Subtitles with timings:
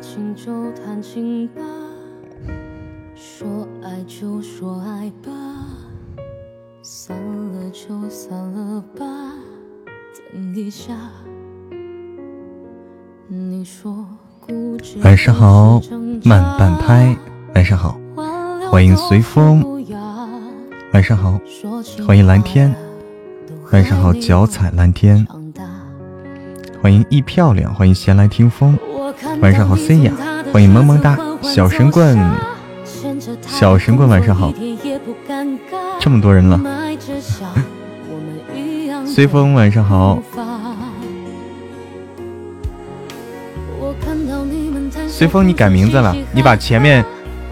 [0.00, 1.62] 情就谈情吧，
[3.14, 5.32] 说爱就说爱吧，
[6.82, 9.04] 散了就散了吧。
[10.32, 10.94] 等一下，
[13.26, 14.06] 你说
[14.40, 15.80] 固执晚上好，
[16.24, 17.16] 慢半拍。
[17.54, 17.98] 晚上好，
[18.70, 19.84] 欢迎随风。
[20.92, 21.40] 晚上好，
[22.06, 22.74] 欢迎蓝天。
[23.72, 25.26] 晚上好，脚踩蓝天。
[26.80, 28.78] 欢迎一漂亮，欢迎闲来听风。
[29.40, 30.12] 晚上好，C 雅，
[30.52, 32.18] 欢迎萌萌哒，小神棍，
[33.46, 34.52] 小神棍，晚上好，
[36.00, 36.60] 这么多人了。
[39.06, 40.18] 随风，晚上好。
[45.06, 47.04] 随风，你改名字了，你把前面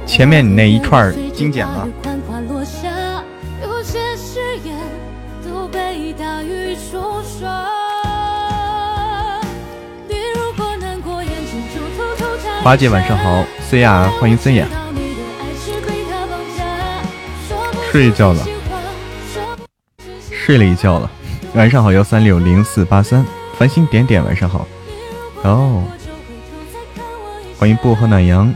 [0.05, 1.89] 前面你那一串精简了。
[12.67, 14.67] 花姐晚上好，C 雅欢迎森雅，
[17.93, 18.45] 睡觉了，
[20.33, 21.09] 睡了一觉了，
[21.55, 23.25] 晚上好幺三六零四八三。
[23.57, 24.67] 繁星点点晚上好，
[25.45, 25.85] 哦，
[27.57, 28.53] 欢迎薄荷暖阳，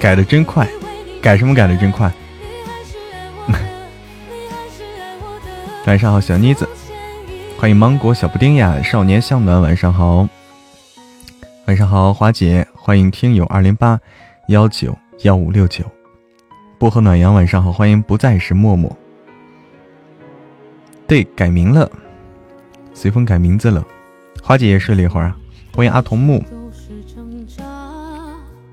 [0.00, 0.66] 改的真快，
[1.22, 2.10] 改什么改的真快，
[5.86, 6.68] 晚上好小妮子，
[7.60, 10.28] 欢迎芒果小布丁呀，少年向暖晚上好。
[11.66, 13.96] 晚上好，华姐，欢迎听友二零八
[14.48, 15.84] 幺九幺五六九，
[16.80, 18.90] 薄荷暖阳，晚上好，欢迎不再是默默。
[21.06, 21.88] 对，改名了，
[22.92, 23.86] 随风改名字了。
[24.42, 25.36] 花姐也睡了一会儿啊，
[25.72, 26.42] 欢迎阿童木。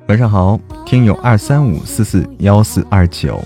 [0.07, 3.39] 晚上好，听友二三五四四幺四二九。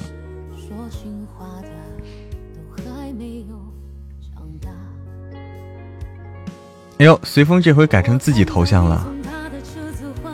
[6.99, 9.12] 哎呦，随风这回改成自己头像了。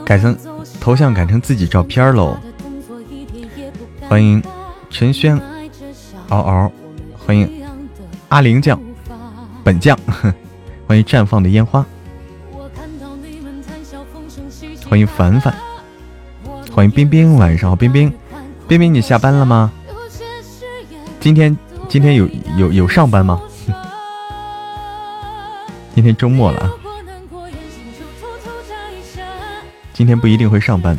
[0.10, 0.36] 改成
[0.82, 2.36] 头像改成自己照片喽！
[4.08, 4.42] 欢迎
[4.90, 5.40] 陈轩，
[6.30, 6.72] 嗷嗷，
[7.16, 7.64] 欢迎
[8.30, 8.82] 阿玲酱，
[9.64, 9.96] 本酱，
[10.88, 11.86] 欢迎绽放的烟花，
[14.90, 15.54] 欢迎凡凡，
[16.74, 18.12] 欢迎冰冰，晚上好，冰冰，
[18.68, 19.72] 冰冰你下班了吗？
[21.20, 21.56] 今天
[21.88, 22.28] 今天有
[22.58, 23.40] 有有上班吗？
[25.94, 26.79] 今天周末了啊。
[30.00, 30.98] 今天不一定会上班，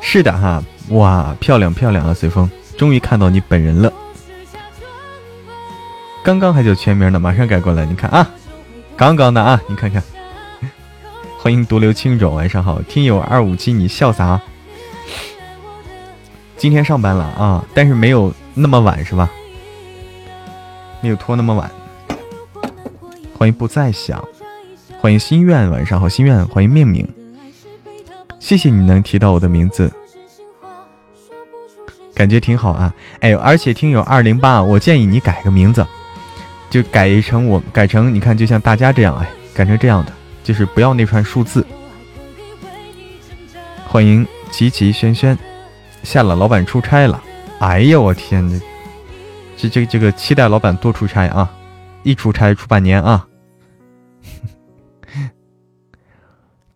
[0.00, 2.14] 是的哈，哇，漂亮漂亮啊！
[2.14, 3.92] 随风，终于看到你本人了，
[6.24, 8.30] 刚刚还叫全名呢，马上改过来，你看啊，
[8.96, 10.02] 刚刚的啊，你看看，
[11.38, 14.40] 欢迎独留青冢，晚上好，听友二五七，你笑啥？
[16.56, 19.30] 今天上班了啊，但是没有那么晚是吧？
[21.02, 21.70] 没有拖那么晚，
[23.36, 24.26] 欢迎不再想。
[24.98, 27.06] 欢迎心愿，晚上好，心愿，欢迎命名，
[28.40, 29.92] 谢谢你能提到我的名字，
[32.12, 32.92] 感觉挺好啊。
[33.20, 35.86] 哎，而且听友二零八，我建议你改个名字，
[36.70, 40.12] 就改成我改成你看，就像大家这样，哎，改成这样的，
[40.42, 41.64] 就是不要那串数字。
[43.86, 45.38] 欢迎琪琪轩轩，
[46.02, 47.22] 下了老板出差了，
[47.60, 48.60] 哎呀，我天呐，
[49.56, 51.48] 这这这个期待老板多出差啊，
[52.02, 53.24] 一出差出半年啊。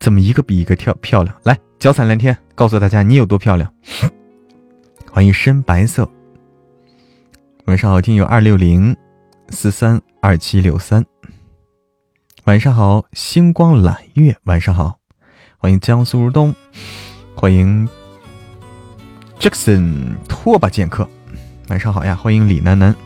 [0.01, 1.37] 怎么一个比一个漂漂亮？
[1.45, 3.71] 来，脚踩蓝天，告诉大家你有多漂亮。
[5.13, 6.11] 欢迎深白色。
[7.67, 8.97] 晚上好，听友二六零
[9.51, 11.05] 四三二七六三。
[12.45, 14.35] 晚上好，星光揽月。
[14.45, 14.99] 晚上好，
[15.59, 16.55] 欢迎江苏如东。
[17.35, 17.87] 欢迎
[19.39, 21.07] Jackson 拖把剑客。
[21.69, 22.97] 晚上好呀，欢迎李楠楠。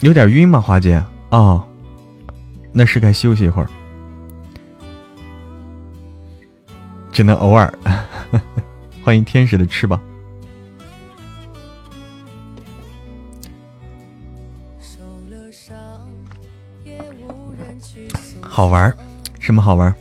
[0.00, 1.02] 有点晕吗，华姐？
[1.30, 1.66] 哦，
[2.72, 3.70] 那是该休息一会儿。
[7.12, 7.72] 只能偶尔。
[9.04, 10.00] 欢迎天使的翅膀。
[18.40, 18.92] 好玩？
[19.38, 19.94] 什么好玩？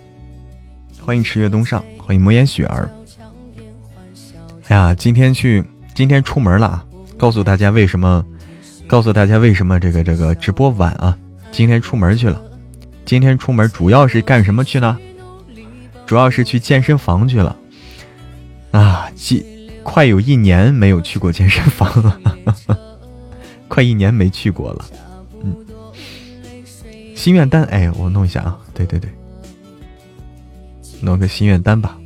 [1.01, 2.89] 欢迎池月东上，欢迎魔岩雪儿。
[4.67, 6.85] 哎呀，今天去，今天出门了啊！
[7.17, 8.25] 告诉大家为什么？
[8.87, 11.17] 告诉大家为什么这个这个直播晚啊？
[11.51, 12.41] 今天出门去了。
[13.05, 14.97] 今天出门主要是干什么去呢？
[16.11, 17.55] 主要是去健身房去了，
[18.71, 19.45] 啊，几
[19.81, 22.19] 快有一年没有去过健身房了，
[23.69, 24.85] 快一年没去过了。
[25.41, 25.55] 嗯，
[27.15, 29.09] 心愿单，哎，我弄一下啊，对对对，
[30.99, 31.97] 弄个心愿单吧。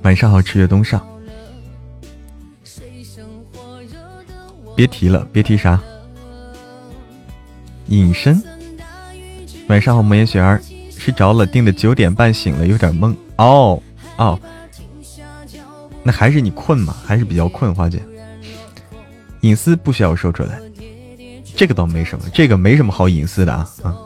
[0.00, 1.06] 晚上好，赤月东上，
[4.74, 5.78] 别提了，别提啥，
[7.88, 8.42] 隐身。
[9.68, 10.58] 晚上好，莫言雪儿，
[11.00, 13.14] 睡着了，定的九点半醒了，有点懵。
[13.36, 13.82] 哦
[14.18, 14.38] 哦，
[16.02, 16.94] 那还是你困吗？
[17.06, 18.02] 还是比较困，花姐。
[19.40, 20.60] 隐私不需要说出来，
[21.56, 23.96] 这个倒没什么，这个没什么好隐私的啊啊。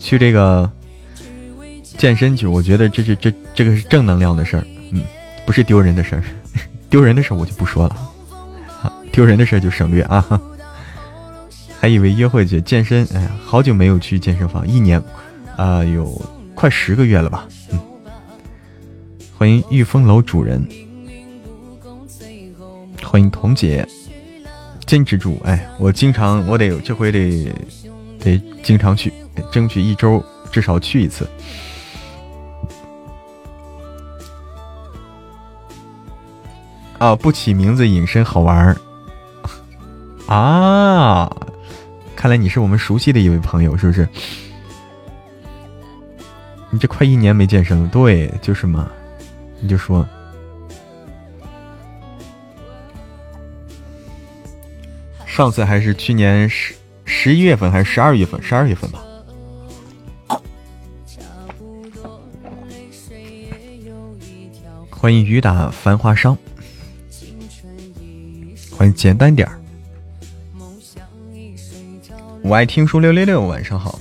[0.00, 0.70] 去这个
[1.82, 5.02] 健身去，我觉得这是这这个是正能量的事儿，嗯，
[5.44, 6.24] 不是丢人的事儿，
[6.88, 10.40] 丢人的事儿我就不说了，丢人的事儿就省略啊。
[11.78, 15.02] 还以为约会去健身，哎呀，好久没有去健身房，一年
[15.56, 16.20] 啊有
[16.54, 17.80] 快十个月了吧，嗯。
[19.38, 20.66] 欢迎御风楼主人，
[23.02, 23.86] 欢迎彤姐，
[24.86, 27.52] 坚持住，哎，我经常我得这回得
[28.18, 29.12] 得经常去。
[29.52, 31.28] 争取一周至少去一次。
[36.98, 38.76] 啊，不起名字隐身好玩儿
[40.34, 41.30] 啊！
[42.16, 44.08] 看来你是我们熟悉的一位朋友，是不是？
[46.70, 48.90] 你这快一年没健身了，对，就是嘛。
[49.58, 50.06] 你就说，
[55.24, 56.74] 上次还是去年十
[57.04, 58.42] 十一月份还是十二月份？
[58.42, 59.02] 十二月份吧。
[64.90, 66.36] 欢迎雨打繁华伤，
[68.72, 69.58] 欢迎简单点儿。
[72.42, 73.98] 我爱听书六六六，晚上好。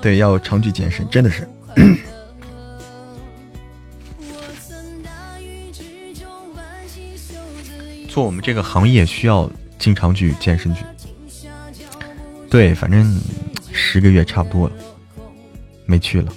[0.00, 1.48] 对，要常去健身，真的是。
[8.08, 10.84] 做我们这个行业需要经常去健身去。
[12.48, 13.20] 对，反正
[13.72, 14.74] 十个月差不多了，
[15.86, 16.32] 没去了。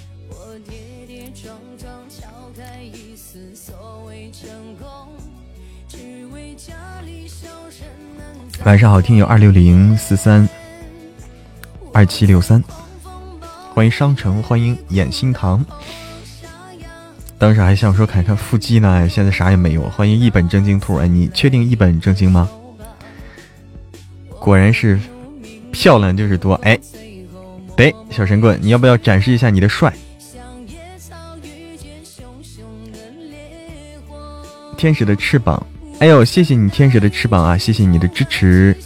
[8.64, 10.48] 晚上好，听友二六零四三
[11.94, 12.60] 二七六三，
[13.78, 15.64] 欢迎商城，欢迎眼心糖。
[17.38, 19.88] 当时还想说看看腹肌呢，现在啥也没有。
[19.90, 22.50] 欢迎一本正经兔，哎，你确定一本正经吗？
[24.40, 24.98] 果然是
[25.70, 26.76] 漂亮就是多，哎，
[27.76, 29.94] 对，小神棍，你要不要展示一下你的帅？
[34.76, 35.64] 天使的翅膀。
[36.00, 37.56] 哎呦，谢谢你天使的翅膀啊！
[37.56, 38.76] 谢谢你的支持。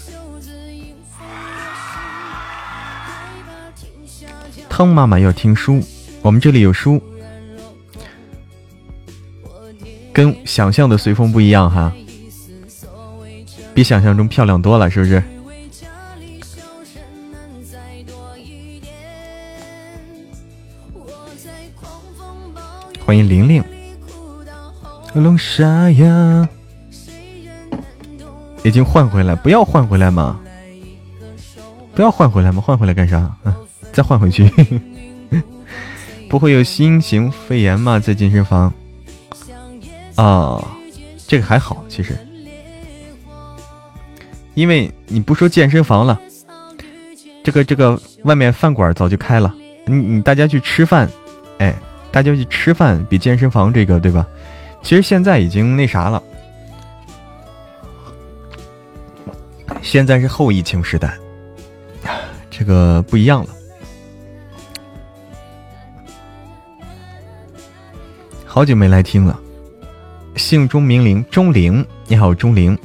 [4.69, 5.81] 汤妈妈要听书，
[6.22, 7.02] 我们这里有书，
[10.12, 11.93] 跟想象的随风不一样哈，
[13.75, 15.22] 比想象中漂亮多了，是不是？
[23.04, 23.62] 欢迎玲玲，
[25.14, 26.49] 龙沙呀。
[28.64, 30.38] 已经换回来，不要换回来嘛！
[31.96, 32.62] 不要换回来嘛！
[32.62, 33.34] 换回来干啥？
[33.43, 33.52] 嗯，
[33.92, 34.50] 再换回去。
[36.28, 37.98] 不会有新型肺炎吗？
[37.98, 38.72] 在健身房？
[40.14, 40.62] 啊，
[41.26, 42.16] 这个还好，其实，
[44.54, 46.20] 因为你不说健身房了，
[47.44, 49.54] 这个这个外面饭馆早就开了。
[49.87, 51.08] 你你大家去吃饭，
[51.58, 51.75] 哎，
[52.11, 54.26] 大家去吃饭比健身房这个对吧？
[54.82, 56.22] 其实现在已经那啥了。
[59.82, 61.14] 现在是后疫情时代，
[62.50, 63.50] 这个不一样了。
[68.54, 69.40] 好久没来听了，
[70.37, 72.78] 姓钟名玲，钟玲，你好，钟玲。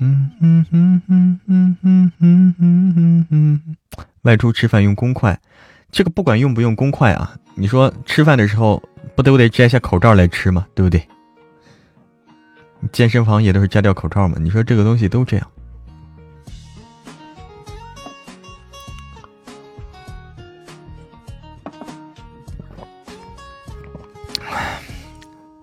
[0.00, 3.76] 嗯嗯嗯嗯嗯嗯嗯嗯嗯，
[4.22, 5.38] 外出吃饭用公筷，
[5.92, 8.82] 这个不管用不用公筷啊，你说吃饭的时候。
[9.14, 10.66] 不都得摘下口罩来吃吗？
[10.74, 11.06] 对不对？
[12.90, 14.38] 健身房也都是摘掉口罩嘛。
[14.40, 15.46] 你说这个东西都这样。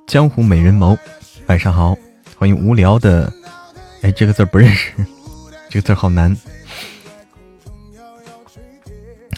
[0.09, 0.97] 江湖美人眸，
[1.45, 1.95] 晚上好，
[2.35, 3.31] 欢迎无聊的。
[4.01, 4.91] 哎，这个字不认识，
[5.69, 6.35] 这个字好难。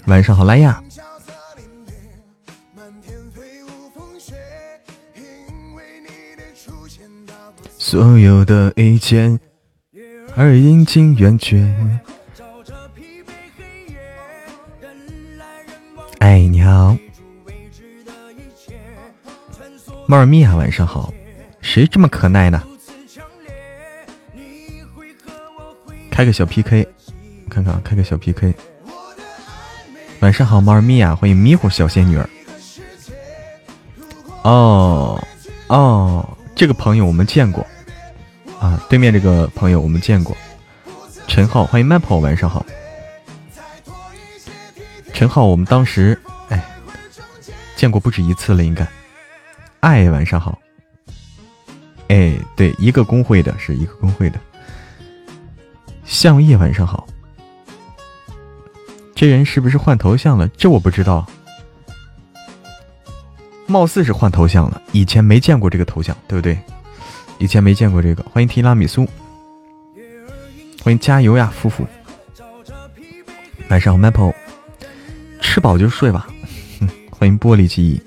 [0.06, 0.82] 晚上好，拉亚。
[7.78, 9.38] 所有的一切，
[10.38, 11.70] 而阴晴圆缺。
[16.20, 16.96] 哎，你好，
[20.12, 21.13] 猫尔米娅，晚上好。
[21.62, 22.62] 谁这么可耐呢？
[26.10, 26.86] 开个小 PK，
[27.50, 28.53] 看看啊，开个小 PK。
[30.20, 32.30] 晚上好，猫尔米娅，欢迎迷糊小仙女儿。
[34.41, 35.25] 哦，
[35.68, 37.65] 哦，这个朋友我们见过。
[38.60, 40.36] 啊，对面这个朋友我们见过。
[41.25, 42.65] 陈浩，欢迎 Maple，晚上好。
[45.13, 46.62] 陈浩，我们当时哎
[47.77, 48.86] 见过不止一次了，应该。
[49.81, 50.57] 爱，晚上好。
[52.07, 54.39] 哎，对，一个工会的是一个工会的。
[56.05, 57.07] 向叶，晚上好。
[59.15, 60.47] 这人是不是换头像了？
[60.50, 61.27] 这我不知道。
[63.65, 66.57] 貌似是换头像了，以前没见过这个头像，对不对？
[67.39, 68.21] 以前没见过这个。
[68.23, 69.07] 欢迎提拉米苏，
[70.83, 71.88] 欢迎加油呀，夫妇。
[73.69, 74.35] 晚上好，Maple。
[75.39, 76.27] 吃饱就睡吧。
[76.79, 78.00] 哼 欢迎玻璃记忆。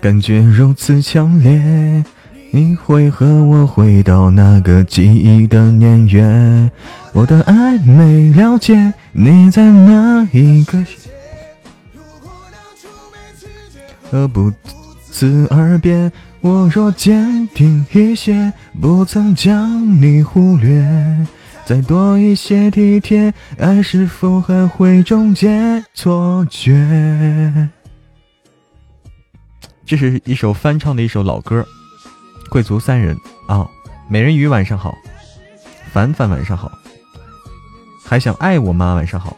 [0.00, 2.04] 感觉如此强烈，
[2.52, 6.70] 你会和我回到那个记忆的年月。
[7.12, 10.84] 我的爱没了解，你在哪一个？
[14.10, 14.52] 何不
[15.10, 16.10] 辞而别？
[16.40, 21.26] 我若坚定一些，不曾将你忽略，
[21.66, 27.68] 再多一些体贴，爱是否还会终结错觉？
[29.88, 31.66] 这是一首翻唱的一首老歌，
[32.50, 33.16] 《贵族三人》
[33.50, 33.66] 啊，
[34.06, 34.94] 美人鱼晚上好，
[35.90, 36.70] 凡凡晚上好，
[38.04, 38.94] 还想爱我吗？
[38.94, 39.34] 晚上好，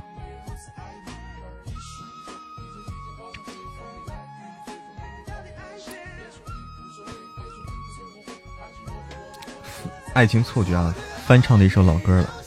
[10.15, 10.93] 爱情错觉啊，
[11.29, 12.40] 翻唱的一首老歌了。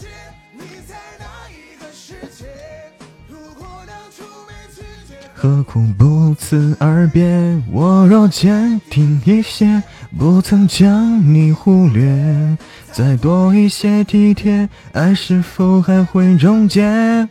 [5.43, 7.61] 何苦不辞而别？
[7.69, 9.83] 我若坚定一些，
[10.17, 12.57] 不曾将你忽略，
[12.93, 17.27] 再多一些体贴，爱是否还会终结？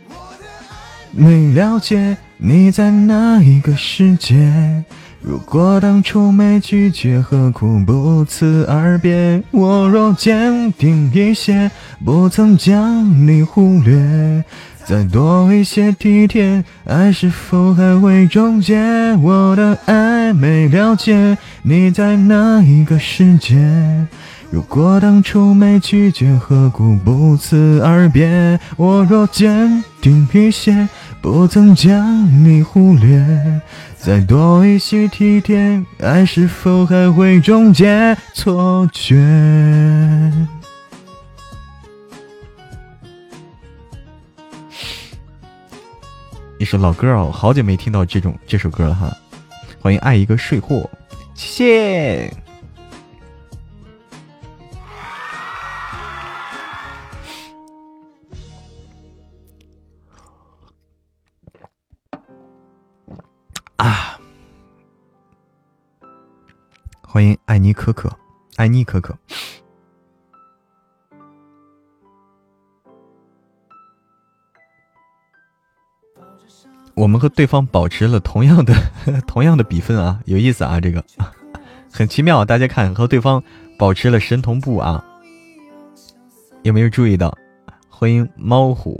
[1.09, 2.15] 没了解
[2.45, 4.83] 你在哪一个世界？
[5.21, 9.41] 如果当初没拒绝，何苦不辞而别？
[9.51, 11.71] 我若坚定一些，
[12.03, 14.43] 不曾将你忽略。
[14.83, 18.75] 再多一些体贴，爱是否还会终结？
[19.21, 23.55] 我的爱没了解，你在哪一个世界？
[24.51, 28.59] 如果当初没拒绝，何苦不辞而别？
[28.75, 30.89] 我若坚定一些，
[31.23, 33.61] 不曾将你忽略。
[33.95, 39.15] 再多一些体贴，爱是否还会终结错觉？
[46.59, 49.09] 一首老歌哦，好久没听到这种这首歌了哈。
[49.79, 50.89] 欢迎爱一个睡货，
[51.33, 52.42] 谢谢。
[67.13, 68.11] 欢迎爱妮可可，
[68.55, 69.15] 爱妮可可。
[76.95, 78.73] 我们和对方保持了同样的
[79.27, 81.05] 同样的比分啊，有意思啊，这个
[81.93, 82.43] 很奇妙。
[82.43, 83.43] 大家看，和对方
[83.77, 85.05] 保持了神同步啊，
[86.63, 87.37] 有没有注意到？
[87.89, 88.99] 欢迎猫虎，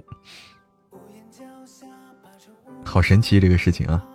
[2.86, 4.06] 好神奇这个事情啊！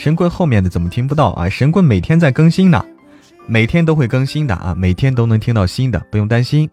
[0.00, 1.46] 神棍后面的怎么听不到啊？
[1.46, 2.82] 神棍每天在更新呢，
[3.46, 6.70] 每天都会更新的啊，每天都能听到新的，不用担心。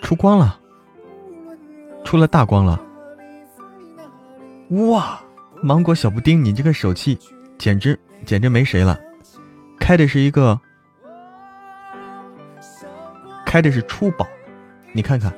[0.00, 0.60] 出光了，
[2.04, 2.80] 出了大光了！
[4.88, 5.20] 哇，
[5.60, 7.18] 芒果小布丁，你这个手气
[7.58, 8.98] 简直简直没谁了！
[9.78, 10.58] 开的是一个，
[13.44, 14.26] 开的是初宝，
[14.92, 15.32] 你看看，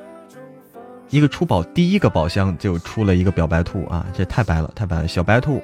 [1.09, 5.07] 一个初宝，第一个宝箱就出了一个表白兔啊，这太白了，太白了！
[5.07, 5.61] 小白兔，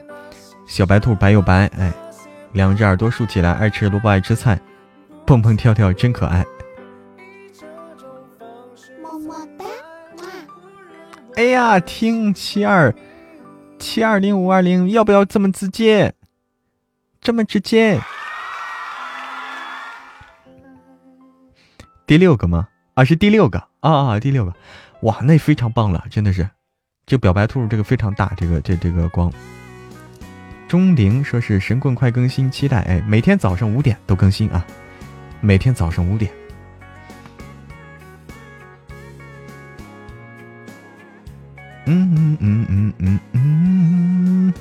[0.68, 1.92] 小白兔白又白，哎，
[2.52, 4.60] 两只耳朵竖起来，爱吃萝卜爱吃菜，
[5.26, 6.46] 蹦蹦跳跳真可爱。
[9.02, 9.66] 么么哒
[11.36, 12.94] 哎呀，听七二
[13.80, 16.14] 七二零五二零，要不要这么直接？
[17.24, 18.00] 这么直接。
[22.06, 22.68] 第六个吗？
[22.96, 23.60] 啊是第六个。
[23.80, 24.54] 啊啊第六个。
[25.04, 26.48] 哇那非常棒了真的是。
[27.06, 29.32] 这表白兔这个非常大这个这这个光。
[30.68, 32.82] 钟灵说是神棍快更新期待。
[32.82, 34.66] 哎每天早上五点都更新啊。
[35.40, 36.30] 每天早上五点。
[41.86, 44.54] 嗯嗯嗯嗯嗯嗯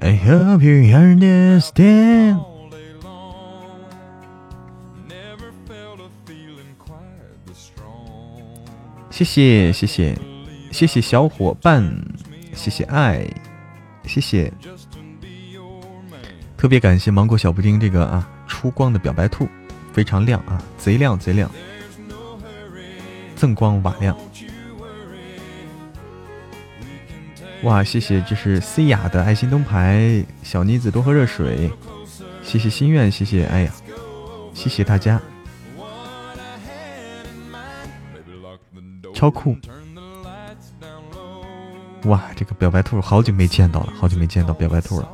[0.00, 2.38] I hope you understand.
[9.10, 10.16] 谢谢谢谢
[10.70, 11.82] 谢谢小伙伴，
[12.58, 13.24] 谢谢爱，
[14.04, 14.52] 谢谢，
[16.56, 19.48] 特别感谢芒果小布丁这个啊出光的表白兔，
[19.92, 21.48] 非常亮啊，贼亮贼亮，
[23.36, 24.18] 锃光瓦亮。
[27.62, 31.70] 哇，谢谢，这是 C 雅的爱心灯牌，小妮子多喝热水，
[32.42, 33.72] 谢谢心愿，谢谢，哎呀，
[34.52, 35.20] 谢谢大家，
[39.14, 39.56] 超酷！
[42.04, 45.08] 哇，这个表白兔好久没见到了，好久没见到表白兔了。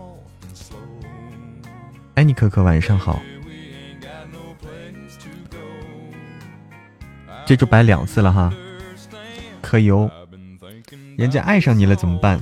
[2.15, 3.21] 哎，你可可晚上好，
[7.47, 8.53] 这周白两次了哈，
[9.61, 10.11] 可以哦。
[11.17, 12.41] 人家爱上你了怎么办？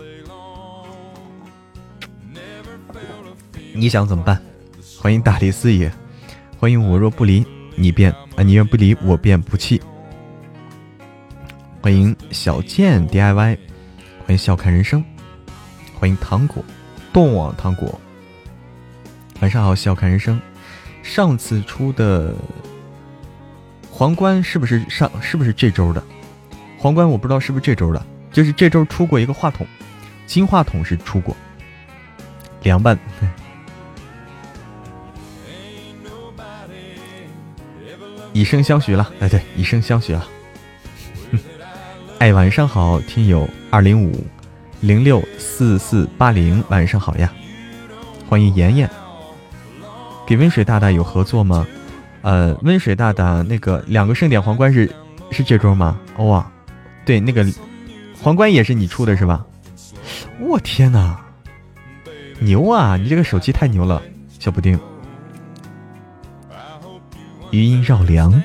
[3.74, 4.42] 你想怎么办？
[5.00, 5.90] 欢迎大力四爷，
[6.58, 7.44] 欢迎我若不离
[7.76, 9.80] 你便啊，你若不离我便不弃。
[11.80, 13.58] 欢迎小贱 DIY，
[14.36, 15.04] 笑看人生，
[15.94, 16.64] 欢迎糖果，
[17.12, 18.00] 动网糖果。
[19.40, 20.40] 晚上好，笑看人生。
[21.02, 22.34] 上次出的
[23.90, 25.10] 皇冠是不是上？
[25.20, 26.02] 是不是这周的
[26.78, 27.08] 皇冠？
[27.08, 28.04] 我不知道是不是这周的。
[28.30, 29.66] 就是这周出过一个话筒，
[30.26, 31.36] 金话筒是出过，
[32.62, 32.98] 凉拌。
[38.32, 40.26] 以身相许了，哎，对，以身相许了。
[42.22, 44.24] 哎，晚上好，听友二零五
[44.80, 47.28] 零六四四八零，晚上好呀，
[48.28, 48.88] 欢迎妍妍。
[50.24, 51.66] 给温水大大有合作吗？
[52.20, 54.88] 呃，温水大大那个两个盛典皇冠是
[55.32, 55.98] 是这周吗？
[56.18, 56.48] 哇，
[57.04, 57.44] 对，那个。
[58.22, 59.44] 皇冠也是你出的是吧？
[60.38, 61.18] 我天哪，
[62.38, 62.96] 牛啊！
[62.96, 64.00] 你这个手气太牛了，
[64.38, 64.78] 小布丁。
[67.50, 68.40] 余音绕梁，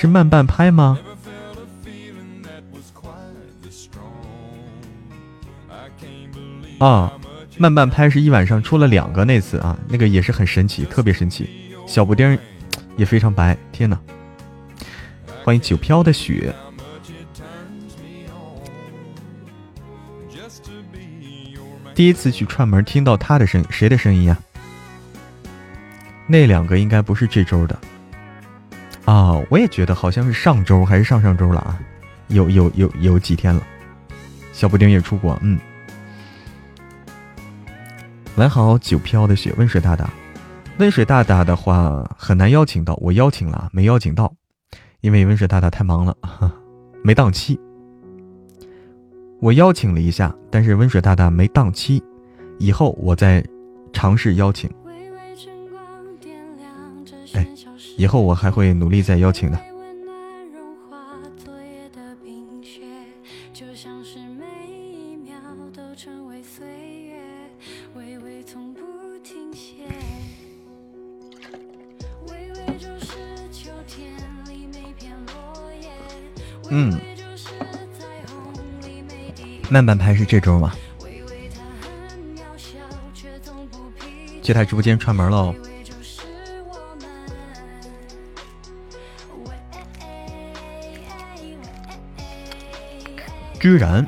[0.00, 0.96] 是慢半拍吗？
[6.78, 7.12] 啊，
[7.56, 11.74] 慢半拍是一晚上出了两个那次啊，那个也是很神奇，特别神奇。
[11.84, 12.38] 小布丁
[12.96, 13.98] 也非常白，天哪！
[15.42, 16.54] 欢迎九飘的雪。
[21.92, 24.38] 第一次去串门，听到他的声，谁的声音呀？
[26.28, 27.76] 那两个应该不是这周的
[29.08, 31.80] 啊，我也觉得好像是上周还是上上周了啊，
[32.28, 33.62] 有有有有几天了。
[34.52, 35.58] 小布丁也出国，嗯。
[38.36, 40.10] 来好，九飘的雪，温水大大，
[40.78, 44.30] 温水大大的话很难邀请到，我邀请了，没邀请到。
[45.00, 46.14] 因为温水大大太忙了，
[47.02, 47.58] 没档期。
[49.40, 52.02] 我邀请了一下，但是温水大大没档期，
[52.58, 53.42] 以后我再
[53.90, 54.68] 尝试邀请。
[57.32, 57.46] 哎，
[57.98, 59.60] 以后我还会努力再邀请的。
[76.70, 77.00] 嗯，
[79.68, 80.72] 慢半拍是这周吗？
[84.40, 85.54] 去他直播间串门喽！
[93.60, 94.06] 居然。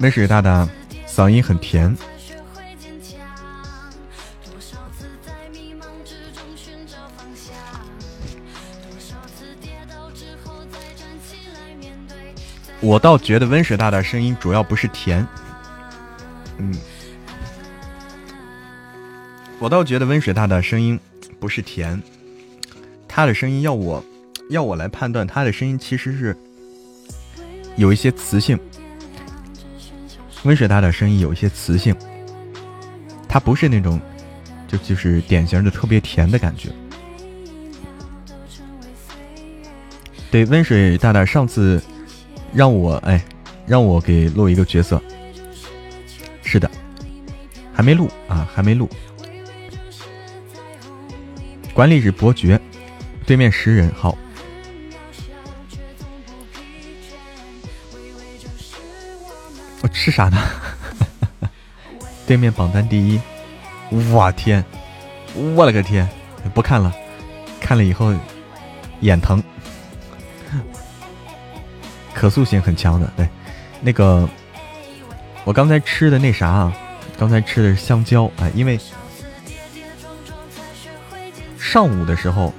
[0.00, 0.68] 温水大大
[1.06, 1.94] 嗓音很甜。
[12.80, 15.26] 我倒觉得温水大大声音主要不是甜，
[16.58, 16.72] 嗯，
[19.60, 20.98] 我倒觉得温水大大声音
[21.40, 22.00] 不是甜，
[23.08, 24.02] 他的声音要我
[24.50, 26.36] 要我来判断，他的声音其实是
[27.76, 28.58] 有一些磁性。
[30.44, 31.94] 温水大大声音有一些磁性，
[33.28, 34.00] 它不是那种，
[34.68, 36.70] 就就是典型的特别甜的感觉。
[40.30, 41.82] 对，温水大大上次
[42.54, 43.24] 让我哎，
[43.66, 45.02] 让我给录一个角色，
[46.44, 46.70] 是的，
[47.72, 48.88] 还没录啊，还没录。
[51.78, 52.60] 管理是伯爵，
[53.24, 54.18] 对面十人，好。
[59.80, 60.36] 我吃啥呢？
[62.26, 63.20] 对面榜单第一，
[64.10, 64.64] 我天，
[65.54, 66.08] 我勒个天！
[66.52, 66.92] 不看了，
[67.60, 68.12] 看了以后
[69.02, 69.40] 眼疼。
[72.12, 73.28] 可塑性很强的，对，
[73.80, 74.28] 那个
[75.44, 76.76] 我刚才吃的那啥啊，
[77.16, 78.76] 刚才吃的是香蕉啊，因为
[81.58, 82.54] 上午的时候，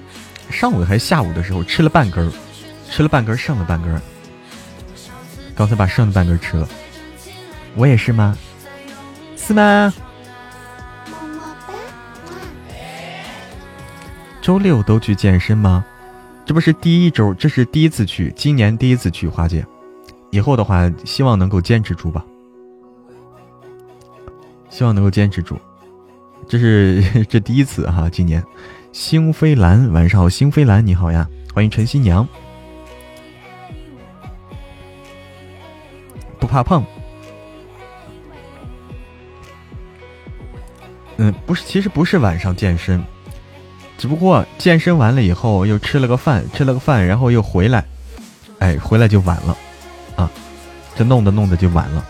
[0.50, 2.32] 上午还是下午的时候吃了半根儿，
[2.90, 4.02] 吃了半根儿剩了半根儿，
[5.56, 6.68] 刚才把剩的半根吃了。
[7.76, 8.38] 我也是吗？
[9.36, 9.94] 是吗？
[14.42, 15.86] 周六都去健身吗？
[16.46, 19.66] 这不是第一周，这是第一次去，今年第一次去花姐。
[20.32, 22.24] 以后的话，希望能够坚持住吧。
[24.70, 25.58] 希望能够坚持住，
[26.48, 28.44] 这是 这第一次哈，今年。
[28.92, 32.28] 星飞兰，晚上好，星飞兰你好呀，欢迎陈新娘。
[36.40, 36.84] 不怕胖。
[41.18, 43.04] 嗯，不是，其实不是晚上健身，
[43.98, 47.86] 只不过健身完了以后又吃了个饭，吃了个饭，然后又回来，
[48.58, 49.58] 哎，回来就晚了，
[50.16, 50.32] 啊，
[50.96, 52.06] 这弄的弄的就晚了。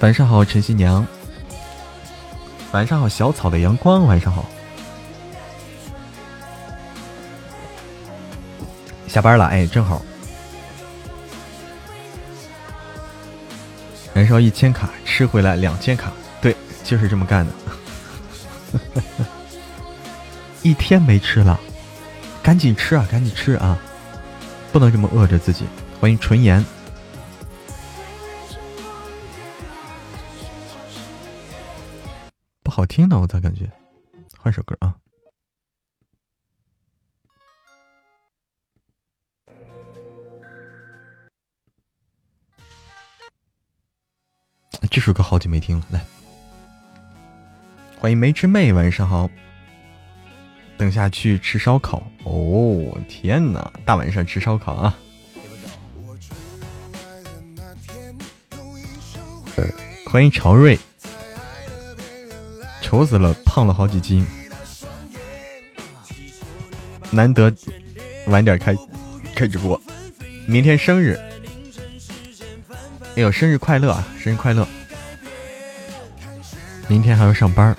[0.00, 1.06] 晚上好，陈新娘。
[2.72, 4.04] 晚上好，小草的阳光。
[4.04, 4.44] 晚上好。
[9.08, 10.00] 下班了，哎，正好。
[14.14, 16.54] 燃烧一千卡，吃回来两千卡，对，
[16.84, 17.52] 就是这么干的。
[20.62, 21.58] 一天没吃了，
[22.40, 23.76] 赶紧吃啊，赶紧吃啊，
[24.72, 25.66] 不能这么饿着自己。
[26.00, 26.64] 欢迎纯颜，
[32.70, 33.68] 不好听的，我咋感觉？
[34.38, 34.94] 换首歌啊。
[44.88, 46.06] 这首歌好久没听了，来，
[47.98, 49.28] 欢迎梅之妹，晚上好。
[50.78, 52.96] 等下去吃烧烤哦！
[53.08, 54.96] 天哪，大晚上吃烧烤啊！
[60.06, 60.78] 欢迎朝瑞，
[62.90, 64.26] 愁死了，胖了好几斤，
[67.08, 67.54] 难得
[68.26, 68.76] 晚点开
[69.32, 69.80] 开直播，
[70.44, 71.16] 明天生日。
[73.14, 74.04] 哎呦，生日快乐啊！
[74.18, 74.66] 生日快乐！
[76.88, 77.76] 明天还要上班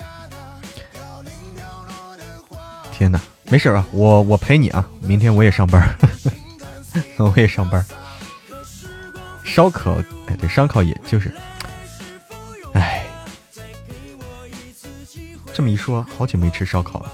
[2.90, 3.20] 天哪，
[3.50, 4.88] 没事啊，我我陪你啊！
[5.02, 5.94] 明天我也上班
[7.18, 7.84] 我也上班
[9.44, 9.92] 烧烤，
[10.26, 11.30] 哎，对，烧烤也就是，
[15.54, 17.12] 这么一说，好久没吃烧烤了。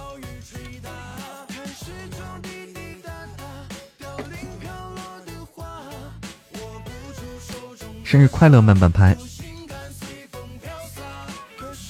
[8.05, 9.17] 生日快乐，慢半拍。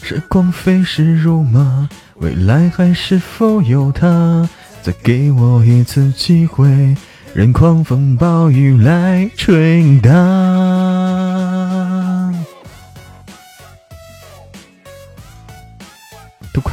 [0.02, 4.48] 时光飞逝如马，未来还是否有他？
[4.82, 6.96] 再给我一次机会，
[7.34, 10.10] 任狂风暴雨来吹打。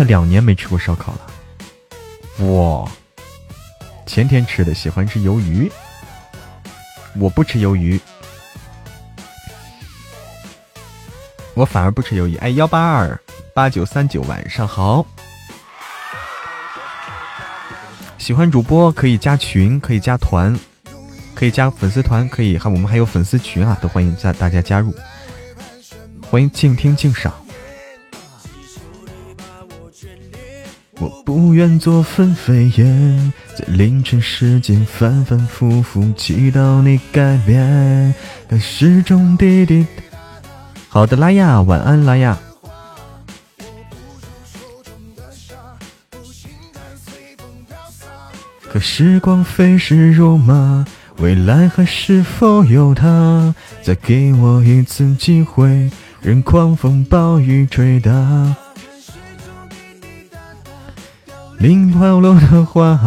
[0.06, 2.89] 两年没吃过烧烤了，哇！
[4.06, 5.72] 前天吃的，喜欢吃鱿鱼。
[7.18, 8.00] 我不吃鱿鱼。
[11.54, 12.36] 我反而不吃鱿鱼。
[12.38, 13.20] 哎，幺八二
[13.54, 15.06] 八九三九，晚上好。
[18.18, 20.58] 喜欢主播可以加群，可以加团，
[21.34, 24.94] 可以加粉丝团，可以还我们还有粉丝群啊，都欢迎加大家加入。
[26.30, 27.45] 欢迎静听静赏。
[31.00, 38.16] 我不愿做分飞燕，在凌晨时间反反复复祈祷你改变，
[38.50, 39.86] 可始终滴滴。
[40.88, 42.38] 好的，拉雅，晚安，拉亚。
[48.72, 50.86] 可时光飞逝如马，
[51.18, 53.54] 未来还是否有他？
[53.82, 58.56] 再给我一次机会，任狂风暴雨吹打。
[61.58, 63.00] 零飘落的花，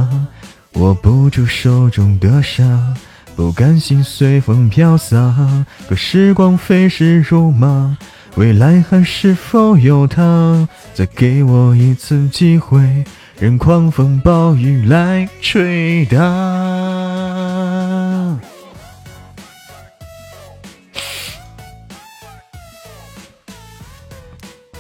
[0.75, 2.95] 握不住手中的沙。
[3.37, 7.97] 不甘心随风飘洒，可时光飞逝如马，
[8.35, 10.69] 未来还是否有他？
[10.93, 13.05] 再给我一次机会，
[13.39, 16.19] 任狂风暴雨来吹打。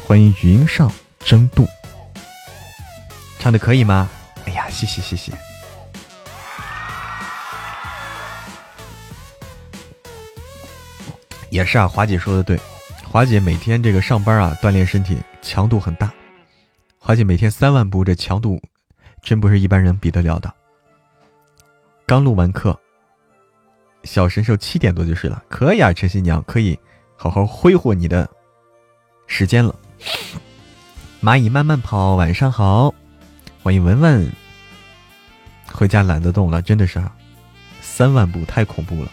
[0.04, 1.64] 欢迎云上争渡，
[3.38, 4.08] 唱的可以吗？
[4.46, 5.32] 哎呀，谢谢谢谢。
[11.50, 12.60] 也是啊，华姐说的对，
[13.04, 16.12] 华姐每天这个上班啊，锻炼身体强度很大。
[16.98, 18.60] 华姐每天三万步，这强度
[19.22, 20.52] 真不是一般人比得了的。
[22.04, 22.78] 刚录完课，
[24.04, 26.78] 小神兽七点多就睡了，可以啊，陈新娘可以
[27.16, 28.28] 好好挥霍你的
[29.26, 29.74] 时间了。
[31.22, 32.94] 蚂蚁慢慢跑，晚上好，
[33.68, 34.26] 欢迎文文。
[35.66, 36.98] 回家懒得动了，真的是，
[37.82, 39.12] 三万步太恐怖了。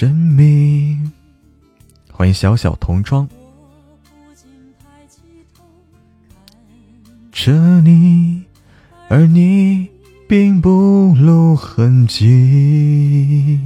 [0.00, 1.12] 生命，
[2.10, 3.28] 欢迎小小童装。
[7.30, 8.42] 着你，
[9.10, 9.90] 而你
[10.26, 13.60] 并不露痕迹。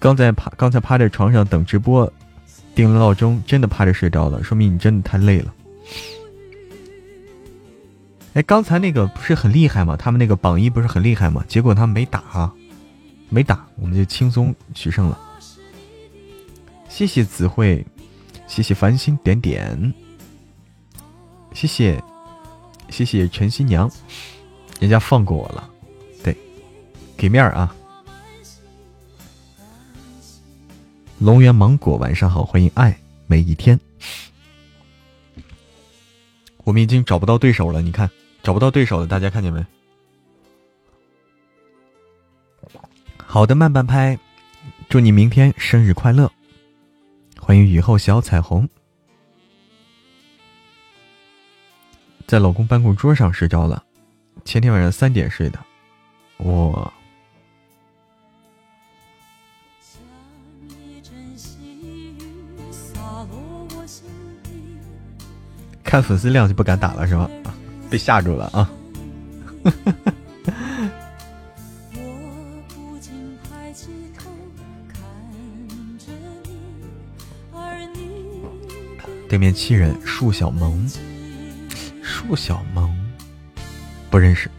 [0.00, 2.12] 刚在趴，刚才趴在床上等直播，
[2.74, 5.54] 定了闹钟，真的趴着睡着了，说明你真的太累了。
[8.34, 9.96] 哎，刚才那个不是很厉害吗？
[9.96, 11.44] 他们那个榜一不是很厉害吗？
[11.46, 12.52] 结果他们没打。
[13.28, 15.18] 没打，我们就轻松取胜了。
[16.88, 17.84] 谢谢子慧，
[18.46, 19.94] 谢谢繁星点点，
[21.52, 22.02] 谢谢
[22.88, 23.90] 谢谢陈新娘，
[24.80, 25.68] 人家放过我了，
[26.22, 26.36] 对，
[27.16, 27.74] 给面儿啊！
[31.18, 33.78] 龙源芒果，晚上好，欢迎爱每一天。
[36.64, 38.10] 我们已经找不到对手了，你看，
[38.42, 39.64] 找不到对手了，大家看见没？
[43.36, 44.18] 好的，慢半拍，
[44.88, 46.32] 祝你明天生日快乐！
[47.38, 48.66] 欢迎雨后小彩虹，
[52.26, 53.84] 在老公办公桌上睡着了，
[54.46, 55.58] 前天晚上三点睡的，
[56.46, 56.90] 哇！
[65.84, 67.28] 看粉丝量就不敢打了是吧？
[67.90, 68.70] 被吓住了啊！
[79.36, 80.90] 对面七人，树小萌，
[82.00, 82.90] 树小萌，
[84.08, 84.50] 不认识。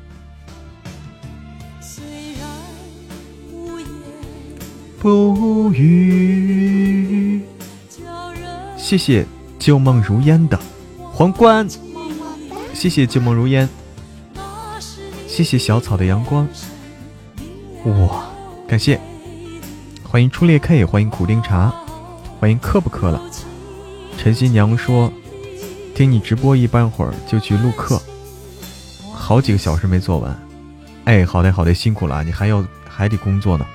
[4.99, 7.41] 不语。
[8.77, 9.25] 谢谢
[9.57, 10.59] 旧梦如烟的
[11.11, 11.67] 皇冠，
[12.71, 13.67] 谢谢旧梦如烟，
[15.27, 16.47] 谢谢小草的阳光。
[17.83, 18.27] 哇，
[18.67, 19.01] 感谢，
[20.03, 21.73] 欢迎初恋 K，欢迎苦丁茶，
[22.39, 23.26] 欢迎磕不磕了。
[24.27, 25.09] 陈新娘说
[25.95, 27.97] ：“听你直播一半会儿就去录课，
[29.13, 30.37] 好几个小时没做完。
[31.05, 33.65] 哎，好的好的，辛苦了，你还要还得工作呢。”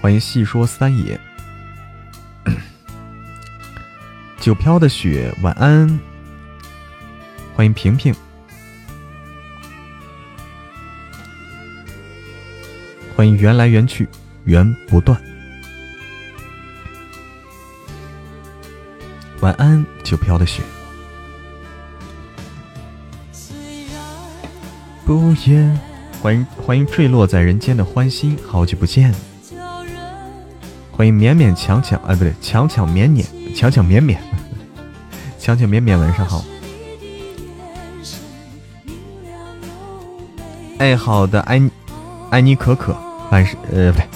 [0.00, 1.18] 欢迎细说三爷，
[4.38, 5.98] 九飘的雪，晚安。
[7.56, 8.14] 欢迎平平，
[13.16, 14.08] 欢迎缘来缘去，
[14.44, 15.20] 缘不断。
[19.48, 20.62] 晚安，就飘的雪。
[25.06, 25.80] 不言，
[26.20, 29.14] 欢迎欢迎坠落在人间的欢心，好久不见。
[30.92, 34.18] 欢迎勉勉强强，哎，不对，强强勉勉，强强勉勉，
[35.40, 36.44] 强强勉勉，晚上好。
[40.76, 41.70] 哎好的安
[42.28, 42.94] 安妮可可，
[43.30, 44.06] 晚上呃不对，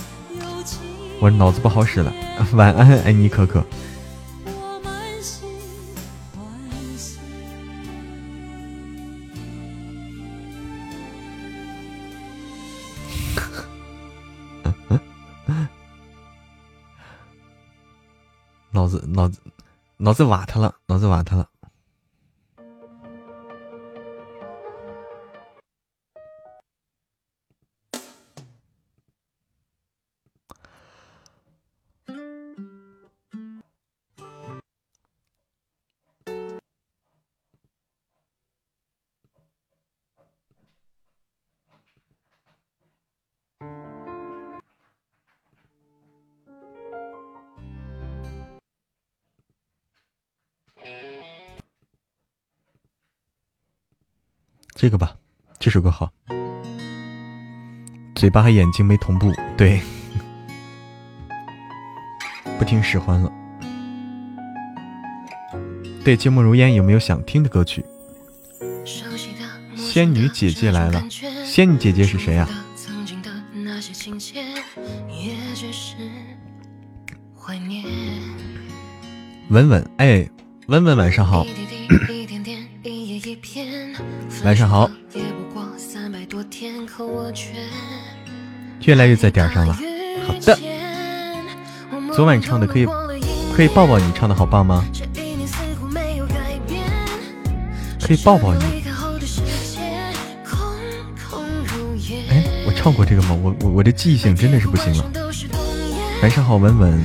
[1.21, 2.13] 我脑子不好使了。
[2.53, 3.65] 晚安，安妮可可。
[20.05, 21.47] 脑子瓦特了，脑子瓦特了。
[54.83, 55.15] 这个吧，
[55.61, 56.11] 这首歌好。
[58.17, 59.81] 嘴巴和眼睛没同步，对，
[62.59, 63.31] 不听使唤了。
[66.03, 67.85] 对，芥末如烟有没有想听的歌曲？
[69.77, 71.01] 仙女姐姐来了，
[71.45, 72.49] 仙女姐姐是谁呀？
[79.49, 80.29] 文文，哎，
[80.67, 81.47] 文文晚上好，
[84.45, 84.91] 晚上好，
[88.85, 89.73] 越来越在点上了。
[90.27, 90.59] 好的，
[92.13, 92.87] 昨晚唱的可以，
[93.55, 94.85] 可以抱抱你，唱的好棒吗？
[98.01, 98.83] 可以抱抱你。
[102.29, 103.39] 哎，我唱过这个吗？
[103.41, 105.05] 我我我这记性真的是不行了。
[106.21, 107.01] 晚上好，文文。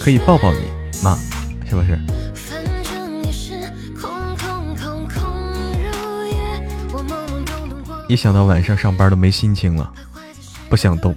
[0.00, 0.58] 可以抱抱你
[1.04, 1.16] 吗？
[1.68, 1.96] 是不是？
[8.12, 9.90] 一想到晚上上班都没心情了，
[10.68, 11.16] 不想动。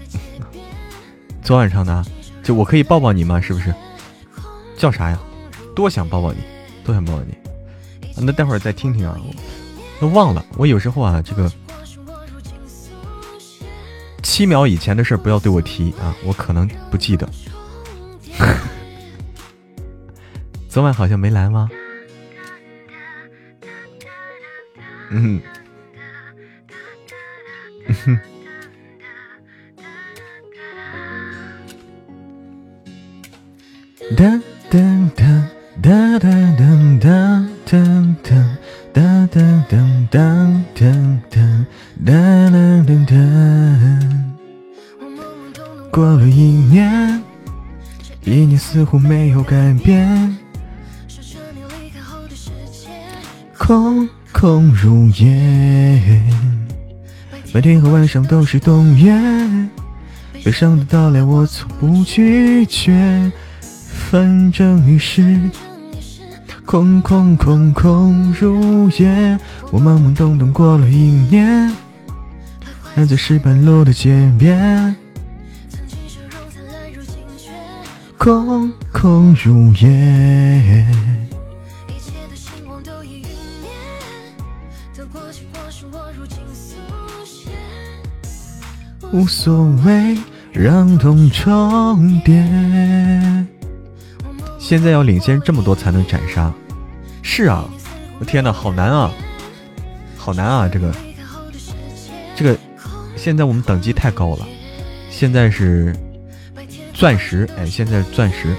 [1.43, 2.05] 昨晚上的，
[2.41, 3.41] 就我可以抱抱你吗？
[3.41, 3.75] 是不是？
[4.77, 5.19] 叫啥呀？
[5.75, 6.39] 多想抱抱你，
[6.85, 7.35] 多想抱抱你。
[8.15, 9.19] 那待会儿再听听啊，
[9.99, 10.45] 都忘了。
[10.55, 11.51] 我有时候啊，这个
[14.23, 17.29] 七秒以前的事儿不要对我提啊，我可能不记得。
[20.69, 21.69] 昨晚好像没来吗？
[25.09, 25.41] 嗯，
[28.05, 28.19] 哼，
[34.15, 34.39] 哒
[34.69, 34.79] 哒
[35.15, 35.49] 哒
[35.81, 37.09] 哒哒哒哒
[37.65, 37.73] 哒
[38.21, 38.31] 哒
[38.93, 39.41] 哒哒
[39.71, 40.21] 哒
[40.79, 40.85] 哒
[42.05, 43.13] 哒哒哒哒。
[45.91, 47.23] 过了一年，
[48.23, 50.37] 一年似乎没有改变。
[53.57, 56.21] 空空如也，
[57.55, 59.13] 白天和晚上都是冬夜。
[60.43, 65.39] 悲伤的到来我从不拒绝，反正你是
[66.65, 69.39] 空空空空如也。
[69.71, 70.97] 我懵懵懂懂过了一
[71.31, 71.73] 年，
[72.93, 74.93] 站在石板路的街边，
[78.17, 80.85] 空空如也。
[89.11, 90.17] 无所谓，
[90.51, 92.43] 让痛重叠。
[94.59, 96.51] 现在要领先这么多才能斩杀，
[97.21, 97.65] 是啊，
[98.19, 99.11] 我天哪，好难啊，
[100.17, 100.67] 好难啊！
[100.67, 100.91] 这个，
[102.35, 102.57] 这个，
[103.15, 104.45] 现在我们等级太高了，
[105.09, 105.95] 现在是
[106.93, 108.55] 钻石，哎，现在是钻石。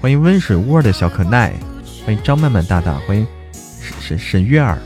[0.00, 1.54] 欢迎温水窝的小可耐，
[2.04, 4.78] 欢迎张曼曼大大，欢迎沈沈沈月儿，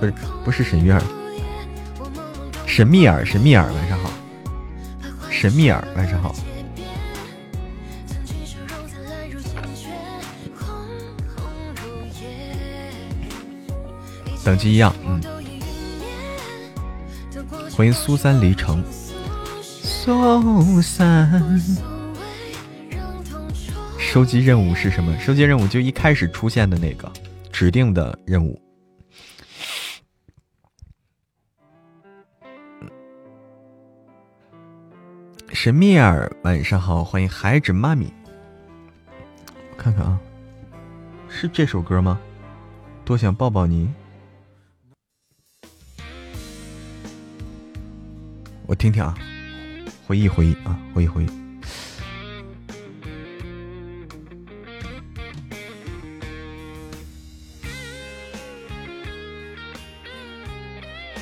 [0.00, 1.02] 不是不是沈月儿。
[2.78, 4.08] 神秘尔，神秘尔，晚上好。
[5.28, 6.32] 神秘尔，晚上好。
[14.44, 15.20] 等级一样，嗯。
[17.72, 18.80] 欢迎苏三离城。
[19.60, 21.60] 苏三。
[23.98, 25.12] 收集任务是什么？
[25.18, 27.12] 收集任务就一开始出现的那个
[27.50, 28.56] 指定的任务。
[35.52, 38.12] 神秘儿，晚上好，欢迎孩子妈咪。
[39.76, 40.18] 看看啊，
[41.28, 42.20] 是这首歌吗？
[43.04, 43.90] 多想抱抱你。
[48.66, 49.14] 我听听啊，
[50.06, 51.28] 回忆回忆啊，回忆回忆。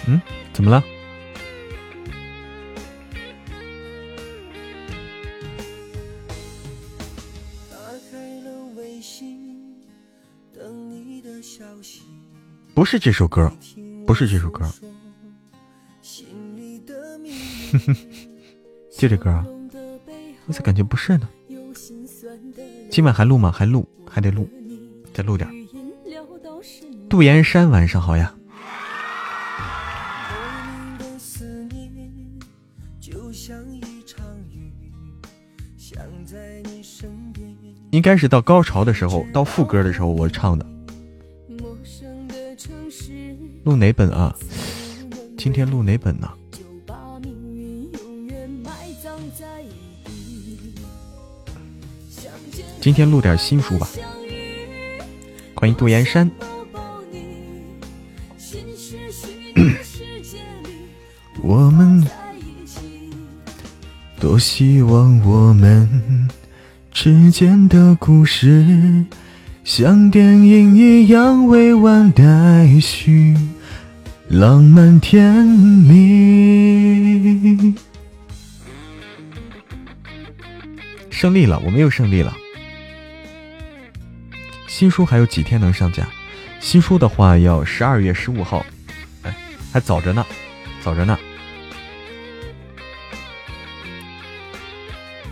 [0.09, 0.20] 嗯，
[0.53, 0.82] 怎么了？
[12.76, 13.50] 不是这首歌，
[14.06, 14.70] 不是这首歌，
[18.92, 19.46] 就这歌啊！
[20.44, 21.26] 我咋感觉不是呢？
[22.90, 23.50] 今晚还录吗？
[23.50, 24.46] 还录，还得录，
[25.14, 25.50] 再录点。
[27.08, 28.34] 杜岩山，晚上好呀！
[37.90, 40.75] 应该是到高潮的时候，到副歌的时候，我唱的。
[43.66, 44.32] 录哪本啊？
[45.36, 46.30] 今天录哪本呢？
[52.80, 53.88] 今天录点新书吧。
[55.56, 56.30] 欢迎杜岩山。
[61.42, 62.06] 我们
[64.20, 66.28] 多希望我们
[66.92, 69.04] 之间的故事
[69.66, 72.22] 像电影一样委婉待
[72.80, 73.34] 续，
[74.28, 76.14] 浪漫甜蜜。
[81.10, 82.32] 胜利了，我们又胜利了。
[84.68, 86.06] 新书还有几天能上架？
[86.60, 88.64] 新书的话要十二月十五号，
[89.24, 89.34] 哎，
[89.72, 90.24] 还早着呢，
[90.80, 91.18] 早着呢。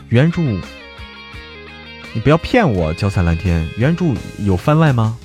[0.09, 0.43] 原著，
[2.15, 3.69] 你不要骗我，脚踩蓝天。
[3.77, 5.19] 原著有番外吗？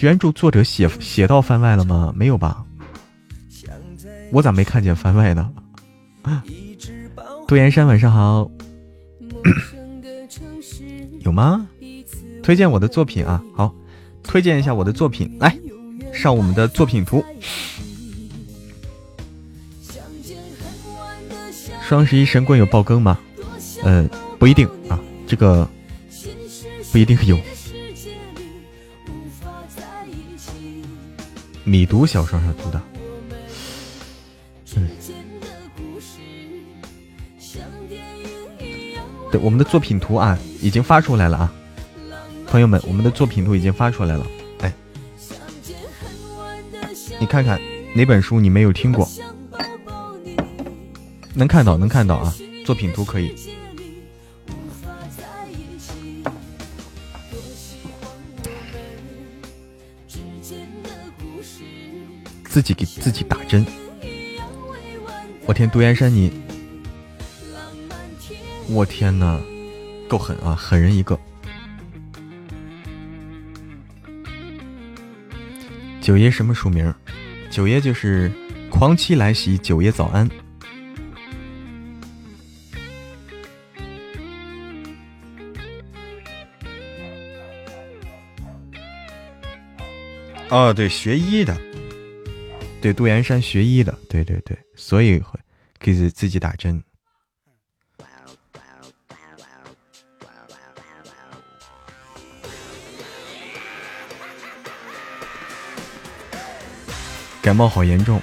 [0.00, 2.12] 原著作者写写到番外了吗？
[2.16, 2.64] 没有吧？
[4.32, 5.48] 我咋没看见番外呢？
[7.46, 8.50] 杜岩山，晚上好。
[11.24, 11.68] 有吗？
[12.42, 13.40] 推荐我的作品啊！
[13.54, 13.72] 好，
[14.24, 15.56] 推荐一下我的作品，来
[16.12, 17.24] 上我们的作品图。
[21.82, 23.18] 双十一神棍有爆更吗？
[23.84, 25.68] 嗯，不一定啊，这个
[26.92, 27.38] 不一定有。
[31.64, 32.80] 米读小说上读的。
[34.76, 34.88] 嗯。
[39.30, 41.52] 对，我们的作品图啊，已经发出来了啊，
[42.46, 44.26] 朋友们，我们的作品图已经发出来了。
[44.60, 44.72] 哎，
[47.20, 47.60] 你看看
[47.94, 49.06] 哪本书你没有听过？
[51.34, 52.34] 能看到，能看到啊！
[52.64, 53.34] 作品图可以，
[62.48, 63.64] 自己给自己打针。
[65.46, 66.32] 我天，杜岩山你，
[68.68, 69.40] 我天呐，
[70.08, 71.18] 够狠啊，狠人一个！
[76.00, 76.92] 九爷什么书名？
[77.50, 78.32] 九爷就是
[78.70, 80.28] 狂妻来袭，九爷早安。
[90.50, 91.54] 哦，对，学医的，
[92.88, 95.38] 对，杜岩山学医的，对对对，所以会
[95.78, 96.82] 给自自己打针。
[107.42, 108.18] 感冒好严重，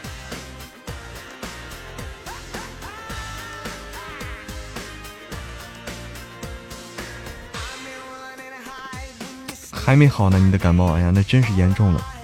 [9.72, 12.15] 还没好呢，你的感冒，哎呀，那真是严重了。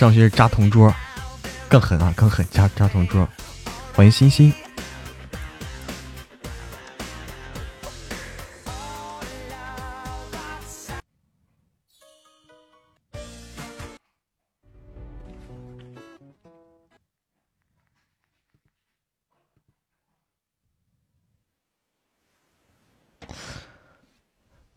[0.00, 0.90] 上学扎同桌，
[1.68, 2.42] 更狠啊，更狠！
[2.48, 3.28] 扎扎同桌，
[3.92, 4.50] 欢迎欣欣。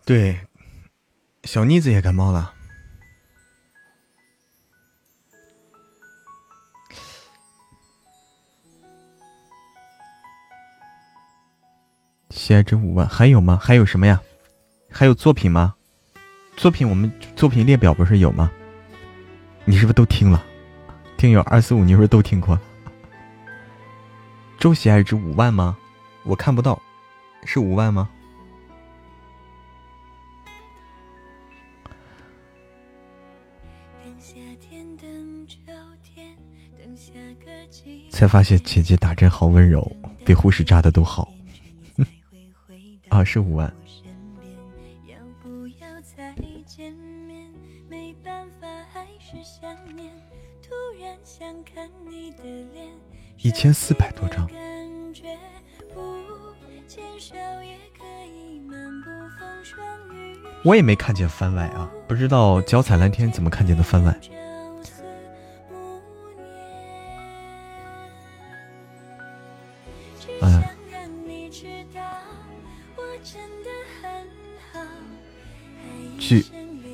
[0.03, 0.37] 对，
[1.45, 2.53] 小妮子也感冒了。
[12.43, 13.57] 喜爱值五万，还有吗？
[13.63, 14.21] 还有什么呀？
[14.91, 15.75] 还有作品吗？
[16.57, 18.51] 作品我们作品列表不是有吗？
[19.63, 20.43] 你是不是都听了？
[21.15, 22.59] 听友二四五，你是不是都听过？
[24.59, 25.77] 周喜爱值五万吗？
[26.23, 26.81] 我看不到，
[27.45, 28.09] 是五万吗？
[38.09, 39.89] 才发现姐姐打针好温柔，
[40.25, 41.31] 比护士扎的都好。
[43.13, 43.71] 啊，十五万。
[53.37, 54.49] 一千四百多张。
[60.63, 64.19] 我也没看见番外啊，不知道脚踩蓝天怎么看见的番外。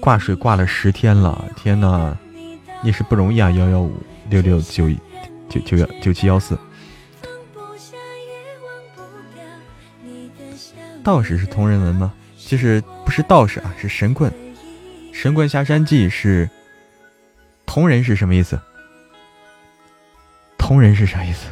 [0.02, 2.18] 挂水挂了十天了，天呐，
[2.84, 3.52] 也是不容易啊！
[3.52, 3.94] 幺幺五
[4.30, 4.90] 六六九
[5.50, 6.58] 九九幺九七幺四，
[11.04, 12.14] 道士是同人文吗？
[12.38, 14.32] 其实不是道士啊，是神棍。
[15.12, 16.50] 神棍下山记是
[17.66, 18.60] 同人是什么意思？
[20.58, 21.48] 同人是啥意思？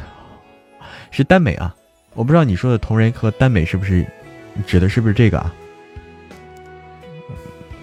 [1.10, 1.74] 是耽美啊！
[2.14, 4.06] 我不知道你说的同人和耽美是不是
[4.66, 5.54] 指的是不是这个啊？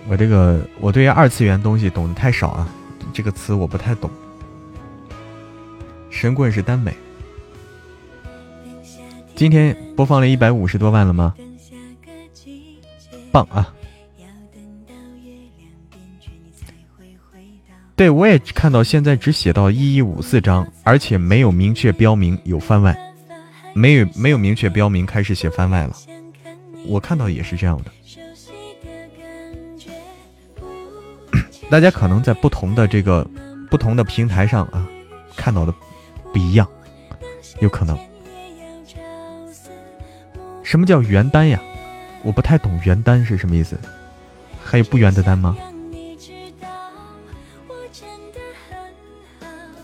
[0.08, 2.70] 我这个我对于二次元东西懂得太少啊，
[3.12, 4.10] 这个词我不太懂。
[6.10, 6.94] 神棍是耽美。
[9.36, 11.36] 今天播放了一百五十多万了吗？
[13.32, 13.74] 棒啊！
[17.98, 22.96] 对，我也看到现在只写到一一五四章，而且没有明确标明有番外，
[23.74, 25.96] 没有没有明确标明开始写番外了。
[26.86, 27.92] 我看到也是这样的。
[31.70, 33.28] 大家可能在不同的这个
[33.70, 34.88] 不同的平台上啊，
[35.36, 35.74] 看到的
[36.32, 36.68] 不一样，
[37.60, 37.98] 有可能。
[40.64, 41.60] 什么叫原单呀？
[42.24, 43.78] 我不太懂原单是什么意思，
[44.64, 45.56] 还有不原的单吗？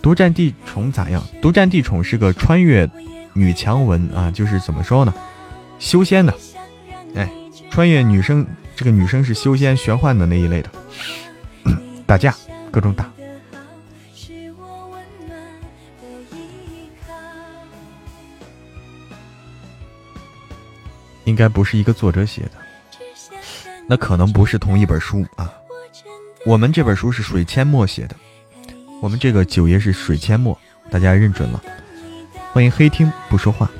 [0.01, 1.23] 独占地宠咋样？
[1.41, 2.89] 独占地宠是个穿越
[3.33, 5.13] 女强文啊，就是怎么说呢？
[5.77, 6.33] 修仙的，
[7.15, 7.29] 哎，
[7.69, 10.69] 穿越女生，这个女生是修仙玄幻的那一类的，
[12.11, 12.35] 打架
[12.69, 13.09] 各种打。
[21.23, 22.51] 应该不是一个作者写的，
[23.87, 25.53] 那可能不是同一本书啊。
[26.45, 28.15] 我们这本书是水阡陌写的。
[29.01, 30.59] 我们这个九爷是水阡陌，
[30.89, 31.63] 大家认准了。
[32.51, 33.71] 欢迎黑听不说话。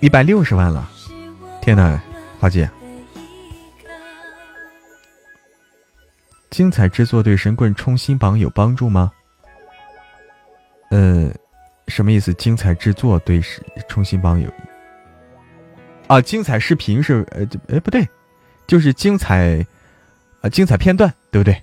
[0.00, 0.90] 一百六十万了，
[1.64, 1.98] 天哪，
[2.38, 2.68] 花姐！
[6.50, 9.10] 精彩制作对神棍冲新榜有帮助吗？
[10.90, 11.32] 呃，
[11.88, 12.34] 什么意思？
[12.34, 13.40] 精彩制作对
[13.88, 14.52] 冲新榜有？
[16.06, 18.06] 啊，精彩视频是呃，哎不对，
[18.66, 19.66] 就是精彩，
[20.42, 21.62] 啊精彩片段对不对？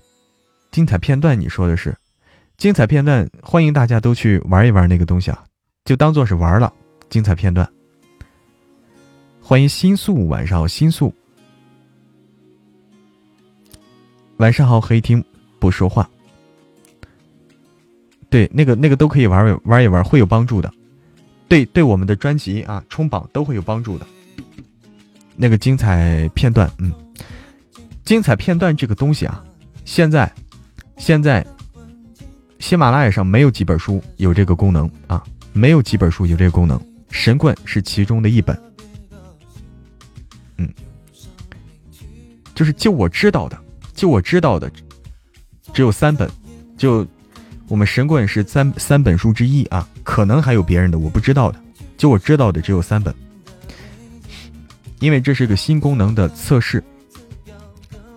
[0.71, 1.95] 精彩片段你说的是，
[2.57, 5.43] 精彩片段，欢迎大家都去玩一玩那个东西啊，
[5.85, 6.73] 就当做是玩了。
[7.07, 7.71] 精彩片段，
[9.51, 11.13] 欢迎新宿，晚上好，新宿，
[14.37, 15.21] 晚上好，黑听
[15.59, 16.09] 不说话。
[18.29, 20.71] 对，那个那个都可以玩玩玩一玩，会有帮助的。
[21.49, 24.07] 对对，我们的专辑啊冲榜都会有帮助的。
[25.35, 26.89] 那个精彩片段，嗯，
[28.05, 29.43] 精彩片段这个东西啊，
[29.83, 30.31] 现在，
[30.95, 31.45] 现在，
[32.59, 35.21] 喜马拉雅上没有几本书有这个功能啊，
[35.51, 38.57] 没有几本书有这个功能，神棍是其中的一本，
[42.61, 43.59] 就是就我知道的，
[43.95, 44.71] 就我知道的，
[45.73, 46.29] 只有三本，
[46.77, 47.03] 就
[47.67, 51.59] 我们神棍是三三本书之一啊，可能还有别人的我不知道的，
[51.97, 53.11] 就我知道的只有三本。
[54.99, 56.83] 因为这是个新功能的测试，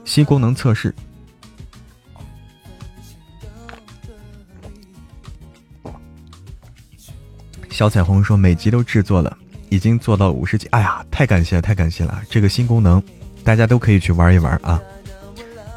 [0.05, 0.95] 新功能测试。
[7.71, 9.35] 小彩虹说每集都制作了，
[9.71, 10.69] 已经做到五十集。
[10.71, 12.23] 哎呀，太感谢了，太感谢了！
[12.29, 13.03] 这个新功能，
[13.45, 14.81] 大家都可以去玩一玩啊，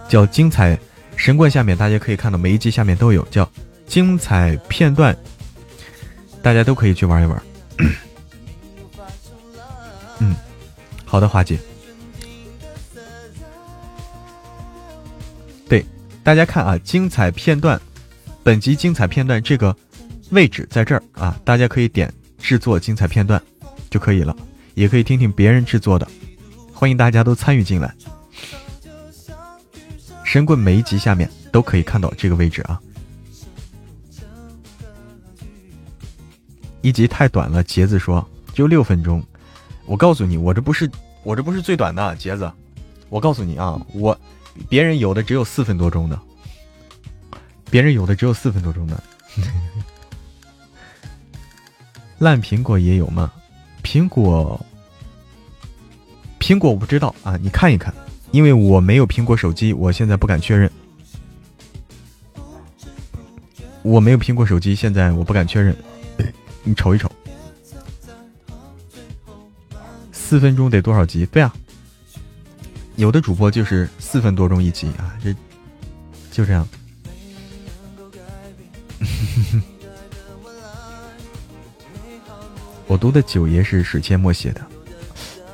[0.08, 0.78] 叫精彩
[1.16, 1.52] 神棍。
[1.52, 3.48] 下面大家可以看到每一集下面都有叫
[3.86, 5.16] 精彩片段，
[6.42, 7.44] 大家都可以去玩一玩。
[10.20, 10.36] 嗯。
[11.06, 11.60] 好的，华姐。
[15.70, 15.86] 对，
[16.24, 17.80] 大家看啊，精彩片段，
[18.44, 19.76] 本集精彩片段这个
[20.32, 23.42] 位置在这儿啊，大家可以点制作精彩片段
[23.90, 24.36] 就可以了，
[24.76, 26.08] 也可以听听别人制作的，
[26.80, 27.92] 欢迎大家都参与进来。
[30.24, 32.80] 神棍每一集下面都可以看到这个位置啊。
[36.82, 38.24] 一集太短了，杰子说
[38.54, 39.24] 就六分钟。
[39.88, 40.88] 我告诉你，我这不是
[41.24, 42.52] 我这不是最短的杰子，
[43.10, 44.16] 我告诉你啊，我
[44.70, 46.20] 别人有的只有四分多钟的，
[47.72, 49.02] 别人有的只有四分多钟的，
[52.20, 53.34] 烂苹果也有吗？
[53.82, 54.64] 苹果
[56.48, 57.94] 苹果我不知道啊，你看一看，
[58.32, 60.72] 因为我没有苹果手机，我现在不敢确认，
[63.82, 65.76] 我没有苹果手机，现在我不敢确认，
[66.64, 67.12] 你瞅一瞅。
[70.14, 71.26] 四分钟得多少集？
[71.26, 71.54] 对啊，
[72.96, 75.36] 有的主播就是四分多钟一集啊，这
[76.32, 76.66] 就这样。
[82.88, 84.66] 我读的九爷是水阡陌写的，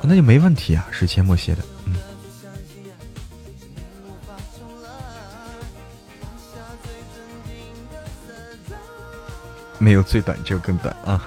[0.06, 1.94] 那就没问题啊，是阡陌写的，嗯，
[9.78, 11.26] 没有最短，只有更短啊。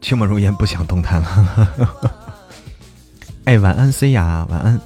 [0.00, 2.12] 秋梦如烟，不想动弹了。
[3.44, 4.80] 哎，晚安，C 呀，晚安。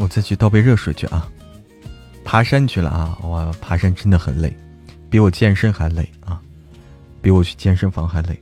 [0.00, 1.28] 我再去倒杯热水去啊！
[2.24, 3.18] 爬山去了啊！
[3.24, 4.56] 哇，爬山真的很累，
[5.10, 6.40] 比我健身还累啊！
[7.20, 8.40] 比我去健身房还累，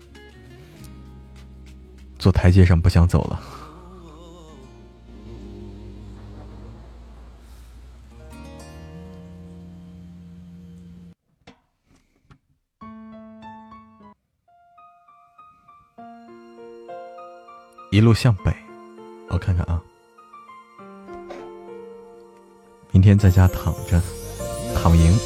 [2.18, 3.40] 坐台阶上不想走了。
[17.90, 18.54] 一路向北，
[19.30, 19.82] 我看看啊。
[22.96, 24.00] 明天在家躺着，
[24.74, 25.18] 躺赢。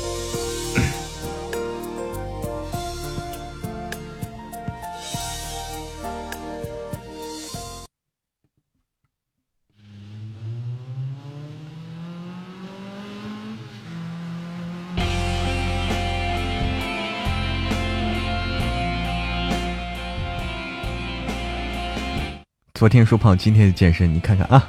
[22.74, 24.68] 昨天说胖，今天就健身，你看看啊。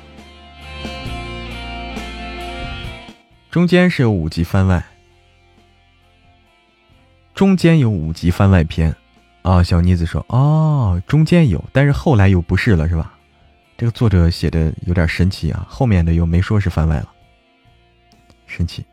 [3.51, 4.81] 中间是有五集番外，
[7.35, 8.95] 中间有五集番外篇，
[9.41, 13.13] 啊，小妮子说，哦，中间有，但是后来又不是了，是吧？
[13.77, 17.09] 这个作者写的有点神奇啊，后面的又没说是番外了，
[18.47, 18.85] 神奇。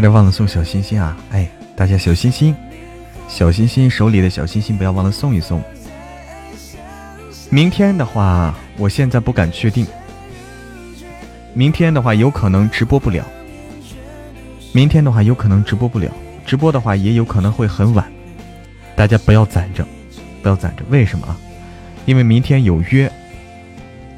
[0.00, 1.14] 差点忘了送小心心啊！
[1.30, 1.46] 哎，
[1.76, 2.56] 大家小心心，
[3.28, 5.62] 小心心手里的小心心不要忘了送一送。
[7.50, 9.86] 明天的话，我现在不敢确定。
[11.52, 13.22] 明天的话，有可能直播不了。
[14.72, 16.10] 明天的话，有可能直播不了。
[16.46, 18.10] 直播的话，也有可能会很晚。
[18.96, 19.86] 大家不要攒着，
[20.42, 20.84] 不要攒着。
[20.88, 21.36] 为什么啊？
[22.06, 23.12] 因为明天有约，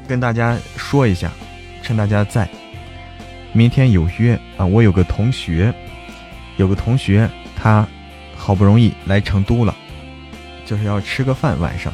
[0.07, 1.29] 跟大家说一下，
[1.81, 2.47] 趁大家在。
[3.53, 4.65] 明天有约啊！
[4.65, 5.71] 我有个同学，
[6.57, 7.87] 有个同学，他
[8.35, 9.75] 好不容易来成都了，
[10.65, 11.93] 就是要吃个饭晚上，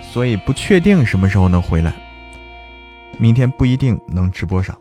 [0.00, 1.92] 所以不确定什么时候能回来。
[3.18, 4.78] 明天不一定能直播上。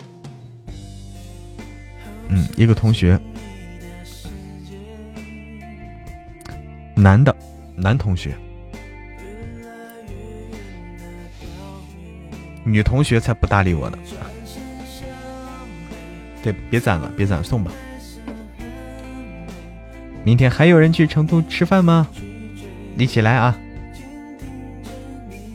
[2.29, 3.19] 嗯，一个同学，
[6.95, 7.35] 男的，
[7.75, 8.35] 男同学，
[12.63, 13.97] 女同学才不搭理我呢。
[16.43, 17.71] 对，别攒了，别攒，送吧。
[20.23, 22.07] 明天还有人去成都吃饭吗？
[22.97, 23.57] 一起来啊！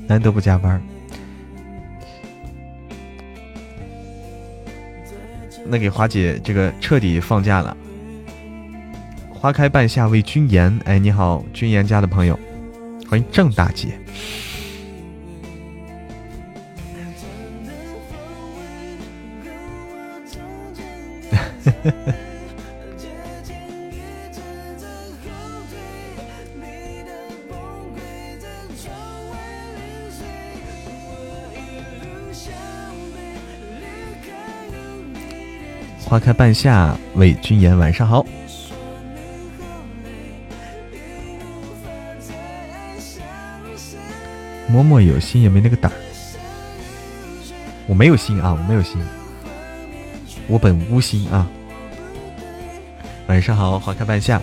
[0.08, 0.80] 难得不加班，
[5.64, 7.76] 那给华姐这个彻底放假了。
[9.30, 12.38] 花开半夏为君颜，哎，你好，君颜家的朋友，
[13.08, 13.98] 欢迎郑大姐。
[36.08, 38.24] 花开半夏魏君言，晚上好。
[44.68, 45.94] 默默有心也没那个胆儿，
[47.86, 49.00] 我没有心啊，我没有心，
[50.48, 51.48] 我本无心啊。
[53.26, 54.40] 晚上好，花开半夏。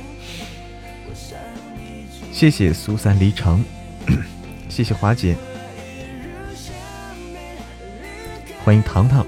[2.31, 3.63] 谢谢苏三离城，
[4.67, 5.35] 谢谢华姐，
[8.65, 9.25] 欢迎糖糖。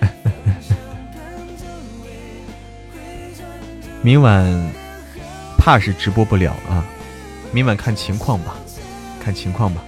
[4.02, 4.46] 明晚
[5.56, 6.84] 怕是直播不了啊，
[7.52, 8.56] 明晚看情况吧，
[9.22, 9.82] 看情况吧，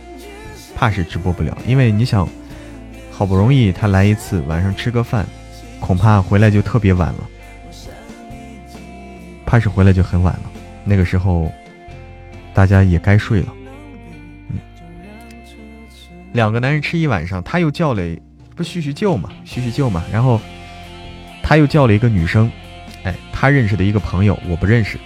[0.74, 2.28] 怕是直播不了，因为你想，
[3.22, 5.24] 好不容易他来一次，晚上吃个饭。
[5.78, 7.20] 恐怕回来就特别晚了，
[9.46, 10.50] 怕是回来就很晚了。
[10.82, 11.48] 那个时候，
[12.52, 13.54] 大家也该睡了。
[16.32, 18.02] 两个男人吃一晚上，他又叫了，
[18.56, 20.02] 不叙叙旧嘛，叙叙旧嘛。
[20.12, 20.40] 然后
[21.44, 22.50] 他又叫了一个女生，
[23.04, 24.98] 哎，他认识的一个朋友，我不认识。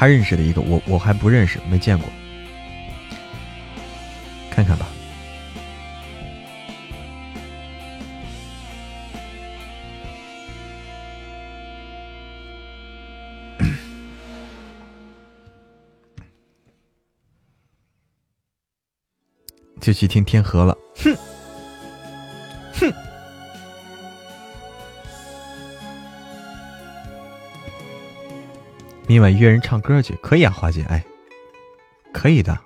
[0.00, 2.08] 他认识的一个，我我还不认识，没见过。
[4.50, 4.88] 看看吧。
[19.82, 21.14] 就去听天河了，哼，
[22.72, 23.09] 哼。
[29.10, 31.04] 明晚约人唱歌去，可以啊，花姐，哎，
[32.12, 32.56] 可以的。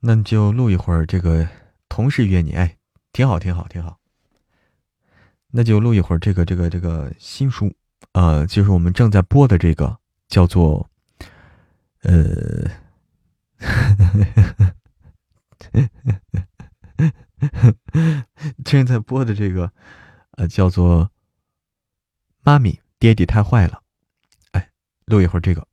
[0.00, 1.46] 那就录一会儿这个，
[1.90, 2.78] 同事约你，哎，
[3.12, 3.98] 挺好，挺好，挺好。
[5.50, 7.70] 那就录一会儿这个这个这个新书，
[8.12, 10.88] 呃，就是我们正在播的这个叫做，
[12.04, 12.70] 呃，
[13.58, 14.06] 呵呵
[14.56, 14.74] 呵
[18.64, 19.72] 正在播的这个，
[20.32, 21.06] 呃，叫做
[22.42, 23.82] 《妈咪爹地太坏了》，
[24.52, 24.70] 哎，
[25.06, 25.66] 录一会儿这个。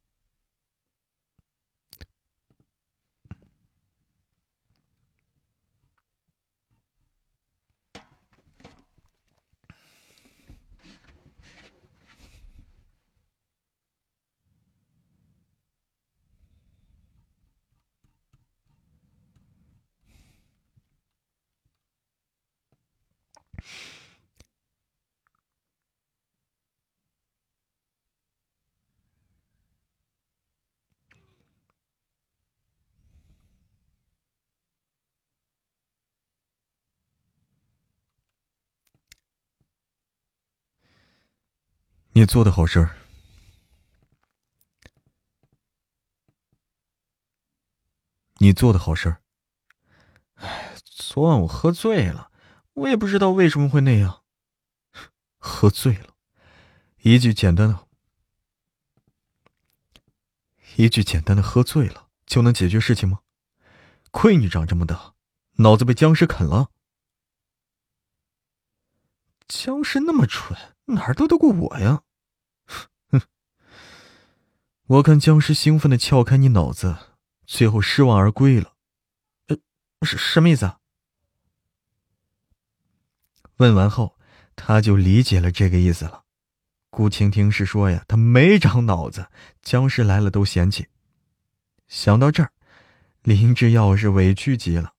[42.20, 42.98] 你做的好事儿，
[48.40, 49.22] 你做的好事儿。
[50.34, 52.30] 哎，昨晚我喝醉了，
[52.74, 54.26] 我也不知道为什么会那样。
[55.38, 56.14] 喝醉了，
[57.04, 57.88] 一句简单的，
[60.76, 63.22] 一句简单的喝醉了就能解决事情吗？
[64.12, 65.14] 亏你长这么大，
[65.60, 66.70] 脑子被僵尸啃了。
[69.48, 72.04] 僵尸那么蠢，哪儿斗得过我呀？
[74.90, 76.98] 我看僵尸兴奋的撬开你脑子，
[77.46, 78.74] 最后失望而归了。
[79.46, 79.58] 呃，
[80.02, 80.80] 什什么意思啊？
[83.58, 84.18] 问完后，
[84.56, 86.24] 他就理解了这个意思了。
[86.90, 89.28] 顾蜻蜓是说呀，他没长脑子，
[89.62, 90.88] 僵尸来了都嫌弃。
[91.88, 92.52] 想到这儿，
[93.22, 94.94] 林志耀是委屈极了。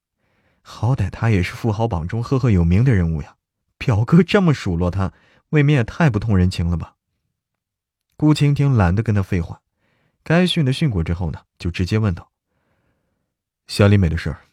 [0.62, 3.34] 好歹他也是富豪榜中赫赫有名的人物呀，
[3.76, 5.12] 表哥这么数落他，
[5.48, 6.94] 未免也太不通人情了吧？
[8.16, 9.60] 顾蜻蜓懒得跟他废话。
[10.22, 12.30] 该训的训过之后呢，就直接问道
[13.66, 14.44] ：“夏丽美的事儿，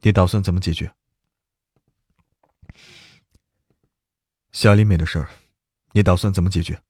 [0.00, 0.94] 你打算怎么解决？”
[4.52, 5.28] 夏丽美的事儿，
[5.92, 6.82] 你打算怎么解决？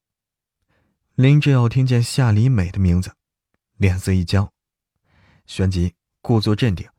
[1.15, 3.15] 林志耀听见夏丽美的名字，
[3.77, 4.51] 脸色一僵，
[5.45, 6.89] 旋即故作镇定：“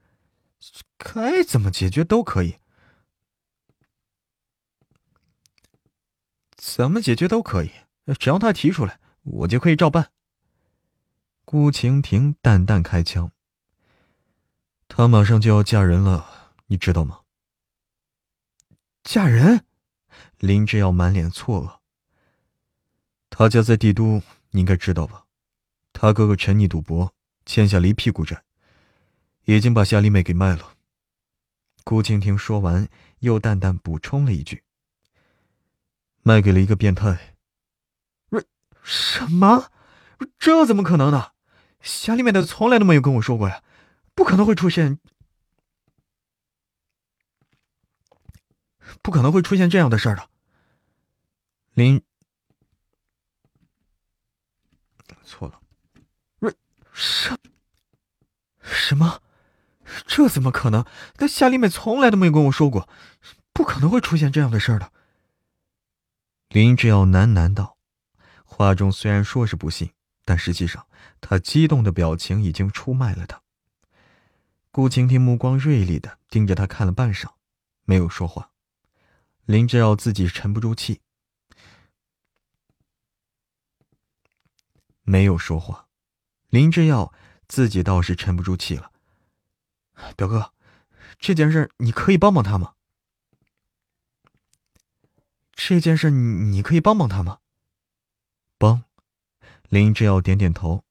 [0.99, 2.57] 该怎么解决都可以，
[6.57, 7.73] 怎么解决都可以，
[8.18, 10.12] 只要他提出来，我就可以照办。”
[11.53, 13.30] 顾晴婷淡淡开腔
[14.88, 17.20] ：“她马上就要嫁人了，你知道吗？”
[19.05, 19.66] 嫁人？
[20.38, 21.80] 林志耀满脸错愕。
[23.28, 24.22] 他家在帝都，
[24.53, 25.26] 你应该知道吧？
[25.92, 27.12] 他哥哥沉溺赌博，
[27.44, 28.44] 欠下了一屁股债，
[29.44, 30.78] 已经把夏丽妹给卖了。
[31.84, 32.88] 顾晴婷说完，
[33.18, 34.64] 又淡淡补充了一句
[36.24, 37.36] ：“卖给了一个变态。”
[38.82, 39.70] 什么？
[40.38, 41.32] 这怎么可能呢？
[41.83, 43.62] 夏丽美的从来都没有跟我说过呀，
[44.14, 44.99] 不可能会出现，
[49.03, 50.28] 不可能会出现这样的事儿的。
[51.74, 52.03] 林，
[55.24, 55.61] 错了，
[56.39, 56.55] 瑞
[56.93, 57.37] 什
[58.61, 59.20] 什么？
[60.07, 60.87] 这怎么可能？
[61.28, 62.89] 夏丽美从来都没有跟我说过，
[63.53, 64.93] 不可能会出现这样的事儿的。
[66.49, 67.76] 林志耀喃喃道，
[68.45, 69.93] 话中虽然说是不信，
[70.25, 70.87] 但实际上。
[71.25, 73.41] 他激动的表情已经出卖了他。
[74.73, 77.35] 顾蜻蜓目光锐利的盯着他看了半晌，
[77.85, 78.51] 没有说话。
[79.45, 81.01] 林之耀自己沉不住气，
[85.03, 85.87] 没有说话。
[86.49, 87.14] 林之耀
[87.47, 88.91] 自己倒是沉不住气了。
[90.16, 90.53] 表哥，
[91.18, 92.75] 这件事你可以帮帮他吗？
[95.53, 97.39] 这件事你你可以帮帮他吗？
[98.59, 98.85] 帮？
[99.73, 100.85] 林之耀点点头。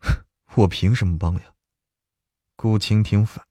[0.56, 1.54] 我凭什么帮呀？
[2.56, 3.46] 顾蜻蜓反。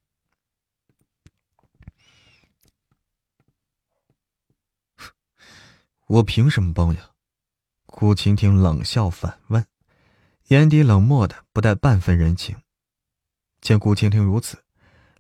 [6.08, 7.12] 我凭什么帮呀？
[7.86, 9.66] 顾蜻蜓冷笑反问，
[10.50, 12.62] 眼底冷漠的不带半分人情。
[13.62, 14.66] 见顾蜻蜓如此，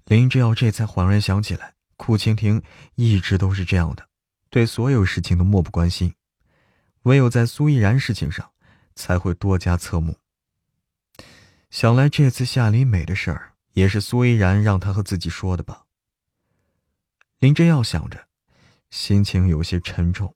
[0.04, 2.62] 林之耀这才恍然想起来，顾蜻蜓
[2.96, 4.10] 一直都是这样的，
[4.50, 6.14] 对所有事情都漠不关心，
[7.04, 8.52] 唯有在苏依然事情上
[8.98, 10.18] 才会多加侧目。
[11.70, 15.86] 想来这次夏里美的事儿也是苏依然让他和自己说的吧？
[17.40, 18.28] 林之耀想着，
[18.90, 20.36] 心情有些沉重。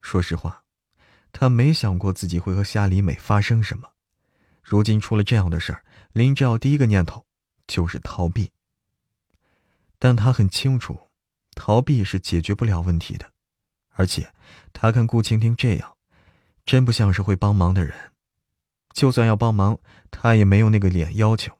[0.00, 0.64] 说实话，
[1.30, 3.88] 他没想过自己会和夏里美发生什么。
[4.62, 7.24] 如今出了这样的事儿，林之耀第一个念头
[7.66, 8.50] 就是逃避。
[9.98, 11.10] 但他很清楚，
[11.54, 13.32] 逃避是解决不了问题的。
[13.90, 14.32] 而且，
[14.72, 15.91] 他看顾青青这样，
[16.64, 18.12] 真不像是会帮忙的人。
[18.92, 19.78] 就算要帮忙，
[20.10, 21.58] 他也没有那个脸要求。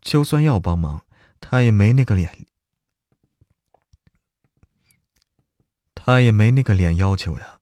[0.00, 1.04] 就算要帮忙，
[1.40, 2.46] 他也没那个脸。
[5.94, 7.60] 他也没那个脸要求呀。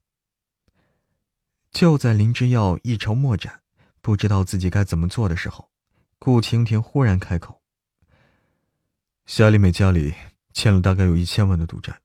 [1.72, 3.62] 就在林之耀一筹莫展，
[4.00, 5.70] 不知道自己该怎么做的时候，
[6.18, 7.60] 顾蜻蜓忽然开口
[9.26, 10.14] ：“夏丽美家里
[10.52, 12.00] 欠了大概有一千万的赌债。”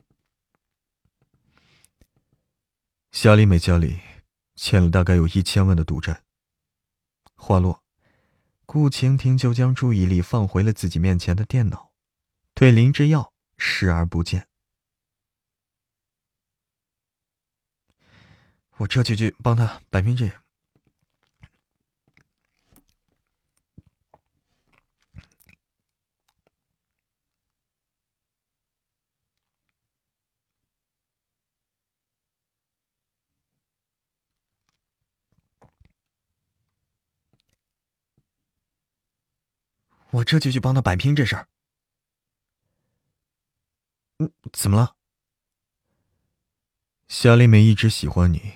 [3.11, 3.99] 夏丽美家里
[4.55, 6.23] 欠了大概有一千万的赌债。
[7.35, 7.83] 话落，
[8.65, 11.91] 顾晴婷就将注意力放回了自己面前的电脑，
[12.53, 14.47] 对林之耀视而不见。
[18.77, 20.31] 我这就去帮他摆平这。
[40.11, 41.47] 我这就去帮他摆平这事儿。
[44.19, 44.95] 嗯，怎么了？
[47.07, 48.53] 夏丽美一直喜欢你。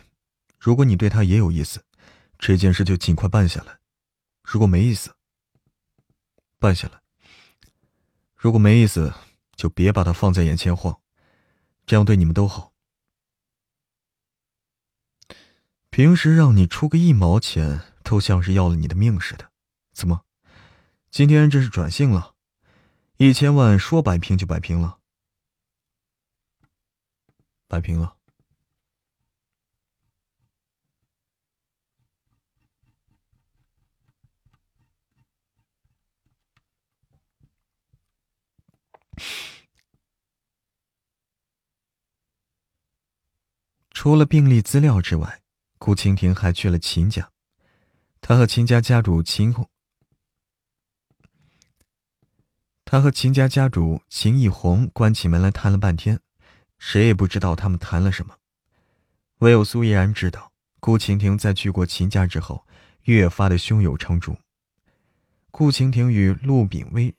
[0.60, 1.84] 如果你对她也有意思，
[2.38, 3.80] 这件事就尽快办下来；
[4.44, 5.16] 如果没意思，
[6.60, 7.00] 办下来；
[8.36, 9.14] 如果没意思，
[9.56, 11.00] 就别把他放在眼前晃，
[11.86, 12.74] 这样对你们都好。
[15.90, 19.52] 平时让你出个一毛钱，都像是要了你的命似的。
[19.94, 20.25] 怎么，
[21.16, 22.36] 今天这是转性了？
[23.16, 25.00] 一千万说摆平就摆平了？
[27.70, 28.18] 摆平了。
[43.92, 45.42] 除了病历资料之外，
[45.78, 47.32] 顾清婷还去了秦家。
[48.20, 49.70] 他和秦家家主秦红，
[52.86, 56.20] 他和秦家家主秦义红关起门来谈了半天，
[56.78, 58.38] 谁也不知道他们谈了什么。
[59.40, 62.66] 唯有苏依然知道，顾晴婷在去过秦家之后，
[63.06, 64.38] 越发的胸有成竹。
[65.50, 67.14] 顾晴婷与陆炳威。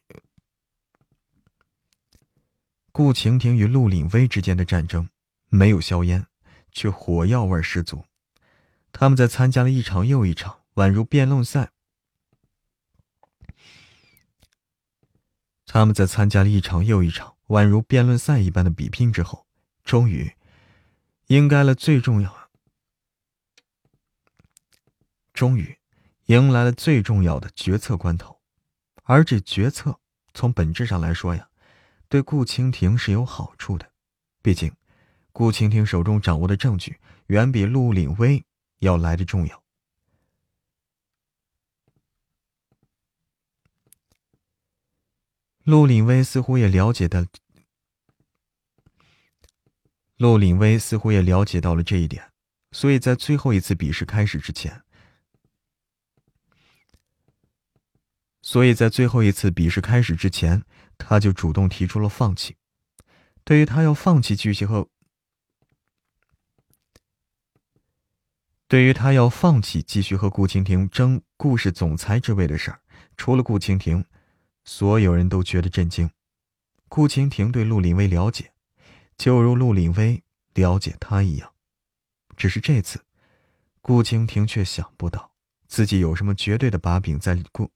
[2.92, 5.08] 顾晴婷与陆岭威之间的战争
[5.48, 6.26] 没有硝烟，
[6.70, 8.04] 却火药味十足。
[8.92, 11.72] 他们在参加了一场又一场，宛如辩论赛。
[15.76, 19.46] 他们在参加了一场又一场，宛如辩论赛一般的比拼之后，
[19.84, 20.32] 终于，
[21.26, 22.34] 迎来了最重要，
[25.34, 25.76] 终于，
[26.28, 28.40] 迎来了最重要的决策关头。
[29.02, 30.00] 而这决策，
[30.32, 31.46] 从本质上来说呀。
[32.08, 33.86] 对顾蜻蜓是有好处的，
[34.40, 34.72] 毕竟，
[35.30, 38.42] 顾蜻蜓手中掌握的证据远比陆凛威
[38.78, 39.62] 要来的重要。
[45.66, 47.26] 陆凛威似乎也了解到，
[50.16, 52.30] 陆凛威似乎也了解到了这一点，
[52.70, 54.84] 所以在最后一次比试开始之前，
[58.42, 60.62] 所以在最后一次比试开始之前。
[60.98, 62.56] 他就主动提出了放弃。
[63.44, 64.88] 对于他要放弃继续和，
[68.66, 72.80] 对于他要放弃继续和顾蜻蜓争故事总裁之位的事儿，
[73.18, 74.06] 除了顾蜻蜓，
[74.66, 76.10] 所有人都觉得震惊。
[76.88, 78.52] 顾蜻蜓对陆林威了解，
[79.16, 80.22] 就如陆林威
[80.54, 81.52] 了解他一样，
[82.36, 83.02] 只是这次，
[83.80, 85.32] 顾蜻蜓却想不到
[85.66, 87.70] 自己有什么绝对的把柄在顾，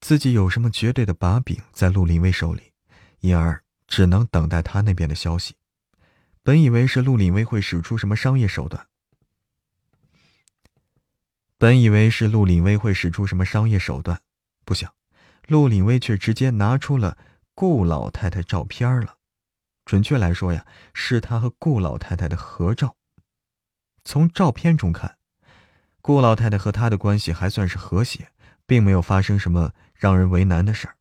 [0.00, 2.72] 自己有什么绝对的把柄在陆林威手里，
[3.20, 5.54] 因而只能等待他那边的消息。
[6.42, 8.88] 本以为是陆林威会使出什么商业手段，
[11.58, 14.20] 本以为是陆林威会使出什么商业手段，
[14.64, 14.92] 不想
[15.46, 17.16] 陆林威却直接拿出了
[17.54, 19.16] 顾老太太照片了。
[19.86, 22.96] 准确来说呀，是他和顾老太太的合照。
[24.04, 25.16] 从照片中看，
[26.02, 28.28] 顾老太太和他的关系还算是和谐，
[28.66, 30.96] 并没有发生什么让人为难的事儿。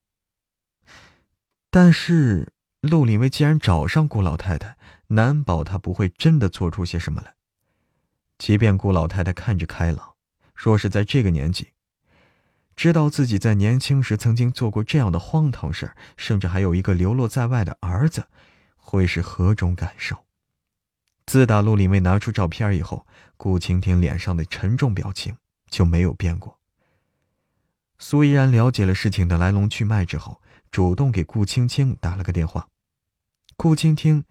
[1.70, 4.78] 但是陆林威既然找上顾老太太，
[5.08, 7.36] 难保他不会真的做出些什么来。
[8.38, 10.15] 即便顾老太太看着开朗，
[10.56, 11.74] 若是在这个年纪，
[12.76, 18.28] 知道自己在年轻时曾经做过这样的荒唐事，甚至还有一个流落在外的儿子，
[18.76, 20.26] 会是何种感受？
[21.26, 25.38] 自打陆林威拿出照片以后，顾蜻蜓脸上的沉重表情
[25.70, 26.60] 就没有变过。
[27.98, 32.68] 苏依然了解了事情的来龙去脉之后，主动给顾青青打了个电话。
[33.56, 34.24] 顾青青。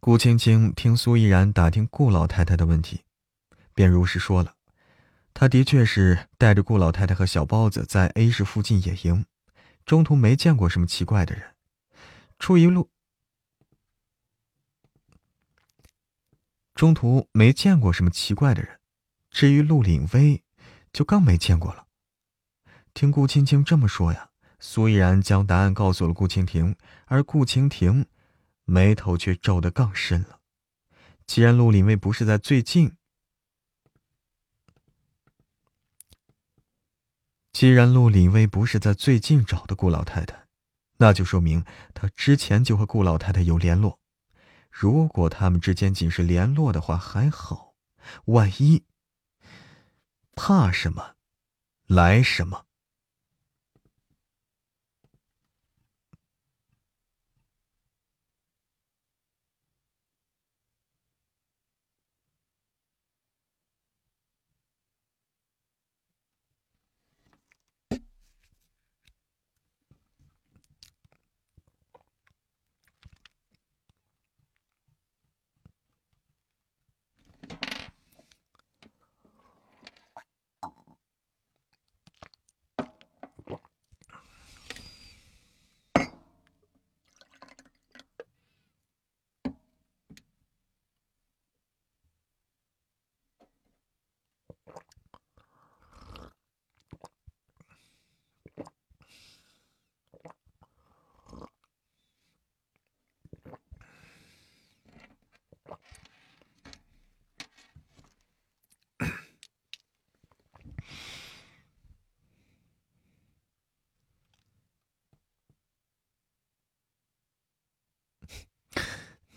[0.00, 3.02] 顾青青听苏依然打听顾老太太的问题，
[3.74, 4.54] 便如实说了。
[5.34, 9.24] 他的确是带着顾老太太和小包子在 A 市附近野营，
[9.84, 11.54] 中途没见过什么奇怪的人。
[12.38, 12.90] 出一路，
[16.74, 18.78] 中途没见过什么奇怪的人。
[19.30, 20.42] 至于陆岭威，
[20.92, 21.86] 就更没见过了。
[22.94, 24.30] 听顾青青这么说呀。
[24.60, 26.74] 苏依然将答案告诉了顾蜻蜓，
[27.06, 28.06] 而顾蜻蜓
[28.70, 30.40] 眉头却皱得更深了。
[31.26, 32.94] 既然陆林威不是在最近，
[37.50, 40.46] 既然陆林威不是在最近找的顾老太太，
[40.98, 41.64] 那就说明
[41.94, 43.98] 他之前就和顾老太太有联络。
[44.70, 47.74] 如果他们之间仅是联络的话还好，
[48.26, 48.84] 万一……
[50.36, 51.16] 怕什么，
[51.86, 52.67] 来什么。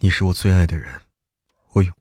[0.03, 0.99] 你是我最爱的人，
[1.73, 1.93] 我永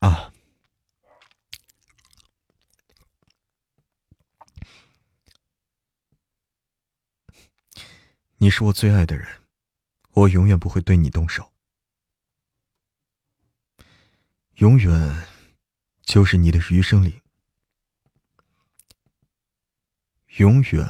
[0.00, 0.32] 啊！
[8.38, 9.40] 你是我最爱的人，
[10.14, 11.52] 我永远不会对你动手，
[14.56, 15.28] 永远
[16.02, 17.23] 就是你的余生里。
[20.38, 20.84] 永远，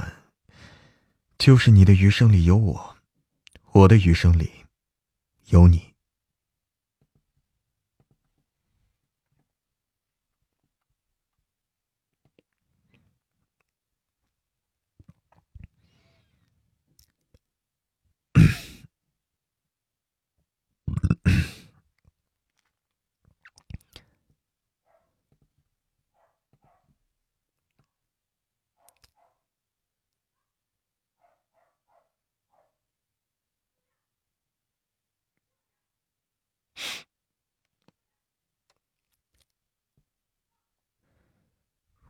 [1.39, 2.97] 就是你的余生里有我，
[3.73, 4.51] 我的余生里
[5.47, 5.94] 有你。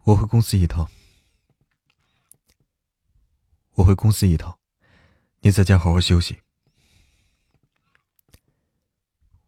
[0.06, 0.90] 我回公司一趟，
[3.70, 4.58] 我回公司一趟，
[5.40, 6.42] 你在家好好休息。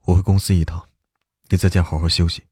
[0.07, 0.89] 我回公司一趟，
[1.51, 2.47] 你在家好好休息。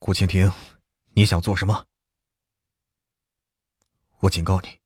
[0.00, 0.52] 顾蜻蜓，
[1.10, 1.86] 你想做什么？
[4.18, 4.83] 我警告你。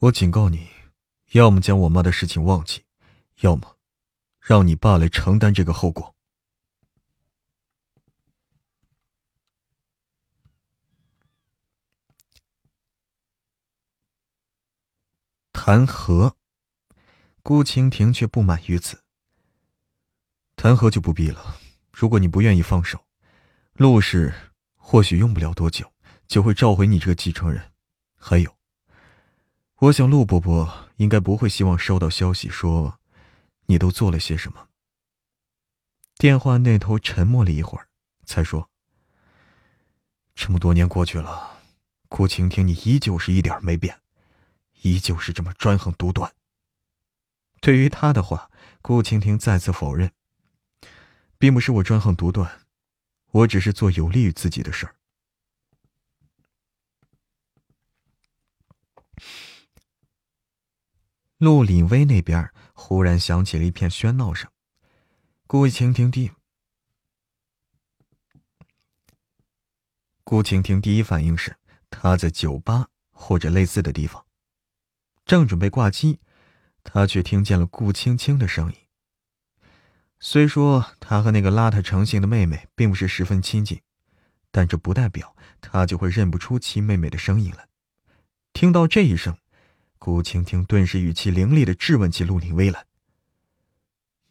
[0.00, 0.70] 我警告你，
[1.32, 2.86] 要么将我妈的事情忘记，
[3.40, 3.76] 要么
[4.40, 6.16] 让你爸来承担这个后果。
[15.52, 16.34] 谈和，
[17.42, 19.04] 顾蜻蜓却不满于此。
[20.56, 21.60] 谈和就不必了，
[21.92, 23.04] 如果你不愿意放手，
[23.74, 24.32] 陆氏
[24.76, 25.92] 或许用不了多久
[26.26, 27.70] 就会召回你这个继承人。
[28.16, 28.56] 还有，
[29.80, 33.00] 我想陆伯伯应该不会希望收到消息说
[33.64, 34.68] 你都做了些什么。
[36.18, 37.88] 电话那头沉默了一会儿，
[38.26, 38.68] 才说
[40.36, 41.62] ：“这么多年过去了，
[42.10, 44.02] 顾晴庭，你依旧是一点没变。”
[44.82, 46.30] 依旧是这么专横独断。
[47.62, 48.50] 对于他的话，
[48.82, 50.12] 顾晴庭再次否认，
[51.38, 52.66] 并不是我专横独断，
[53.30, 54.96] 我只是做有利于自己的事儿。
[61.40, 64.50] 陆凛薇那边忽然响起了一片喧闹声，
[65.46, 66.30] 顾蜻蜓第
[70.22, 71.56] 顾晴婷第一反应是
[71.88, 74.26] 他在酒吧或者类似的地方。
[75.24, 76.20] 正准备挂机，
[76.84, 78.76] 他却听见了顾青青的声音。
[80.18, 83.80] 虽说他和那个邋遢成性的妹妹并不是十分亲近，
[84.50, 87.66] 但这不代表他就会认不出其妹妹的声音来。
[88.52, 89.38] 听到这一声，
[90.00, 92.86] 顾青青顿时语气凌厉的质问起陆凌威来：“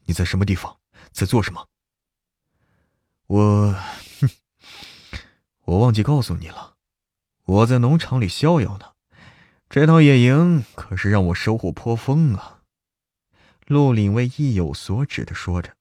[0.05, 0.79] 你在什么地方？
[1.11, 1.67] 在做什么？”
[3.27, 3.71] 我，
[4.19, 4.29] 哼，
[5.65, 6.75] 我忘记告诉你了，
[7.45, 8.93] 我在农场里逍遥呢。
[9.69, 12.63] 这趟野营可是让我收获颇丰啊！
[13.67, 15.77] 陆凛威意有所指的说着，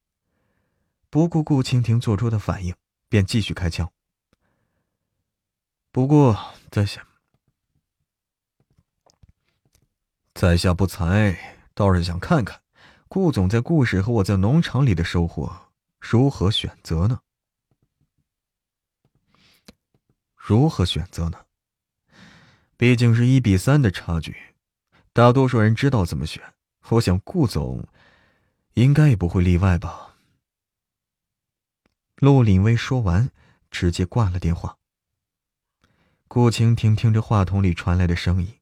[1.09, 2.75] 不顾顾青婷做出的反应，
[3.09, 3.91] 便继续开枪。
[5.91, 7.07] 不过在下，
[10.39, 11.37] 在下不才，
[11.73, 12.61] 倒是想看看
[13.09, 17.19] 顾总在故事和我在农场里的收获如何选择呢？
[20.37, 21.39] 如何选择呢？
[22.77, 24.33] 毕竟是一比三的差距，
[25.11, 26.41] 大多数人知道怎么选。
[26.87, 27.85] 我想顾总
[28.75, 30.15] 应该也不会例外吧。
[32.15, 33.29] 陆凛薇说完，
[33.69, 34.77] 直接挂了电话。
[36.29, 38.58] 顾蜻蜓听着话筒里传来的声音，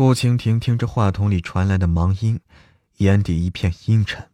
[0.00, 2.40] 顾蜻蜓听着话筒里传来的忙音，
[2.96, 4.30] 眼底一片阴沉。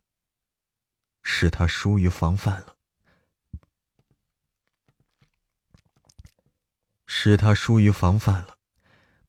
[1.24, 2.76] 是他疏于防范了。
[7.04, 8.58] 是他疏于防范了，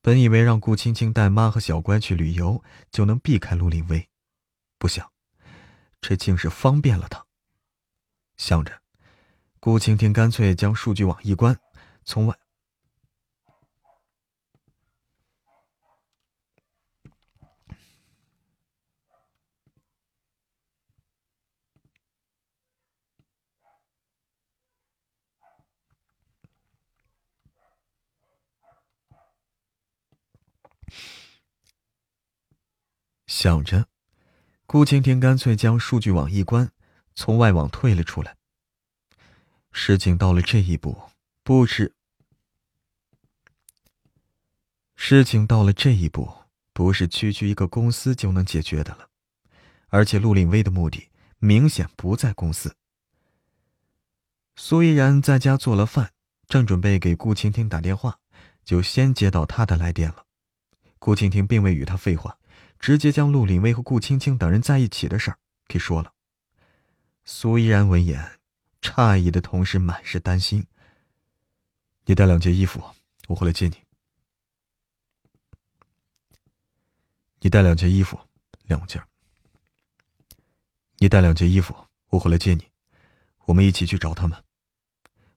[0.00, 2.62] 本以为让顾青青带妈和小乖去旅游
[2.92, 4.08] 就能避开陆林威，
[4.78, 5.10] 不想，
[6.00, 7.26] 这竟是方便了他。
[8.36, 8.80] 想着，
[9.58, 11.58] 顾青青干脆将数据网一关，
[12.04, 12.38] 从外。
[33.40, 33.86] 想着，
[34.66, 36.72] 顾青天干脆将数据网一关，
[37.14, 38.36] 从外网退了出来。
[39.70, 41.00] 事情到了这一步，
[41.44, 41.94] 不是
[44.96, 46.28] 事情到了这一步，
[46.72, 49.08] 不是区区一个公司就能解决的了。
[49.86, 51.08] 而且陆令威的目的
[51.38, 52.74] 明显不在公司。
[54.56, 56.10] 苏依然在家做了饭，
[56.48, 58.18] 正准备给顾青天打电话，
[58.64, 60.26] 就先接到他的来电了。
[60.98, 62.36] 顾青天并未与他废话。
[62.78, 66.12] 直接将陆凛薇和顾青青等人在一起的事儿给说了。
[67.24, 68.38] 苏依然闻言，
[68.80, 70.66] 诧异的同时满是担心。
[72.06, 72.82] 你带两件衣服，
[73.26, 73.76] 我回来接你。
[77.40, 78.18] 你带两件衣服，
[78.62, 79.02] 两件。
[80.96, 81.74] 你带两件衣服，
[82.08, 82.66] 我回来接你，
[83.44, 84.42] 我们一起去找他们。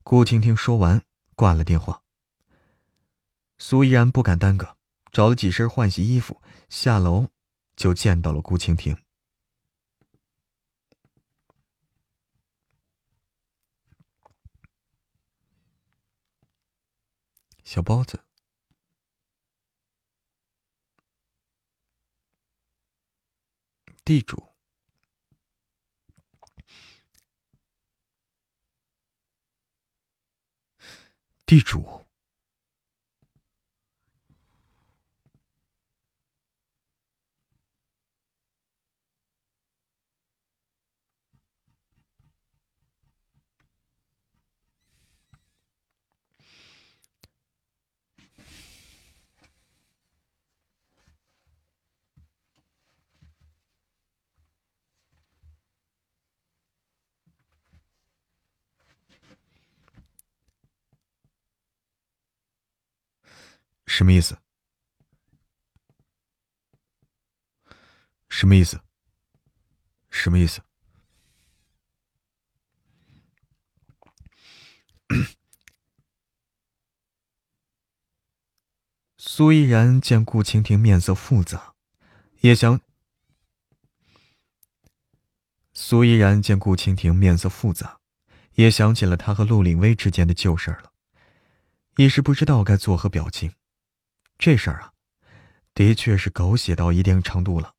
[0.03, 1.03] 顾青青说完，
[1.35, 2.01] 挂了电话。
[3.57, 4.77] 苏依然不敢耽搁。
[5.11, 7.27] 找了几身换洗衣服，下楼
[7.75, 8.97] 就见到了顾蜻蜓。
[17.63, 18.19] 小包子，
[24.03, 24.49] 地主，
[31.45, 32.00] 地主。
[63.93, 64.37] 什么意思？
[68.29, 68.79] 什么意思？
[70.09, 70.61] 什么意思？
[79.17, 81.75] 苏依然见顾蜻蜓面色复杂，
[82.39, 82.79] 也想。
[85.73, 87.99] 苏依然见顾蜻蜓面色复杂，
[88.53, 90.93] 也想起了他和陆岭威之间的旧事了，
[91.97, 93.53] 一时不知道该作何表情。
[94.41, 94.93] 这事儿啊，
[95.75, 97.75] 的确是狗血到一定程度了。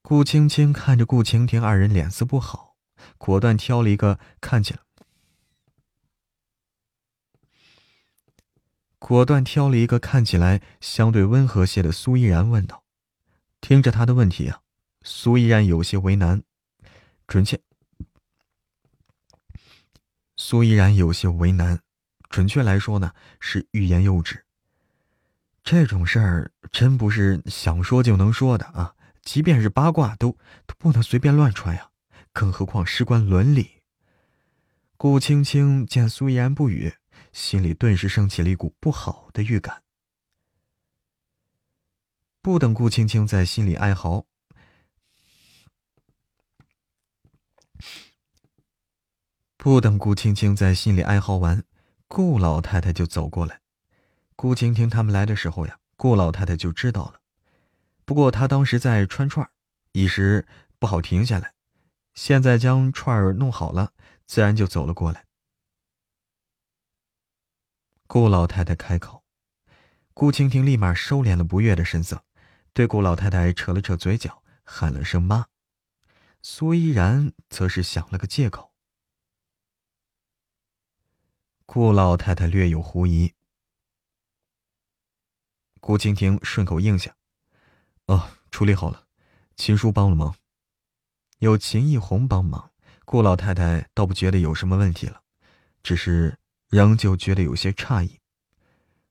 [0.00, 2.74] 顾青青看着顾蜻蜓二人脸色不好，
[3.18, 4.80] 果断挑了一个看起来，
[8.98, 12.82] 果断挑了一个看起来相对温和些的苏依然问道
[13.60, 14.62] ：“听着他的问题啊。”
[15.04, 16.42] 苏依然有些为难，
[17.26, 17.60] 准确。
[20.38, 21.83] 苏依然有些为难，
[22.34, 24.44] 准确来说呢，是欲言又止。
[25.62, 28.96] 这种事儿真不是想说就能说的啊！
[29.22, 30.32] 即便是八卦，都
[30.66, 31.92] 都不能随便乱传呀，
[32.32, 33.82] 更何况事关伦理。
[34.96, 36.94] 顾青青见苏依然不语，
[37.32, 39.84] 心里顿时升起了一股不好的预感。
[42.42, 44.26] 不等顾青青在心里哀嚎。
[49.56, 51.62] 不等顾青青在心里哀嚎完，
[52.14, 53.60] 顾老太太就走过来。
[54.36, 57.20] 顾青青他们来的时候呀，顾老太太就知道了。
[58.04, 59.50] 不过她当时在穿串
[59.90, 60.46] 一时
[60.78, 61.54] 不好停下来。
[62.14, 63.94] 现在将串儿弄好了，
[64.26, 65.24] 自然就走了过来。
[68.06, 69.24] 顾老太太开口，
[70.12, 72.22] 顾青青立马收敛了不悦的神色，
[72.72, 75.46] 对顾老太太扯了扯嘴角，喊了声“妈”。
[76.42, 78.72] 苏依然则是想了个借口。
[81.66, 83.32] 顾老太太略有狐疑，
[85.80, 87.16] 顾蜻蜓顺口应下
[88.06, 89.06] ：“哦，处理好了，
[89.56, 90.36] 秦叔帮了忙，
[91.38, 92.70] 有秦义红帮忙，
[93.06, 95.22] 顾老太太倒不觉得有什么问题了，
[95.82, 96.38] 只是
[96.68, 98.20] 仍旧觉得有些诧异。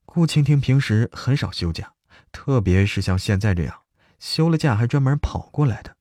[0.06, 1.96] 顾蜻蜓平时很少休假，
[2.32, 3.84] 特别是像现在这样
[4.20, 5.98] 休了假还专门跑过来的，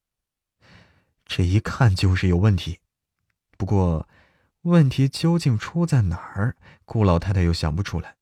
[1.25, 2.79] 这一看就是有问题。
[3.57, 4.07] 不过……”
[4.63, 6.57] 问题究竟出在哪儿？
[6.85, 8.17] 顾老太太又想不出来，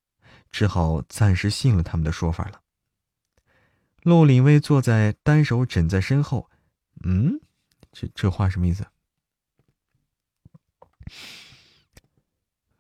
[0.51, 2.63] 只好暂时信了他们的说法了。
[4.03, 6.51] 陆林威坐在单手枕在身后，
[7.05, 7.41] 嗯，
[7.93, 8.87] 这这话什么意思？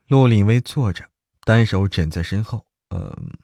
[0.07, 1.11] 陆林威坐着，
[1.45, 3.39] 单手枕在身后，嗯，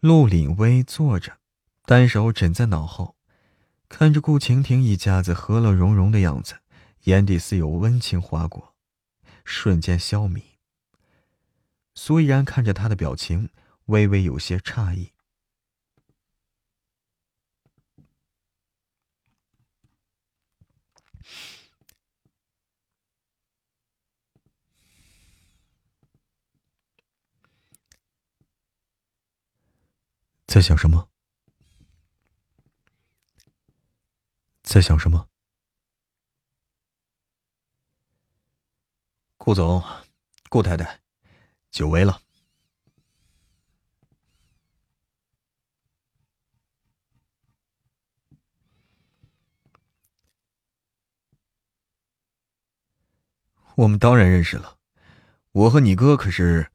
[0.00, 1.38] 陆林威坐着，
[1.84, 3.15] 单手枕在脑后。
[3.88, 6.58] 看着顾晴婷一家子和乐融融的样子，
[7.04, 8.74] 眼底似有温情划过，
[9.44, 10.42] 瞬间消弭。
[11.94, 13.48] 苏依然看着他的表情，
[13.86, 15.12] 微微有些诧异。
[30.46, 31.08] 在想什么？
[34.66, 35.28] 在想什么？
[39.36, 39.82] 顾总，
[40.50, 41.00] 顾太太，
[41.70, 42.20] 久违了。
[53.76, 54.78] 我们当然认识了，
[55.52, 56.72] 我和你哥可是……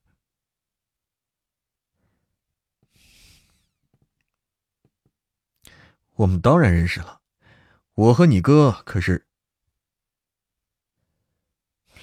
[6.16, 7.21] 我们当然认识了。
[7.94, 9.28] 我和你哥可是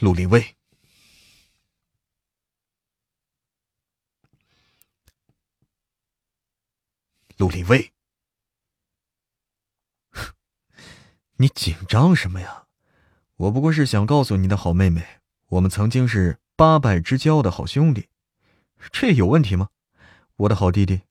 [0.01, 0.55] 陆林威，
[7.37, 7.93] 陆林威，
[11.39, 12.67] 你紧张什么呀？
[13.37, 18.09] 我不过是想告诉你的好妹妹，我们曾经是八拜之交的好兄弟，
[18.93, 19.71] 这有问题吗？
[20.37, 21.08] 我的好弟弟。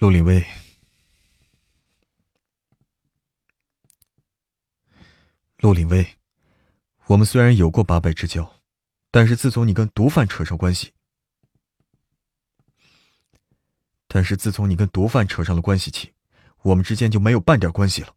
[0.00, 0.42] 陆林威，
[5.58, 6.16] 陆林威，
[7.04, 8.62] 我们虽然有过八拜之交，
[9.10, 10.94] 但是自从你跟毒贩扯上关系，
[14.08, 16.14] 但是自从你跟毒贩扯上了关系起，
[16.62, 18.16] 我们之间就没有半点关系了。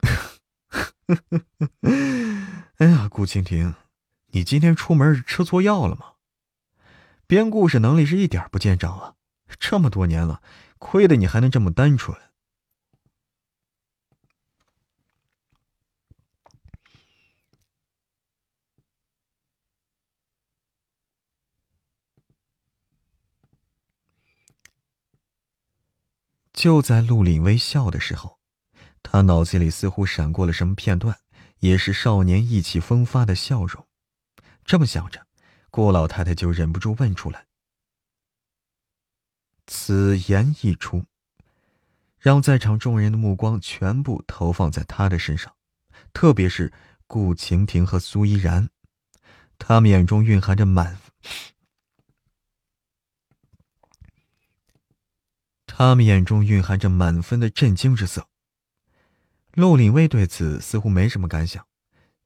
[2.78, 3.72] 哎呀，顾蜻蜓，
[4.32, 6.12] 你今天出门吃错药了吗？
[7.26, 9.14] 编故事能力是一点不见长啊！
[9.58, 10.42] 这么多年了，
[10.78, 12.16] 亏得你还能这么单纯。
[26.52, 28.38] 就在陆凛微笑的时候，
[29.02, 31.18] 他脑子里似乎闪过了什么片段，
[31.60, 33.87] 也是少年意气风发的笑容。
[34.68, 35.26] 这么想着，
[35.70, 37.46] 顾老太太就忍不住问出来。
[39.66, 41.06] 此言一出，
[42.18, 45.56] 让在场众人的目光全部投放在他的身上，
[46.12, 46.70] 特别是
[47.06, 48.68] 顾晴婷和苏依然，
[49.58, 50.98] 他们眼中蕴含着满。
[55.66, 58.28] 他们眼中蕴含着满分的震惊之色。
[59.54, 61.66] 陆凛威对此似乎没什么感想，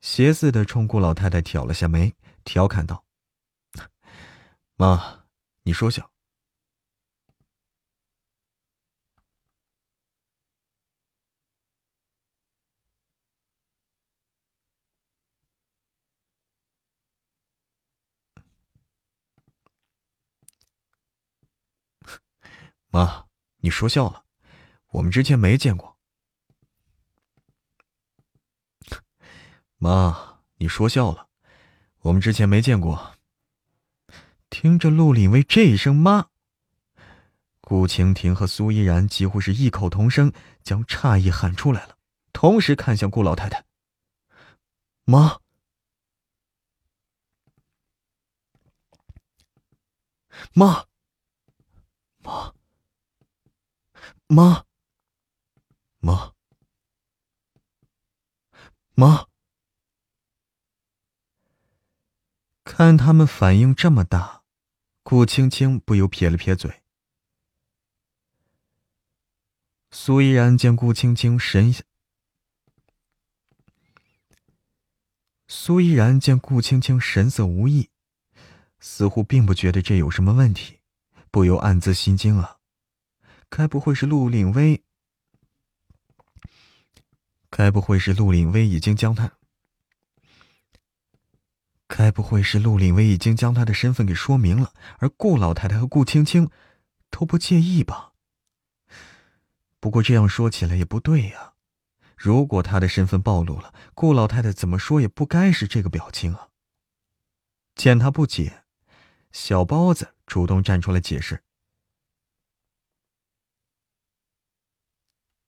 [0.01, 2.15] 斜似的冲顾老太太挑了下眉，
[2.45, 3.05] 调侃道
[4.77, 5.25] ：“妈，
[5.63, 6.13] 你说笑。”
[22.89, 23.27] 妈。
[23.65, 24.25] 你说笑了，
[24.89, 25.97] 我们之前没见过。
[29.77, 31.29] 妈，你说笑了，
[32.03, 33.17] 我们之前没见过。
[34.51, 36.29] 听着陆凛薇这一声“妈”，
[37.63, 41.97] 顾蜻蜓和苏依然几乎是异口同声将诧异喊出来了，
[42.33, 43.65] 同时看向顾老太太。
[45.05, 45.41] 妈，
[50.55, 50.87] 妈，
[52.19, 52.55] 妈。
[54.29, 54.65] 妈，
[56.01, 56.33] 妈，
[58.95, 59.32] 妈！
[62.75, 64.45] 看他们反应这么大，
[65.03, 66.83] 顾青青不由撇了撇嘴。
[69.91, 71.75] 苏依然见顾青青神，
[75.47, 77.91] 苏依然见顾青青神色无异，
[78.81, 80.79] 似乎并不觉得这有什么问题，
[81.31, 82.57] 不由暗自心惊啊。
[83.51, 84.83] 该不会是陆岭威？
[87.51, 89.31] 该不会是陆岭威已经将他？
[91.95, 96.51] 该不会是陆凛威已经将他的身份给说明了，而顾老太太和顾青青
[97.11, 98.15] 都不介意吧？
[99.79, 101.53] 不过这样说起来也不对呀。
[102.17, 106.49] 如果他的身份暴露了，顾老太太怎么说也不该是这个表情啊。
[107.75, 108.65] 见他不解，
[109.31, 111.43] 小包子主动站出来解释。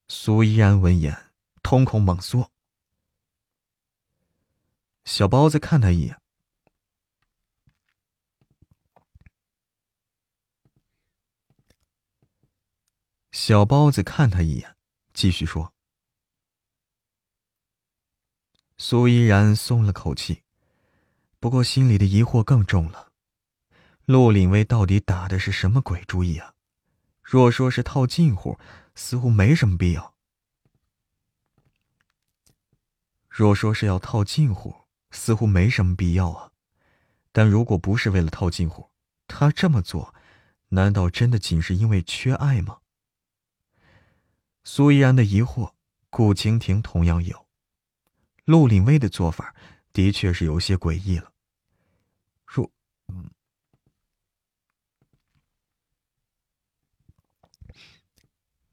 [0.07, 1.31] 苏依然闻言，
[1.63, 2.51] 瞳孔猛缩。
[5.05, 6.21] 小包子看他一眼。
[13.37, 14.77] 小包子看他一眼，
[15.13, 15.73] 继续说。
[18.77, 20.43] 苏依然松了口气，
[21.41, 23.11] 不过心里的疑惑更重了。
[24.05, 26.53] 陆凛威到底打的是什么鬼主意啊？
[27.21, 28.57] 若说是套近乎，
[28.95, 30.15] 似乎没什么必要。
[33.27, 34.73] 若说是要套近乎，
[35.11, 36.53] 似乎没什么必要啊。
[37.33, 38.91] 但如果不是为了套近乎，
[39.27, 40.15] 他这么做，
[40.69, 42.79] 难道真的仅是因为缺爱吗？
[44.67, 45.73] 苏依然的疑惑，
[46.09, 47.45] 顾蜻蜓同样有。
[48.45, 49.55] 陆凛威的做法，
[49.93, 51.31] 的确是有些诡异了。
[52.45, 52.71] 若，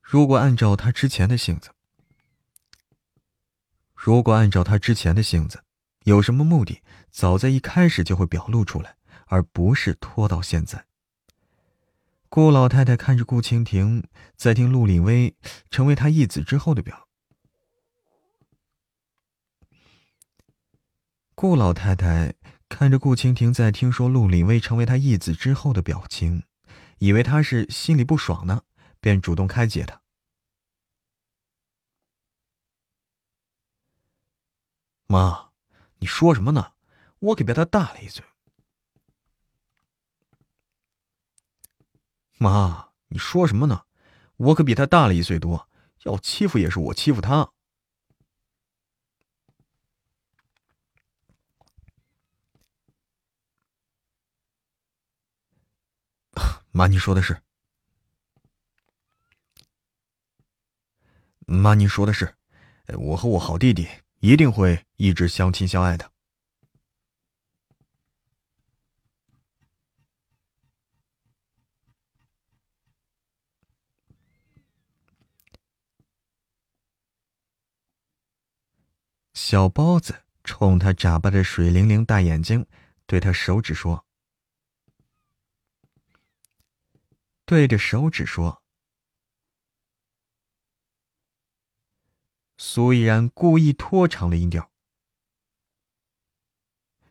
[0.00, 1.70] 如果按照他之前的性子，
[3.94, 5.62] 如果按照他之前的性子，
[6.04, 8.96] 有什么目的，早在一开始就会表露出来，
[9.26, 10.86] 而不是拖到现在。
[12.34, 15.36] 顾老太太看着顾清蜓，在听陆凛威
[15.68, 17.06] 成为他义子之后的表。
[21.34, 22.32] 顾老太太
[22.70, 26.44] 看着顾清蜓在听说陆凛威成为他义子之后的表情，
[27.00, 28.62] 以为他是心里不爽呢，
[28.98, 30.00] 便主动开解他。
[35.06, 35.50] 妈，
[35.98, 36.72] 你说什么呢？
[37.18, 38.24] 我可比他大了一岁。
[42.42, 43.84] 妈，你说什么呢？
[44.36, 45.68] 我可比他大了一岁多，
[46.02, 47.52] 要欺负也是我欺负他。
[56.72, 57.40] 妈，你说的是。
[61.46, 62.34] 妈，您说的是，
[62.98, 63.88] 我和我好弟弟。
[64.20, 66.11] 一定会一直相亲相爱的。
[79.44, 82.64] 小包子冲他眨巴着水灵灵大眼睛，
[83.06, 84.06] 对他手指说
[87.44, 88.62] ：“对着手指说。”
[92.56, 94.70] 苏依然故意拖长了音调。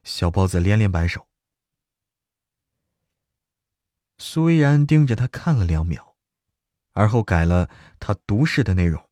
[0.05, 1.27] 小包子连连摆手。
[4.17, 6.15] 苏依然盯着他看了两秒，
[6.93, 9.10] 而后改了他读诗的内容。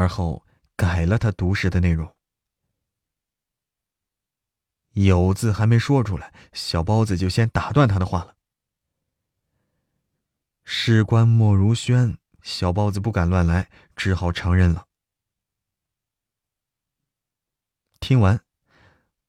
[0.00, 0.46] 而后
[0.76, 2.16] 改了他读诗的内容。
[4.92, 8.34] 有字还没说出来，小包子就先打断他的话了。
[10.64, 14.86] 事关莫如轩，小包子不敢乱来，只好承认了。
[18.00, 18.42] 听完，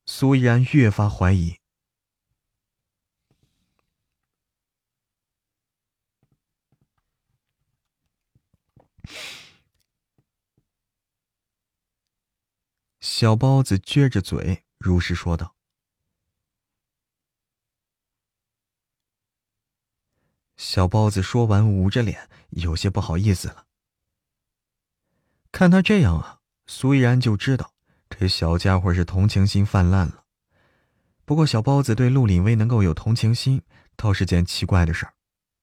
[0.06, 1.58] 苏依然越发怀疑。
[13.22, 15.56] 小包子撅着嘴，如实说道。
[20.58, 23.68] 小包子说完，捂着脸，有些不好意思了。
[25.52, 27.76] 看他这样啊，苏依然就知道
[28.10, 30.24] 这小家伙是同情心泛滥了。
[31.24, 33.62] 不过，小包子对陆凛威能够有同情心，
[33.96, 35.14] 倒是件奇怪的事儿。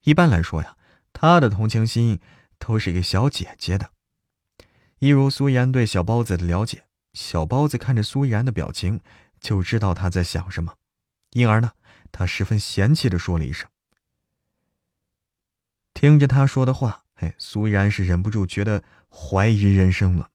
[0.03, 0.77] 一般来说呀，
[1.13, 2.21] 他的同情心
[2.61, 3.91] 都是给小姐姐的。
[5.01, 6.85] 一如苏依然对小包子的了解。
[7.19, 9.01] 小包子看着苏依然的表情，
[9.41, 10.77] 就知道他在想什么，
[11.31, 11.73] 因而呢，
[12.13, 13.69] 他十分嫌弃的说了一声。
[15.93, 20.31] 听着他说的话，哎，苏依然是忍不住觉得怀疑人生了。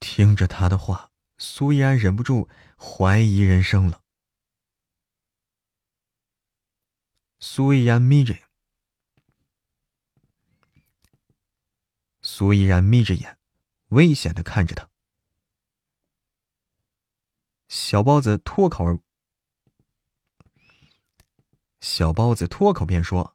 [0.00, 4.02] 听着他的话，苏依然忍不住怀疑人生了。
[7.38, 8.45] 苏依然眯着眼。
[12.38, 13.38] 苏依然眯着眼，
[13.88, 14.90] 危险的看着他。
[17.66, 19.00] 小包子脱口而，
[21.80, 23.34] 小包子脱口便说：“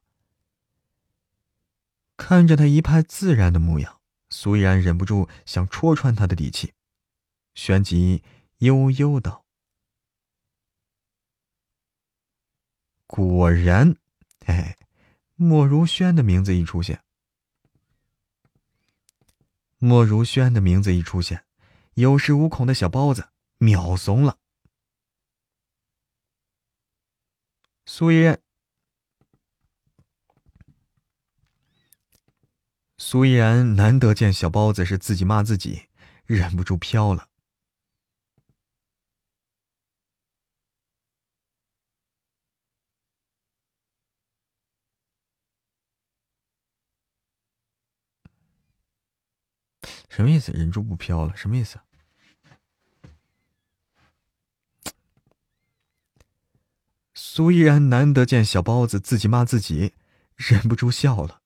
[2.16, 4.00] 看着他一派自然的模样，
[4.30, 6.72] 苏依然忍不住想戳穿他的底气，
[7.56, 8.22] 旋即
[8.58, 9.44] 悠悠道
[13.08, 13.96] ：“果然，
[14.46, 14.78] 哎，
[15.34, 17.02] 莫如轩的名字一出现。”
[19.84, 21.44] 莫如轩的名字一出现，
[21.94, 24.38] 有恃无恐的小包子秒怂了。
[27.84, 28.40] 苏依然，
[32.96, 35.88] 苏依然难得见小包子是自己骂自己，
[36.26, 37.31] 忍不住飘了。
[50.14, 50.52] 什么意思？
[50.52, 51.34] 忍住不飘了？
[51.34, 51.80] 什么意思？
[57.14, 59.94] 苏依然难得见小包子自己骂自己，
[60.36, 61.40] 忍不住笑了。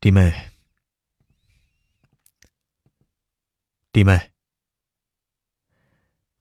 [0.00, 0.53] 弟妹。
[3.94, 4.32] 弟妹，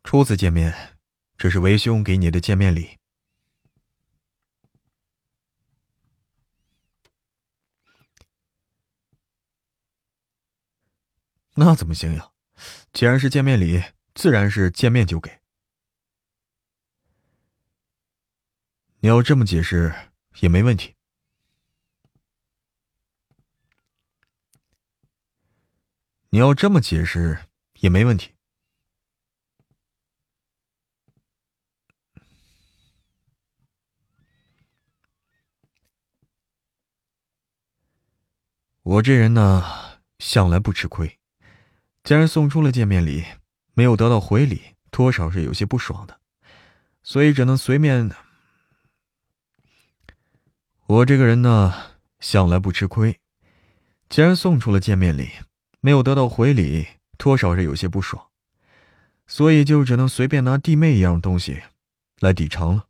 [0.04, 0.98] 初次见面，
[1.38, 2.98] 这是为兄给你的见面礼。
[11.54, 12.32] 那怎么行呀？
[12.92, 13.84] 既然是见面礼，
[14.16, 15.40] 自然是见面就给。
[19.02, 19.94] 你要这么解释
[20.40, 20.96] 也没问题。
[26.34, 27.38] 你要这么解释
[27.82, 28.32] 也没问题。
[38.82, 39.64] 我这人呢，
[40.18, 41.20] 向来不吃亏。
[42.04, 43.24] 既然送出了见面礼，
[43.76, 46.20] 没有得到回礼，多少是有些不爽的，
[47.04, 48.10] 所以只能随便。
[50.88, 53.20] 我这个人呢，向来不吃亏。
[54.10, 55.30] 既然送出了见面礼。
[55.86, 56.88] 没有得到回礼，
[57.18, 58.28] 多少是有些不爽，
[59.28, 61.62] 所以就只能随便拿弟妹一样东西
[62.22, 62.86] 来抵偿了。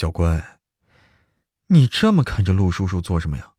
[0.00, 0.60] 小乖，
[1.66, 3.54] 你这么看着陆叔叔做什么呀？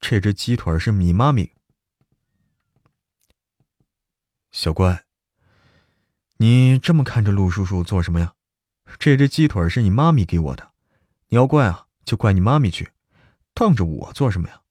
[0.00, 1.52] 这只鸡腿是你妈咪。
[4.50, 5.04] 小乖，
[6.38, 8.34] 你这么看着陆叔叔做什么呀？
[8.98, 10.72] 这只鸡腿是你妈咪给我的，
[11.28, 12.90] 你要怪啊，就怪你妈咪去，
[13.52, 14.62] 当着我做什么呀？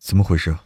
[0.00, 0.56] 怎么回事？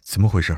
[0.00, 0.56] 怎么回事？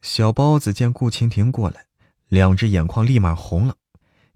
[0.00, 1.88] 小包子见顾蜻蜓过来，
[2.28, 3.76] 两只眼眶立马红了，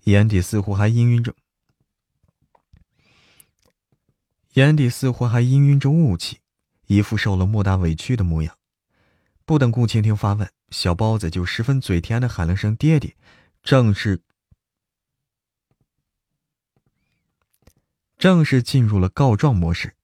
[0.04, 1.34] 眼底似乎还氤氲着，
[4.52, 6.40] 眼底似乎还氤氲着雾气，
[6.86, 8.58] 一副受了莫大委屈的模样。
[9.44, 13.16] 不等顾青青发问，小包子就十分嘴甜的喊了声“爹爹”，
[13.62, 14.22] 正式
[18.18, 19.96] 正式进入了告状模式。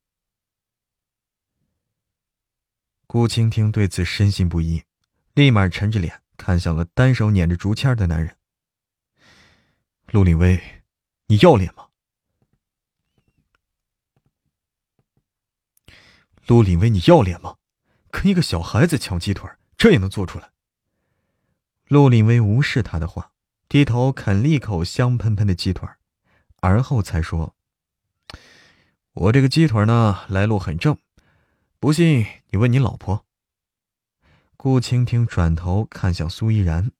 [3.06, 4.82] 顾青青对此深信不疑，
[5.34, 8.36] 立马沉着脸看向了单手捻着竹签的男人。
[10.10, 10.82] 陆林威，
[11.26, 11.87] 你要脸吗？
[16.48, 17.58] 陆林威，你要脸吗？
[18.10, 20.50] 跟一个小孩子抢鸡腿，这也能做出来？
[21.88, 23.32] 陆林威无视他的话，
[23.68, 25.86] 低头啃了一口香喷喷的鸡腿，
[26.60, 27.54] 而后才说
[29.12, 30.96] ：“我这个鸡腿呢，来路很正。”
[31.78, 33.26] 不信，你问你老婆。
[34.56, 36.90] 顾倾听转头看向苏依然。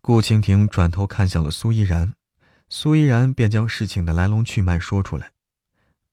[0.00, 2.14] 顾倾听转头看向了苏依然，
[2.70, 5.32] 苏依然便将事情的来龙去脉说出来。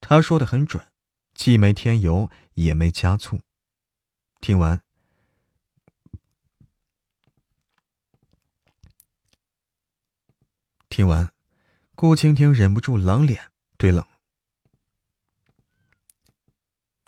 [0.02, 0.86] 他说的很准，
[1.34, 3.40] 既没添油，也没加醋。
[4.42, 4.82] 听完，
[10.90, 11.32] 听完。
[11.96, 14.06] 顾青听忍不住冷脸，对冷。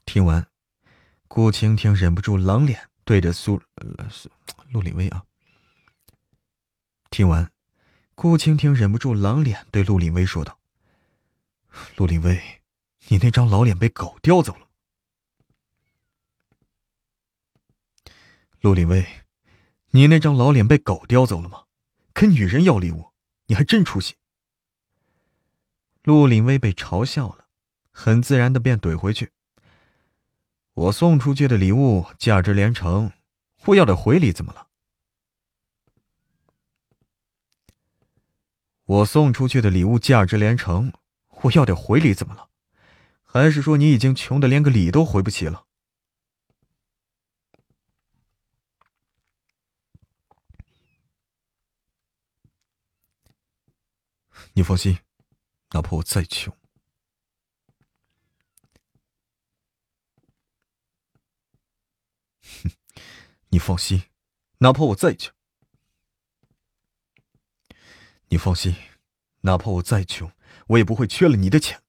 [0.05, 0.47] 听完，
[1.27, 3.61] 顾倾听忍不住冷脸，对着苏
[4.09, 4.31] 苏
[4.71, 5.23] 陆林威啊。
[7.11, 7.51] 听完，
[8.21, 10.59] 顾倾听忍不住冷脸，对陆林威说道
[11.95, 12.59] ：“陆林威，
[13.07, 14.67] 你那张老脸被狗叼走了。”
[18.59, 19.07] 陆林威，
[19.91, 21.63] 你那张老脸被狗叼走了吗？
[22.11, 23.13] 跟女人要礼物，
[23.45, 24.17] 你还真出息。
[26.03, 27.45] 陆林威被嘲笑了，
[27.89, 29.31] 很自然的便怼回去
[30.75, 33.13] ：“我送出去的礼物价值连城，
[33.67, 34.67] 我要点回礼怎么了？
[38.89, 40.91] 我送出去的礼物价值连城，
[41.43, 42.49] 我要点回礼怎么了？
[43.23, 45.67] 还是说你已经穷的连个礼都回不起了？
[54.53, 54.97] 你放心。”
[55.71, 56.51] 哪怕我再穷，
[62.41, 62.71] 哼，
[63.49, 64.01] 你放心，
[64.57, 65.31] 哪怕我再穷，
[68.31, 68.75] 你放心，
[69.41, 70.31] 哪怕我再穷，
[70.67, 71.81] 我也不会缺了你的钱。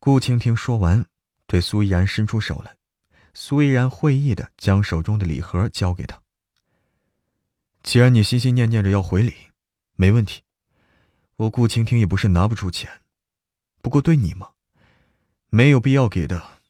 [0.00, 1.06] 顾青听说完，
[1.46, 2.76] 对苏依然伸出手来，
[3.32, 6.20] 苏依然会意的将手中的礼盒交给他。
[7.84, 9.32] 既然你心心念念着要回礼，
[9.94, 10.42] 没问题。
[11.36, 13.02] 我顾青听也不是拿不出钱，
[13.80, 14.54] 不过对你嘛，
[15.50, 16.60] 没有必要给的。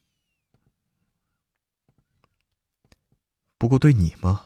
[3.57, 4.45] 不过对你嘛，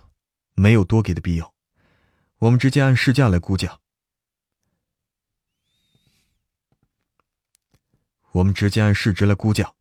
[0.53, 1.53] 没有多给的必要。
[2.37, 3.80] 我们直接按市价来估价。
[8.31, 9.73] 我们直接按市值来估价。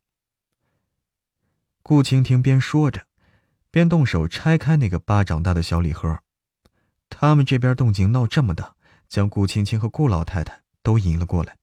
[1.81, 3.05] 顾倾听边说着，
[3.69, 6.19] 边动手拆开那个巴掌大的小礼盒。
[7.09, 8.75] 他们这边动静闹这么大。
[9.11, 11.57] 将顾青青和顾老太太都引了过来。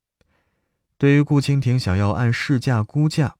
[0.98, 3.36] 对于顾蜻蜓想要按市价估价，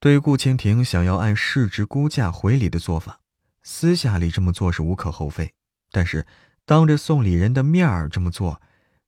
[0.00, 3.20] 对于顾蜻蜓想要按市值估价回礼的做法，
[3.62, 5.52] 私下里这么做是无可厚非，
[5.90, 6.26] 但是
[6.64, 8.62] 当着送礼人的面儿这么做，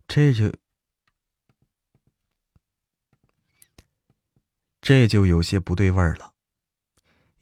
[0.09, 0.53] 这就
[4.81, 6.33] 这就有些不对味儿了，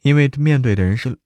[0.01, 1.17] 因为面对的人是。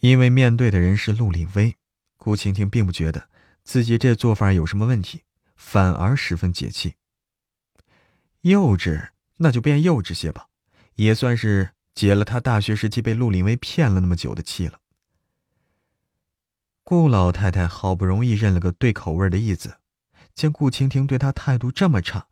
[0.00, 1.76] 因为面对的人是陆林威，
[2.16, 3.28] 顾晴晴并不觉得
[3.62, 5.22] 自己这做法有什么问题，
[5.54, 6.96] 反而十分解气。
[8.40, 10.48] 幼稚，那就变幼稚些吧，
[10.96, 14.80] 也算是解了他大学时期被陆林威骗了那么久的气了。
[16.84, 19.78] 顾老太太好不容易认了个对口味的义子，
[20.34, 22.26] 见顾蜻蜓对她态度这么差，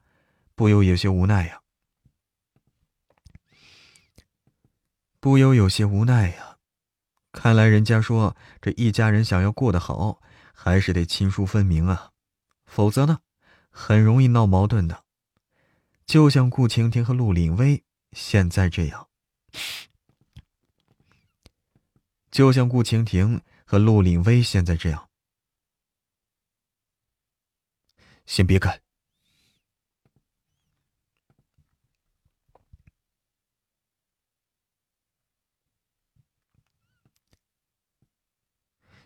[0.56, 1.62] 不由有些无奈呀，
[5.20, 6.58] 不由有些无奈呀。
[7.30, 10.20] 看来人家说这一家人想要过得好，
[10.52, 12.10] 还是得亲疏分明啊，
[12.66, 13.20] 否则呢，
[13.70, 15.04] 很容易闹矛盾的。
[16.04, 19.06] 就像顾蜻蜓和陆凛威现在这样，
[22.32, 23.40] 就像顾蜻蜓。
[23.70, 25.08] 和陆林威现在这样，
[28.26, 28.80] 先别开，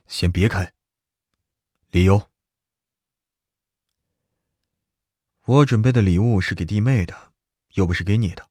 [0.06, 0.72] 先别开。
[1.90, 2.30] 理由，
[5.42, 7.34] 我准备的礼物是给弟妹的，
[7.74, 8.48] 又不是给你的，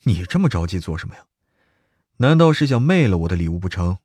[0.00, 1.28] 你这么着急做什么呀？
[2.16, 4.00] 难道是想昧了我的礼物不成？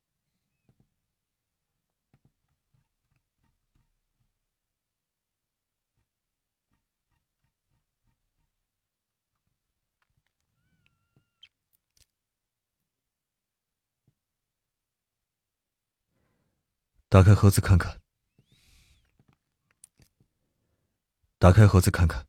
[17.09, 17.99] 打开盒子看看。
[21.39, 22.27] 打开盒子看看。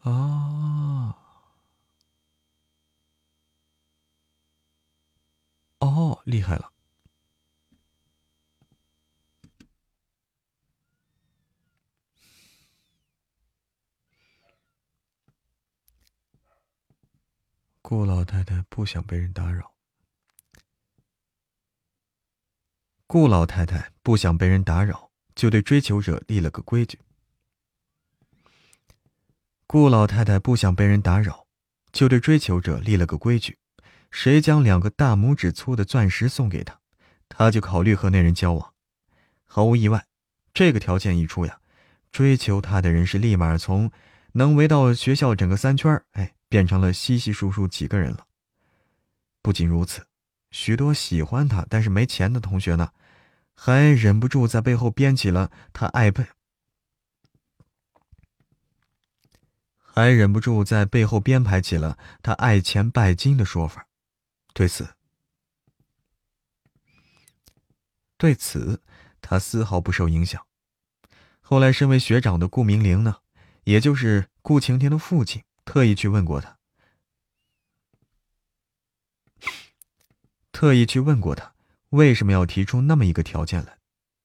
[0.00, 1.16] 啊！
[5.78, 6.71] 哦，厉害了。
[17.92, 19.74] 顾老太太不想被人打扰。
[23.06, 26.98] 顾老太太不想被人打扰，就对追求者立了个规矩。
[29.66, 31.46] 顾老太太不想被人打扰，
[31.92, 33.58] 就对追求者立了个规矩：
[34.10, 36.80] 谁将两个大拇指粗的钻石送给他，
[37.28, 38.72] 他就考虑和那人交往。
[39.44, 40.06] 毫无意外，
[40.54, 41.60] 这个条件一出呀，
[42.10, 43.92] 追求他的人是立马从
[44.32, 46.34] 能围到学校整个三圈哎。
[46.52, 48.26] 变成了稀稀疏疏几个人了。
[49.40, 50.06] 不仅如此，
[50.50, 52.92] 许多喜欢他但是没钱的同学呢，
[53.54, 56.26] 还忍不住在背后编起了他爱被，
[59.78, 63.88] 还忍不住在背后编排起了他爱钱拜金的说法。
[64.52, 64.90] 对此，
[68.18, 68.82] 对此，
[69.22, 70.46] 他丝毫不受影响。
[71.40, 73.16] 后来，身为学长的顾明玲呢，
[73.64, 75.42] 也就是顾晴天的父亲。
[75.64, 76.58] 特意去问过他，
[80.50, 81.54] 特意去问过他，
[81.90, 83.78] 为什么要提出那么一个条件来？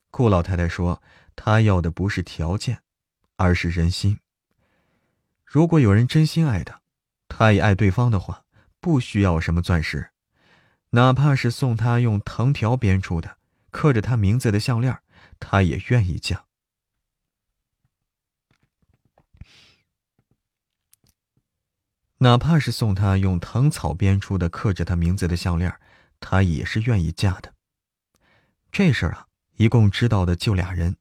[0.09, 1.01] 顾老太太说，
[1.35, 2.81] 她要的不是条件，
[3.35, 4.19] 而是人心。
[5.45, 6.81] 如果有人真心爱她，
[7.27, 8.45] 她也爱对方的话，
[8.80, 10.09] 不需要什么钻石，
[10.89, 13.38] 哪怕是送她用藤条编出的
[13.69, 14.99] 刻着她名字的项链，
[15.39, 16.47] 她也愿意嫁。
[22.19, 25.80] 哪怕是送他用藤草编出的刻着他名字的项链，
[26.19, 27.53] 他也是愿意嫁的。
[28.72, 29.27] 这事儿啊，
[29.57, 30.98] 一共知道的就俩人，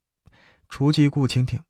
[0.68, 1.62] 除去顾蜻蜓，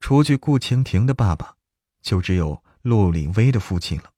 [0.00, 1.56] 除去顾蜻蜓的爸爸，
[2.02, 4.12] 就只有陆凛威的父亲了。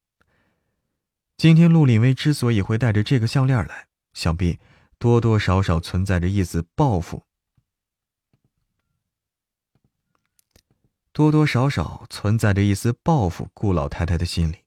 [1.37, 4.59] 今天陆凛威之所以会带着这个项链来，想必
[4.99, 7.28] 多多少少存在着一丝报复。
[11.19, 14.59] 多多少少存在着一丝报复顾老太太的心理，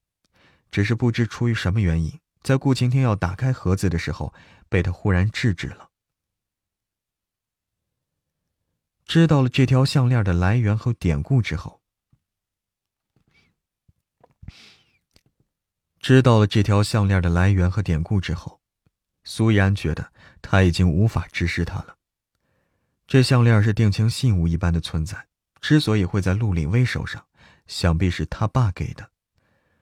[0.70, 4.34] 只是不知出于什么原因，在顾晴天要打开盒子的时候，
[4.68, 5.92] 被他忽然制止了。
[9.06, 11.80] 知道了这条项链的来源和典故之后，
[16.02, 18.60] 知道了这条项链的来源和典故之后，
[19.24, 20.12] 苏然觉得
[20.42, 21.96] 他已经无法直视他了。
[23.08, 25.31] 这项链是定情信物一般的存在。
[25.62, 27.26] 之所以会在陆凛威手上，
[27.68, 29.12] 想必是他爸给的。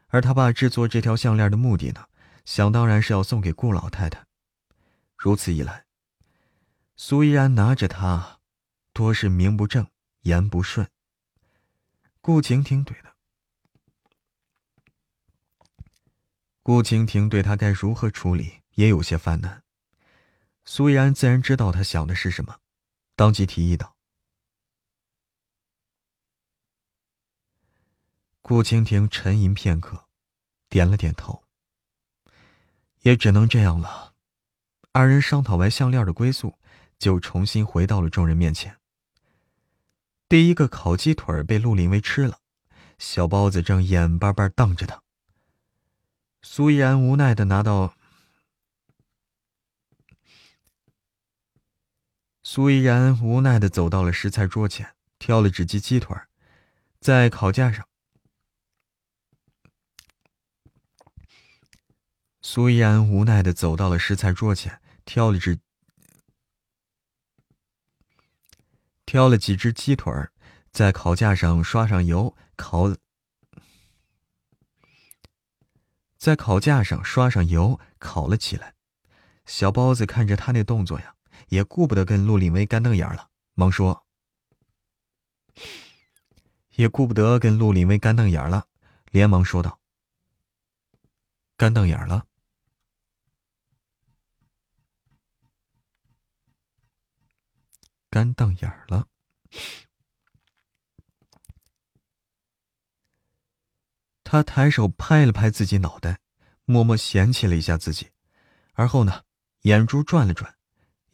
[0.09, 2.05] 而他爸制作这条项链的目的呢，
[2.43, 4.25] 想当然是要送给顾老太太。
[5.17, 5.85] 如此一来，
[6.95, 8.39] 苏依然拿着它，
[8.91, 9.87] 多是名不正
[10.21, 10.87] 言不顺。
[12.21, 13.13] 顾晴婷对的，
[16.61, 19.63] 顾晴婷对他该如何处理也有些犯难。
[20.65, 22.57] 苏依然自然知道他想的是什么，
[23.15, 23.95] 当即提议道。
[28.41, 30.05] 顾蜻蜓沉吟片刻，
[30.69, 31.43] 点了点头。
[33.01, 34.13] 也只能这样了。
[34.91, 36.55] 二人商讨完项链的归宿，
[36.97, 38.77] 就重新回到了众人面前。
[40.27, 42.39] 第一个烤鸡腿被陆林威吃了，
[42.97, 45.01] 小包子正眼巴巴瞪着他。
[46.41, 47.95] 苏依然无奈的拿到，
[52.43, 56.15] 苏依然无奈的走到了食材桌前，挑了只鸡鸡腿，
[56.99, 57.88] 在烤架上。
[62.51, 65.59] 苏依然无奈的走到了食材桌前，挑了只，
[69.05, 70.33] 挑了几只鸡腿儿
[70.71, 72.95] 在烤架上刷上油烤，
[76.17, 78.73] 在烤架上刷上油烤了起来。
[79.45, 81.13] 小包子看着他那动作呀，
[81.49, 84.07] 也顾不得跟陆令威干瞪眼了，忙说
[86.73, 88.65] ：“也顾不得跟陆令威干瞪眼了，
[89.11, 89.79] 连忙说道
[91.55, 92.25] ：‘干瞪眼了。’”
[98.09, 99.07] 干瞪眼了，
[104.23, 106.19] 他抬手拍了拍自己脑袋，
[106.65, 108.09] 默默嫌弃了一下自己，
[108.73, 109.25] 而后呢，
[109.61, 110.57] 眼珠转了转，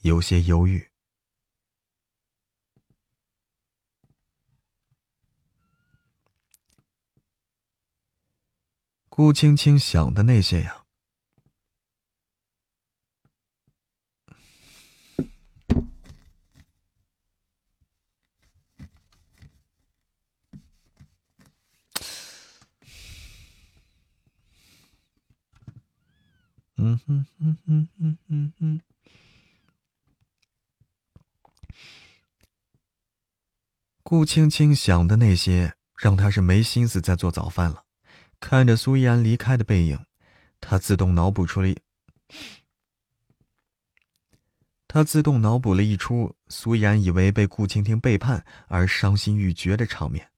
[0.04, 0.90] 有些犹豫。
[9.10, 10.85] 顾青青想的那些呀。
[26.96, 28.82] 嗯哼哼哼哼哼哼。
[34.02, 37.84] 顾青青想的那些，让他是没心思再做早饭了。
[38.40, 40.06] 看着苏依然离开的背影，
[40.62, 41.76] 他自动脑补出了，
[44.88, 50.30] 他 自动脑补了一出苏依然以为被顾青青背叛而伤心欲绝的场面，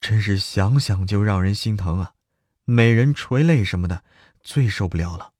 [0.00, 2.12] 真是想想就让人心疼啊！
[2.64, 4.04] 美人垂泪什么的，
[4.42, 5.32] 最受不了了。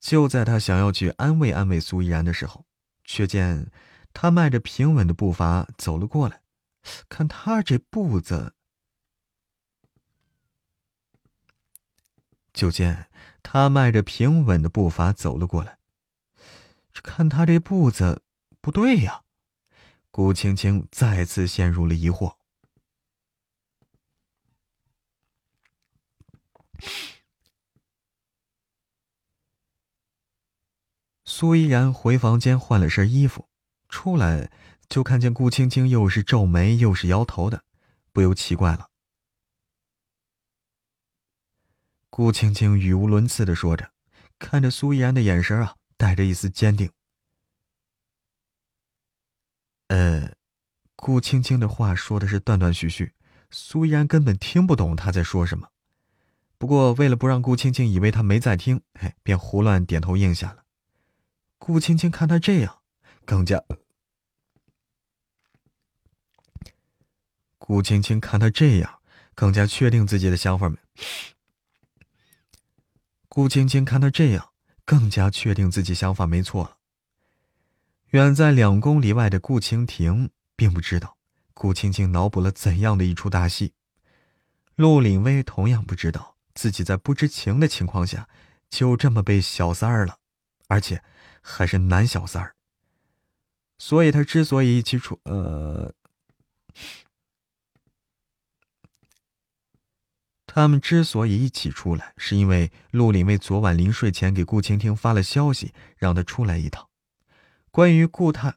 [0.00, 2.64] 就在他想要去安慰安慰苏依然的时候，
[3.04, 3.70] 却见
[4.12, 6.42] 他迈着平稳的步伐走了过来。
[7.08, 8.54] 看他这步子，
[12.52, 13.10] 就见
[13.42, 15.78] 他迈着平稳的步伐走了过来。
[16.92, 18.22] 这看他这步子
[18.60, 19.24] 不对呀，
[20.10, 22.36] 顾青青再次陷入了疑惑。
[31.38, 33.46] 苏依然回房间换了身衣服，
[33.88, 34.50] 出来
[34.88, 37.62] 就看见顾青青又是皱眉又是摇头的，
[38.12, 38.88] 不由奇怪了。
[42.10, 43.92] 顾青青语无伦次的说着，
[44.40, 46.90] 看着苏依然的眼神啊，带着一丝坚定。
[49.86, 50.32] 呃，
[50.96, 53.14] 顾青青的话说的是断断续续，
[53.52, 55.68] 苏依然根本听不懂他在说什么。
[56.58, 60.64] 不过为了不让顾青青以为他没在听，哎，便胡乱点头应下了。
[61.58, 62.78] 顾青青看他这样，
[63.26, 63.62] 更加。
[67.58, 69.00] 顾青青看他这样，
[69.34, 70.78] 更加确定自己的想法没。
[73.28, 74.52] 顾青青看他这样，
[74.86, 76.78] 更加确定自己想法没错了。
[78.12, 81.18] 远在两公里外的顾青婷并不知道，
[81.52, 83.74] 顾青青脑补了怎样的一出大戏。
[84.76, 88.26] 陆凛威同样不知道，自己在不知情的情况下，
[88.70, 90.16] 就这么被小三儿了，
[90.68, 91.02] 而且。
[91.40, 92.54] 还是男小三儿，
[93.78, 95.94] 所以他之所以一起出，呃，
[100.46, 106.88] 他们之所以一起出来，是因为陆林为昨晚临睡前给顾青青发了消息，让他出来一趟。
[107.70, 108.56] 关于顾他，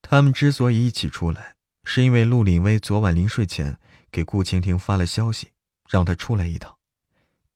[0.00, 3.78] 他们之所以一起出来，是因为陆林威昨晚临睡前
[4.10, 5.52] 给顾青青发了消息，
[5.88, 6.78] 让他出来一趟。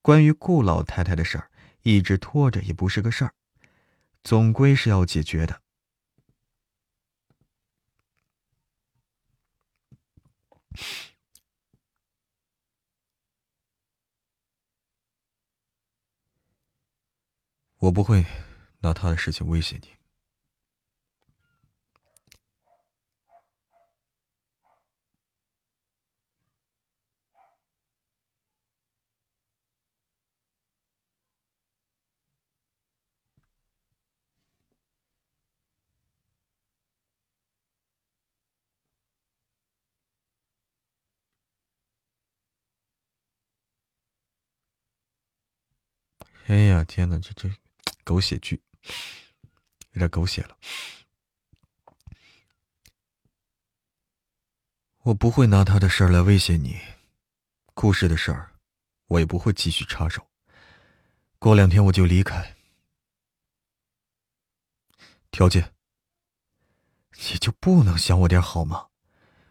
[0.06, 1.50] 关于顾老太太的事儿，
[1.82, 3.34] 一直拖着也不是个事儿，
[4.22, 5.60] 总归是要解决的。
[17.78, 18.24] 我不会
[18.82, 19.88] 拿他的事情威胁你。
[46.48, 46.54] 哎
[46.84, 47.48] 天哪，这这
[48.04, 48.62] 狗血剧，
[49.92, 50.56] 有点狗血了。
[55.02, 56.80] 我不会拿他的事儿来威胁你，
[57.74, 58.54] 故事的事儿，
[59.06, 60.28] 我也不会继续插手。
[61.38, 62.56] 过两天我就离开。
[65.30, 65.74] 条件，
[67.30, 68.88] 你就不能想我点好吗？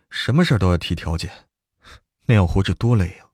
[0.10, 1.47] 什么事儿都要提条件，
[2.26, 3.24] 那样活着多累呀！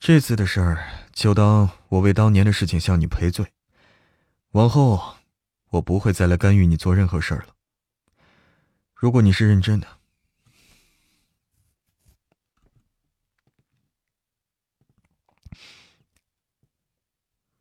[0.00, 3.52] 这次的事儿，就当我为当年的事情向你赔罪。
[4.52, 5.16] 往后，
[5.70, 7.54] 我不会再来干预你做任何事儿了。
[8.94, 9.98] 如果你是认真的，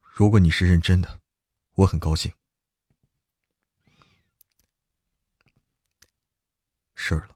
[0.01, 1.19] 如果你是认真的，
[1.73, 2.31] 我很高兴。
[6.95, 7.35] 事儿了。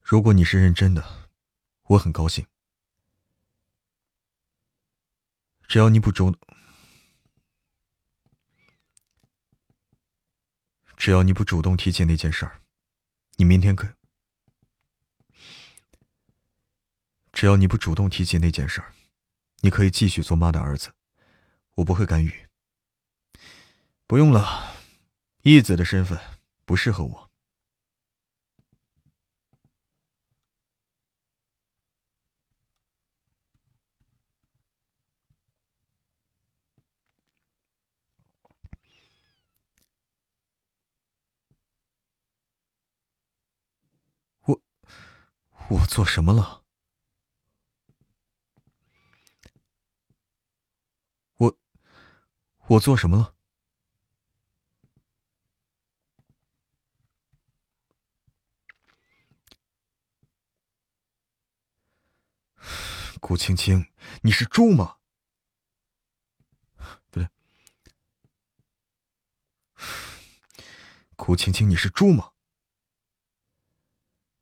[0.00, 1.28] 如果你是认真的，
[1.84, 2.46] 我很高兴。
[5.70, 6.36] 只要你不主，
[10.96, 12.60] 只要你不主动提起那件事儿，
[13.36, 13.94] 你明天可。
[17.32, 18.92] 只要你不主动提起那件事儿，
[19.60, 20.92] 你可以继续做妈的儿子，
[21.76, 22.48] 我不会干预。
[24.08, 24.74] 不用了，
[25.42, 26.18] 义子的身份
[26.64, 27.29] 不适合我。
[45.70, 46.64] 我做什么了？
[51.36, 51.56] 我
[52.66, 53.36] 我做什么了？
[63.20, 63.92] 顾青青，
[64.22, 64.96] 你是猪吗？
[66.74, 67.28] 不对，
[71.14, 72.32] 顾青青，你是猪吗？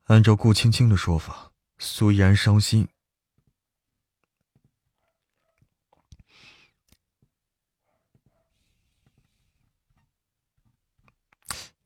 [0.08, 2.88] 按照顾青青的说法，苏依然伤心，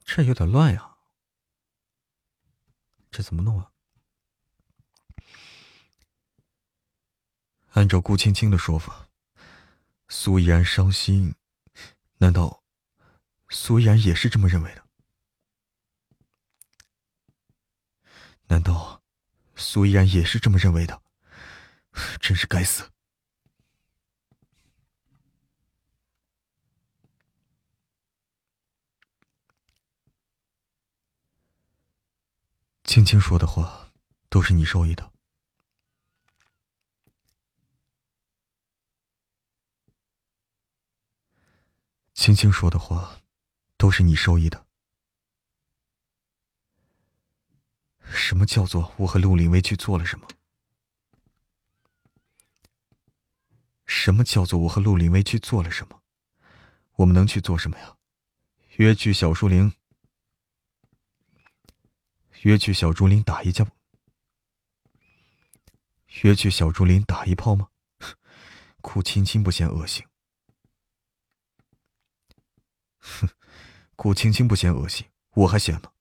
[0.05, 0.99] 这有点乱呀，
[3.11, 3.73] 这怎么弄啊？
[7.71, 9.09] 按照顾青青的说法，
[10.09, 11.35] 苏依然伤心，
[12.19, 12.63] 难道
[13.49, 14.92] 苏依然也是这么认为的？
[18.49, 19.03] 难道
[19.57, 21.03] 苏依然也是这么认为的？
[22.21, 22.91] 真是该死！
[32.85, 33.91] 青青说的话
[34.29, 35.11] 都是你授意的。
[42.13, 43.21] 青青说的话
[43.77, 44.67] 都是你授意的。
[48.15, 50.29] 什么叫做我和陆林威去做了什么？
[53.87, 56.03] 什么叫做我和陆林威去做了什么？
[56.97, 57.97] 我们能去做什么呀？
[58.77, 59.73] 约去小树林，
[62.43, 63.67] 约去小竹林打一架，
[66.23, 67.69] 约去小竹林打一炮吗？
[68.81, 70.05] 顾青青不嫌恶心，
[72.99, 73.29] 哼，
[73.95, 75.93] 顾青青不嫌恶心，我还嫌呢。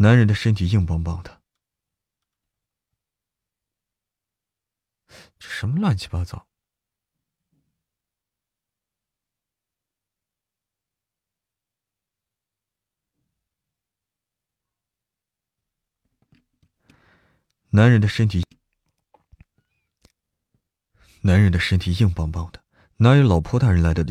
[0.00, 1.42] 男人的身体硬邦邦的，
[5.40, 6.46] 这什么乱七八糟？
[17.70, 18.44] 男人的身体，
[21.22, 22.62] 男人的身体硬邦邦的，
[22.98, 24.04] 哪有老婆大人来的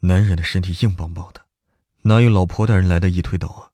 [0.00, 1.46] 男人的身体硬邦邦的，
[2.02, 3.72] 哪有老婆大人来的一推倒啊？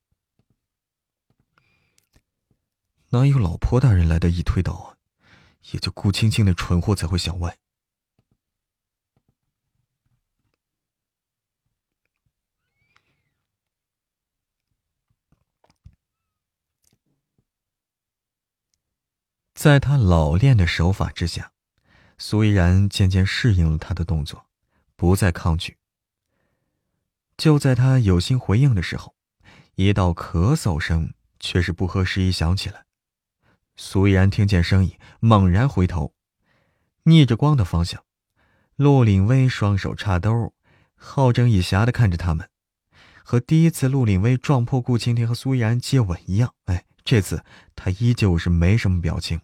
[3.10, 4.96] 哪有老婆大人来的一推倒啊？
[5.72, 7.58] 也就顾青青那蠢货才会想歪。
[19.54, 21.52] 在他老练的手法之下，
[22.18, 24.46] 苏依然渐渐适应了他的动作，
[24.96, 25.78] 不再抗拒。
[27.36, 29.14] 就在他有心回应的时候，
[29.74, 32.84] 一道咳嗽声却是不合时宜响起来。
[33.76, 36.14] 苏依然听见声音，猛然回头，
[37.04, 38.04] 逆着光的方向，
[38.76, 40.54] 陆岭威双手插兜，
[40.94, 42.48] 好整以暇的看着他们，
[43.24, 46.54] 和第一次陆岭威撞破顾青天和苏依然接吻一样。
[46.66, 47.44] 哎，这次
[47.74, 49.40] 他依旧是没什么表情。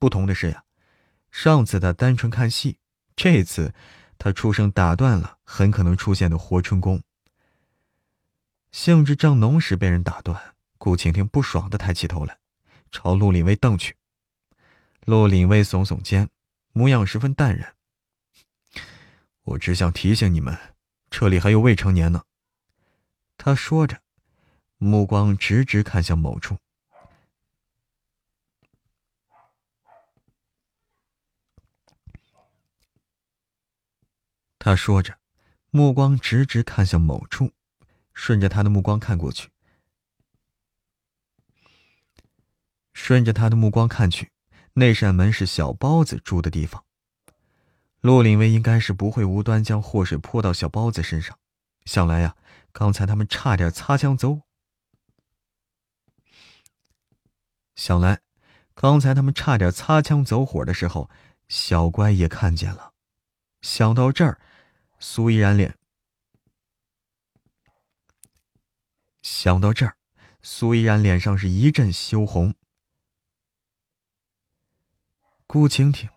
[0.00, 0.64] 不同的是呀，
[1.30, 2.78] 上次他单纯看戏，
[3.14, 3.72] 这次
[4.18, 7.02] 他出声打断了很可能出现的活春宫。
[8.72, 12.38] 兴致正浓时被人打断，顾青天不爽的抬起头来。
[12.90, 13.96] 朝陆林威瞪去，
[15.04, 16.28] 陆林威耸耸肩，
[16.72, 17.74] 模样十分淡然。
[19.42, 20.56] 我只想提醒你们，
[21.10, 22.22] 这里还有未成年呢。
[23.36, 24.00] 他说着，
[24.78, 26.56] 目光直直看向某处。
[34.64, 35.18] 他说着，
[35.70, 37.52] 目光直直看向某处，
[38.14, 39.50] 顺着他的目光看过去。
[42.94, 44.32] 顺着他的目光看去，
[44.72, 46.82] 那扇门是小包子住的地方。
[48.00, 51.38] 陆林威应该是不会无端将祸水泼到小包子身上，
[51.84, 52.34] 想来呀，
[52.72, 54.40] 刚才他们差点擦枪走。
[57.74, 58.22] 想来，
[58.72, 61.10] 刚才他们差点擦枪走火的时候，
[61.50, 62.94] 小乖也看见了。
[63.60, 64.40] 想到这儿，
[65.06, 65.78] 苏依然脸。
[69.20, 69.98] 想到这儿，
[70.42, 72.54] 苏依然脸上是一阵羞红。
[75.46, 76.08] 顾蜻蜓，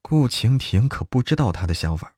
[0.00, 2.15] 顾蜻蜓可不知道他的想法，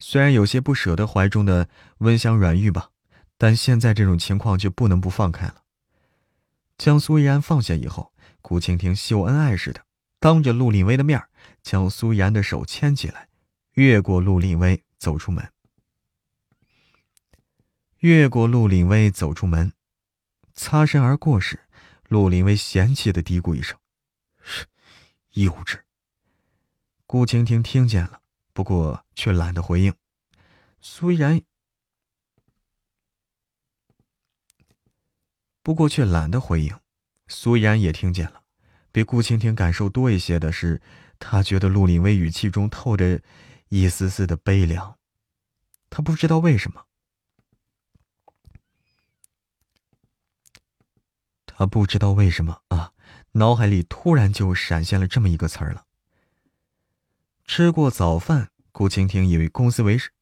[0.00, 1.68] 虽然有些不舍得怀中的
[1.98, 2.90] 温香软玉吧，
[3.36, 5.62] 但现在这种情况就不能不放开了。
[6.78, 9.84] 将苏怡然放下以后，顾蜻蜓秀恩爱似的，
[10.18, 11.22] 当着陆令威的面
[11.62, 13.28] 将苏怡然的手牵起来，
[13.74, 15.52] 越过陆令威走出门。
[17.98, 19.74] 越过陆令威走出门，
[20.54, 21.60] 擦身而过时，
[22.08, 23.78] 陆令威嫌弃的嘀咕一声
[25.36, 25.80] ：“幼稚。”
[27.06, 28.19] 顾青婷听见了，
[28.52, 29.94] 不过却懒得回应。
[30.80, 31.42] 苏然，
[35.62, 36.78] 不过却懒得回应。
[37.28, 38.42] 苏然也听见了，
[38.90, 40.80] 比顾青婷感受多一些的是。
[41.22, 43.20] 他觉得陆林威语气中透着
[43.68, 44.98] 一丝丝的悲凉，
[45.90, 46.86] 他不知道为什么，
[51.44, 52.94] 他不知道为什么啊，
[53.32, 55.84] 脑海里突然就闪现了这么一个词儿了。
[57.52, 60.12] 吃过早饭，顾晴婷以为公司为事，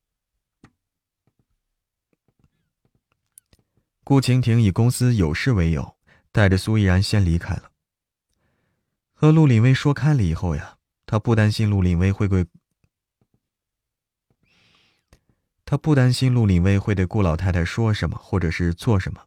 [4.02, 5.98] 顾晴婷以公司有事为由，
[6.32, 7.70] 带着苏依然先离开了。
[9.12, 10.78] 和陆林威说开了以后呀。
[11.05, 12.46] 他不担心陆林威会对，
[15.66, 19.26] 他不担心陆林威会对顾老太太说什么，或者是做什么，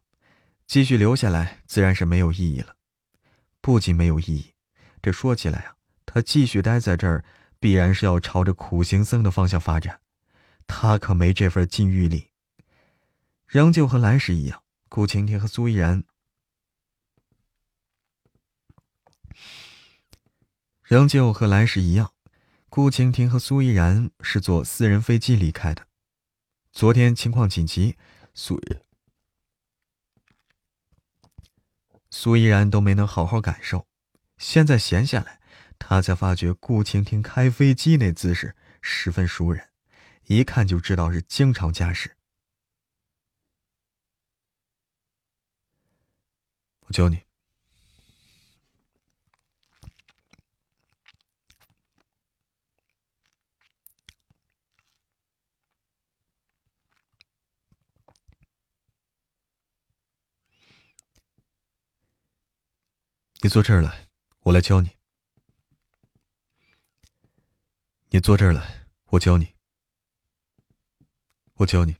[0.66, 2.74] 继续留下来自然是没有意义了。
[3.60, 4.54] 不仅没有意义，
[5.00, 7.24] 这说起来啊，他继续待在这儿，
[7.62, 10.00] 必然是要朝着苦行僧的方向发展。
[10.66, 12.30] 他可没这份禁欲力，
[13.46, 14.64] 仍旧和来时一样。
[14.88, 16.02] 顾晴天和苏依然。
[20.82, 22.12] 仍旧和来时一样，
[22.68, 25.86] 顾蜻蜓和苏依然是坐私人飞机离开的。
[26.72, 27.96] 昨天情况紧急，
[28.34, 28.60] 苏
[32.10, 33.86] 苏依然都没能好好感受，
[34.36, 35.40] 现在闲下来，
[35.84, 39.68] 他才发觉顾蜻蜓开飞机那姿势十分熟人，
[40.26, 42.16] 一看就知道是经常驾驶。
[46.82, 47.24] 我教你。
[63.40, 64.06] 你坐这儿来，
[64.44, 65.01] 我来教你。
[68.14, 69.54] 你坐这儿来，我教你。
[71.54, 71.96] 我教你。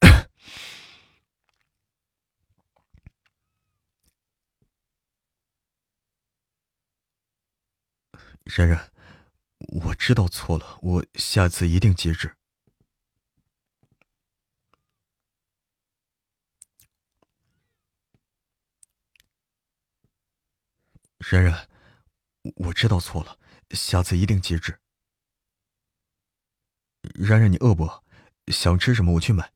[8.44, 8.92] 然然。
[9.58, 12.35] 我知道错了，我下次一定节制。
[21.28, 21.68] 冉冉，
[22.54, 23.36] 我知道错了，
[23.70, 24.78] 下次一定节制。
[27.14, 28.04] 然然，你饿不饿？
[28.52, 29.52] 想吃什么我去买。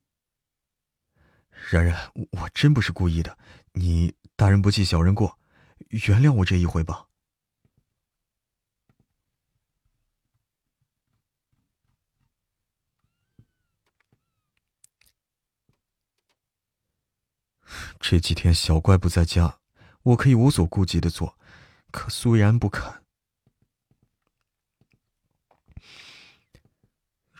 [1.70, 3.38] 然然，我真不是故意的，
[3.74, 5.38] 你大人不计小人过，
[5.90, 7.06] 原谅我这一回吧。
[18.00, 19.60] 这几天小怪不在家，
[20.02, 21.38] 我可以无所顾忌的做，
[21.90, 23.02] 可苏然不肯。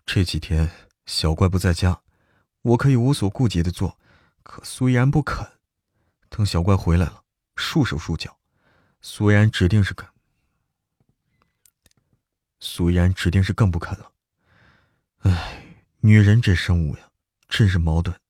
[0.05, 0.71] 这几天
[1.07, 2.03] 小怪不在家，
[2.63, 3.99] 我可以无所顾忌的做，
[4.43, 5.59] 可苏然不肯。
[6.29, 7.25] 等小怪回来了，
[7.57, 8.39] 束手束脚，
[9.01, 10.09] 苏然指定是肯。
[12.59, 14.13] 苏然指定是更不肯了。
[15.19, 17.11] 唉，女人这生物呀，
[17.49, 18.21] 真是矛盾。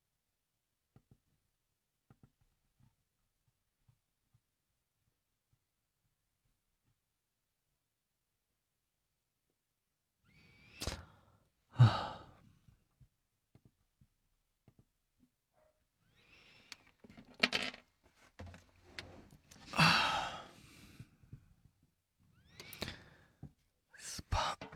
[24.30, 24.69] pop.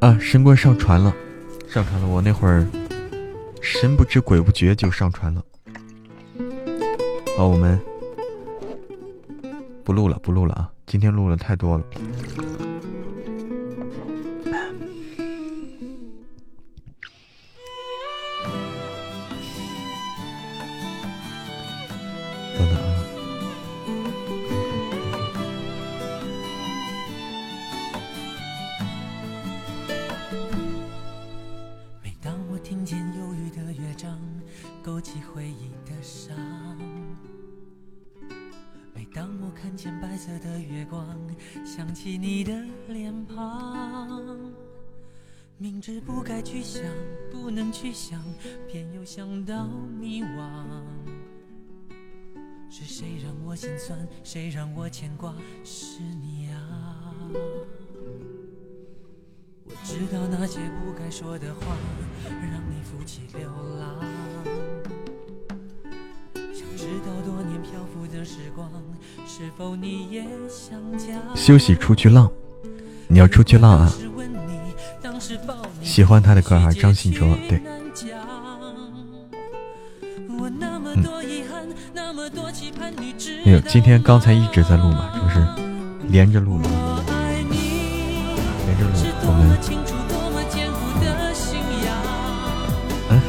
[0.00, 0.16] 啊！
[0.18, 1.14] 神棍上船了，
[1.68, 2.08] 上船了。
[2.08, 2.66] 我那会儿
[3.60, 5.44] 神不知鬼不觉就上船了。
[7.36, 7.78] 好，我们
[9.84, 10.70] 不录了，不录了啊！
[10.86, 11.84] 今天录了太多了。
[55.10, 55.34] 牵挂？
[55.64, 57.10] 是你啊！
[59.64, 61.76] 我知道那些不该说的话，
[62.24, 63.98] 让你负气流浪。
[66.34, 68.70] 想知道多年漂浮的时光，
[69.26, 71.20] 是否你也想家？
[71.34, 72.30] 休息出去浪，
[73.08, 73.92] 你要出去浪啊！
[75.82, 77.60] 喜欢他的歌啊，张信哲，对。
[83.50, 85.44] 有，今天刚才一直在录嘛，就是
[86.06, 86.68] 连着录的，
[88.64, 88.90] 连着录。
[89.22, 89.58] 我们，
[93.08, 93.20] 嗯。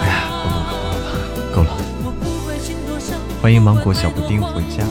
[0.00, 0.24] 哎呀，
[1.54, 1.70] 够了，够了，
[3.42, 4.82] 欢迎芒果小布丁回家。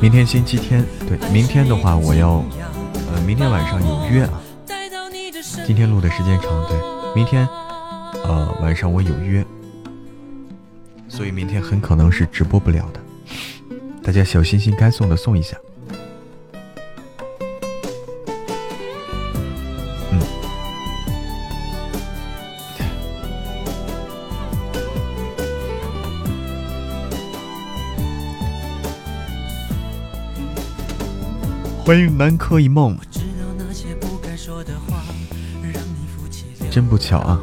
[0.00, 2.42] 明天星期天，对，明天的话我要，
[3.12, 4.40] 呃，明天晚上有约啊。
[5.66, 6.95] 今天录的时间长，对。
[7.16, 7.48] 明天，
[8.24, 9.42] 呃，晚上我有约，
[11.08, 13.00] 所以明天很可能是直播不了的。
[14.02, 15.56] 大家小心心该送的送一下。
[20.12, 20.20] 嗯。
[31.82, 32.94] 欢迎南柯一梦。
[36.76, 37.40] 真不巧啊！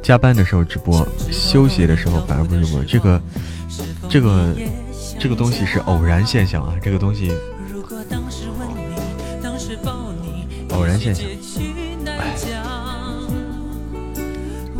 [0.00, 2.84] 加班的时候直播，休息的时候反而不直播。
[2.84, 3.20] 这个，
[4.08, 4.54] 这个，
[5.18, 6.72] 这个东西是偶然现象啊！
[6.80, 7.32] 这个东西，
[10.70, 11.26] 偶然现象。
[12.06, 12.36] 哎，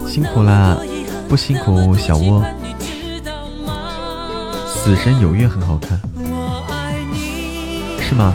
[0.09, 0.79] 辛苦啦，
[1.29, 2.45] 不辛苦小窝。
[4.69, 6.01] 死神有月很好看，
[7.99, 8.33] 是吗？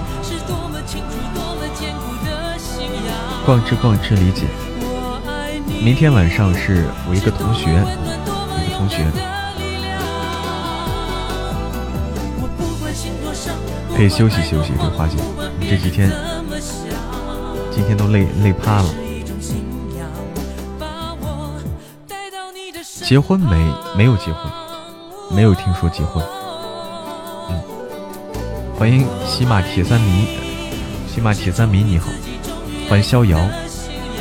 [3.45, 4.43] 逛吃逛吃理解。
[5.85, 9.05] 明天晚上是我一个同学，一个同学，
[13.95, 14.73] 可以休息休息。
[14.81, 15.15] 这花姐，
[15.59, 16.11] 你这几天
[17.71, 18.89] 今天都累累趴了。
[23.03, 23.71] 结婚没？
[23.95, 24.51] 没有结婚，
[25.35, 26.25] 没有听说结婚。
[27.51, 27.61] 嗯，
[28.75, 30.29] 欢迎西马铁三迷，
[31.07, 32.09] 西马铁三迷你好，
[32.89, 33.39] 欢迎逍遥，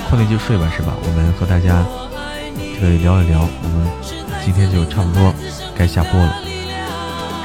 [0.08, 0.94] 困了就睡吧是吧？
[1.02, 1.84] 我们和大家
[2.78, 3.88] 这个聊一聊，我们
[4.44, 5.34] 今天就差不多
[5.76, 6.36] 该下播了，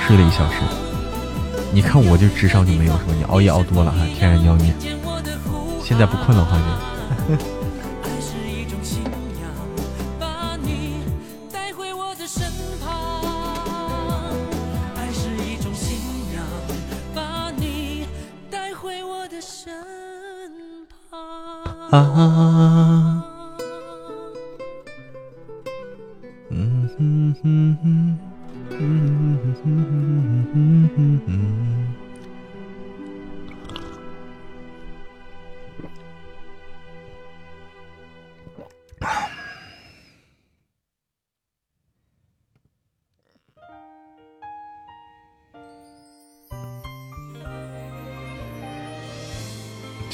[0.06, 0.56] 睡了一小时，
[1.72, 4.74] 你看我就智商就没有，是吧你熬夜熬多了哈，天然妖孽，
[5.84, 6.64] 现在不困了话就。
[6.64, 6.80] 啊，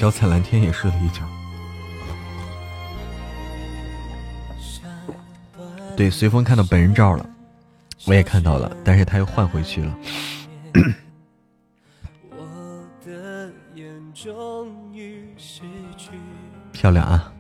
[0.06, 1.24] 脚踩蓝天也睡了一觉。
[5.98, 7.28] 对，随风看到本人照了，
[8.06, 9.98] 我也看到了，但是他又换回去了。
[16.72, 17.34] 漂亮啊！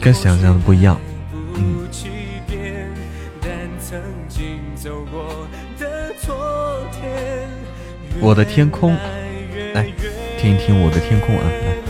[0.00, 0.98] 跟想象的不一样，
[1.34, 1.88] 嗯。
[8.20, 8.94] 我的天空，
[9.74, 9.86] 来
[10.38, 11.89] 听一听我的天空啊，来。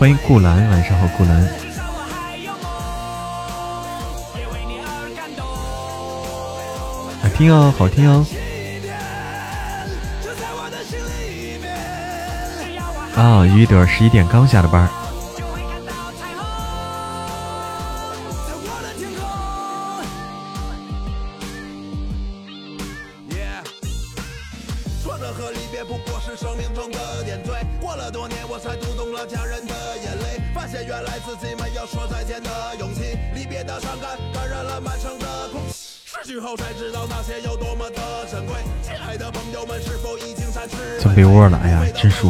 [0.00, 1.46] 欢迎顾兰，晚上好，顾兰。
[7.20, 8.24] 好听哦，好听哦。
[13.14, 14.88] 啊，于德十一点刚下的班。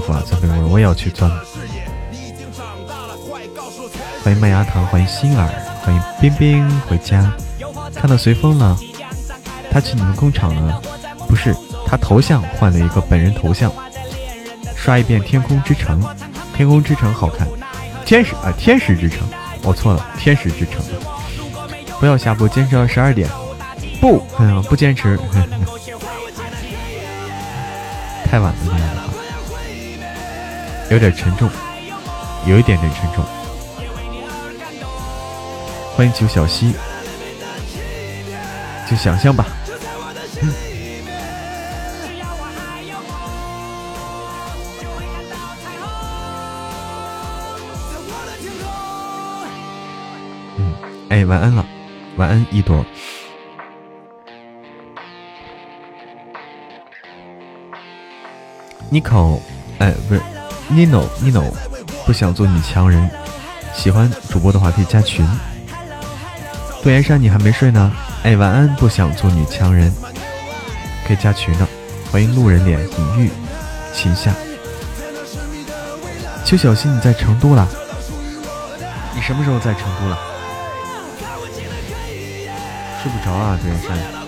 [0.00, 0.22] 服啊！
[0.26, 1.30] 钻被窝，我也要去钻。
[4.24, 5.48] 欢迎麦芽糖，欢迎心儿，
[5.82, 7.32] 欢迎冰冰回家。
[7.94, 8.76] 看到随风了，
[9.70, 10.80] 他去你们工厂了？
[11.28, 11.54] 不是，
[11.86, 13.72] 他头像换了一个本人头像。
[14.76, 16.02] 刷一遍《天空之城》，
[16.56, 17.46] 《天空之城》好看。
[18.04, 19.20] 天使啊，天使之城，
[19.62, 20.82] 我错了，天使之城。
[22.00, 23.28] 不要下播，坚持到十二点。
[24.00, 25.18] 不，嗯，不坚持。
[28.24, 29.09] 太晚了，亲爱的
[30.90, 31.48] 有点沉重，
[32.46, 33.24] 有一点点沉重。
[35.94, 36.74] 欢迎九小溪，
[38.90, 39.46] 就想象吧。
[50.56, 50.74] 嗯，
[51.08, 51.64] 哎，晚安了，
[52.16, 52.84] 晚安一朵。
[58.90, 59.38] 妮可，
[59.78, 60.20] 哎，不是
[60.70, 61.52] ，Nino，Nino，
[62.06, 63.10] 不想做女强人，
[63.74, 65.26] 喜欢主播的话可以加群。
[66.82, 67.92] 杜岩山，你还没睡呢？
[68.22, 69.92] 哎，晚安，不想做女强人，
[71.06, 71.66] 可以加群的。
[72.10, 73.30] 欢迎路人脸隐喻，
[73.94, 74.32] 秦夏，
[76.44, 77.68] 邱小新，你在成都了？
[79.14, 80.18] 你什么时候在成都了？
[83.02, 84.19] 睡不着啊，杜岩山。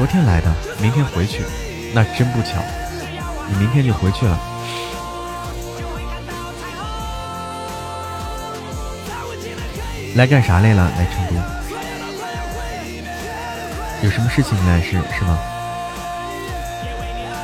[0.00, 0.50] 昨天来的，
[0.80, 1.42] 明天回去，
[1.92, 2.56] 那真不巧，
[3.46, 4.40] 你明天就回去了。
[10.14, 10.90] 来干啥来了？
[10.96, 11.34] 来成都？
[14.02, 15.38] 有什么事情来是是吗？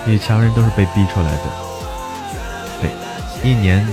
[0.07, 1.43] 女强人都是被逼出来的，
[2.81, 2.91] 对，
[3.45, 3.87] 一年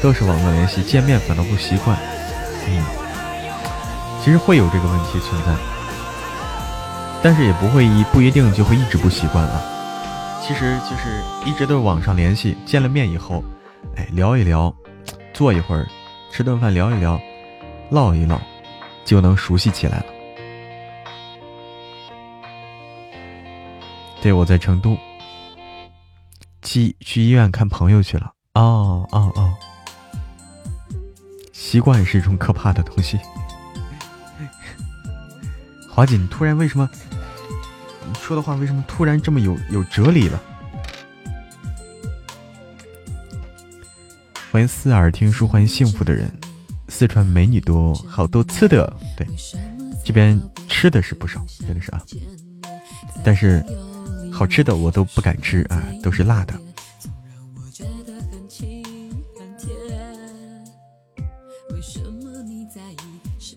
[0.00, 1.98] 都是网络联系，见面反倒不习惯。
[2.66, 2.82] 嗯，
[4.24, 5.52] 其实会有这个问题存在，
[7.22, 9.62] 但是也不会一不一定就会一直不习惯了。
[10.42, 13.44] 其实就是一直都是网上联系，见了面以后，
[13.96, 14.74] 哎，聊一聊，
[15.32, 15.86] 坐一会儿，
[16.32, 17.20] 吃顿饭聊一聊。
[17.90, 18.40] 唠一唠，
[19.04, 20.06] 就能熟悉起来了。
[24.22, 24.96] 对，我在成都，
[26.62, 28.32] 去去医院看朋友去了。
[28.54, 29.52] 哦哦哦，
[31.52, 33.20] 习惯是一种可怕的东西。
[35.90, 36.88] 华姐，你突然为什么？
[38.06, 40.40] 你说的话为什么突然这么有有哲理了？
[44.50, 46.30] 欢迎四耳听书，欢迎幸福的人。
[46.88, 49.26] 四川美女多，好多吃的，对，
[50.04, 50.38] 这边
[50.68, 52.02] 吃的是不少，真的是啊。
[53.24, 53.64] 但是
[54.30, 56.52] 好吃的我都不敢吃啊，都是辣的。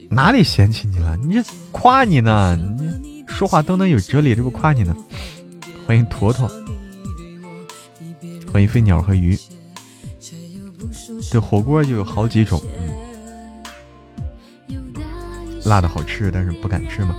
[0.09, 1.17] 哪里嫌弃你了？
[1.17, 1.43] 你这
[1.73, 2.57] 夸你呢，
[3.35, 4.95] 说话都能有哲理，这不夸你呢？
[5.85, 6.49] 欢迎坨坨，
[8.51, 9.37] 欢迎飞鸟和鱼。
[11.29, 12.61] 这火锅就有好几种。
[15.65, 17.13] 辣的好吃，但是不敢吃吗？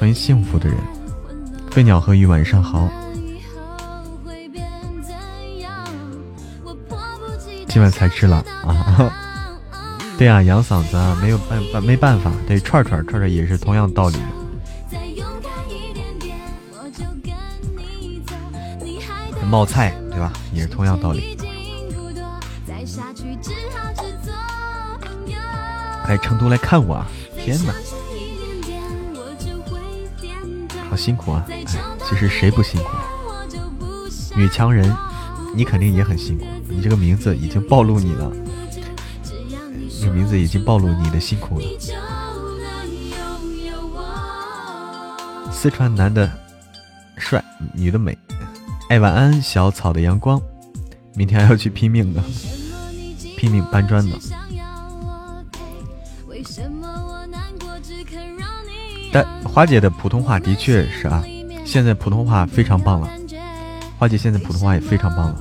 [0.00, 0.78] 欢迎幸福的人，
[1.70, 2.88] 飞鸟和鱼晚上好。
[7.68, 9.27] 今晚才吃了啊？
[10.18, 12.32] 对呀，养嗓子啊，没有办办没办法。
[12.44, 14.18] 对，串串串串也是同样道理。
[19.48, 20.32] 冒菜对吧？
[20.52, 21.38] 也是同样道理。
[26.08, 27.06] 来成都来看我啊！
[27.36, 27.72] 天哪，
[30.90, 31.44] 好辛苦啊！
[31.48, 31.62] 哎，
[32.08, 32.88] 其实谁不辛苦？
[34.34, 34.92] 女强人，
[35.54, 36.44] 你肯定也很辛苦。
[36.68, 38.32] 你这个名字已经暴露你了，
[40.00, 41.64] 这个名字已经暴露你的辛苦了。
[45.50, 46.30] 四川男的
[47.16, 47.44] 帅，
[47.74, 48.16] 女的美。
[48.90, 50.40] 哎，晚安，小草的阳光。
[51.14, 52.22] 明天还要去拼命的，
[53.36, 54.16] 拼命搬砖的。
[59.12, 61.24] 但华姐的普通话的确是啊，
[61.64, 63.10] 现在普通话非常棒了。
[63.98, 65.40] 华姐现在普通话也非常棒了。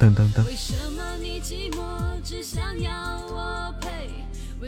[0.00, 0.42] 噔噔噔，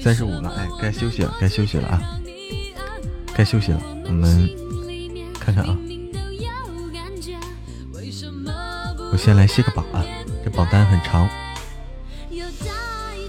[0.02, 2.01] 三十五了，哎，该休息了，该休息了啊，
[3.35, 3.81] 该休息了。
[4.06, 4.48] 我们
[5.39, 5.77] 看看啊，
[9.12, 10.02] 我先来卸个榜啊，
[10.44, 11.28] 这榜单很长。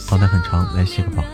[0.09, 1.25] 榜单很长，来卸个榜。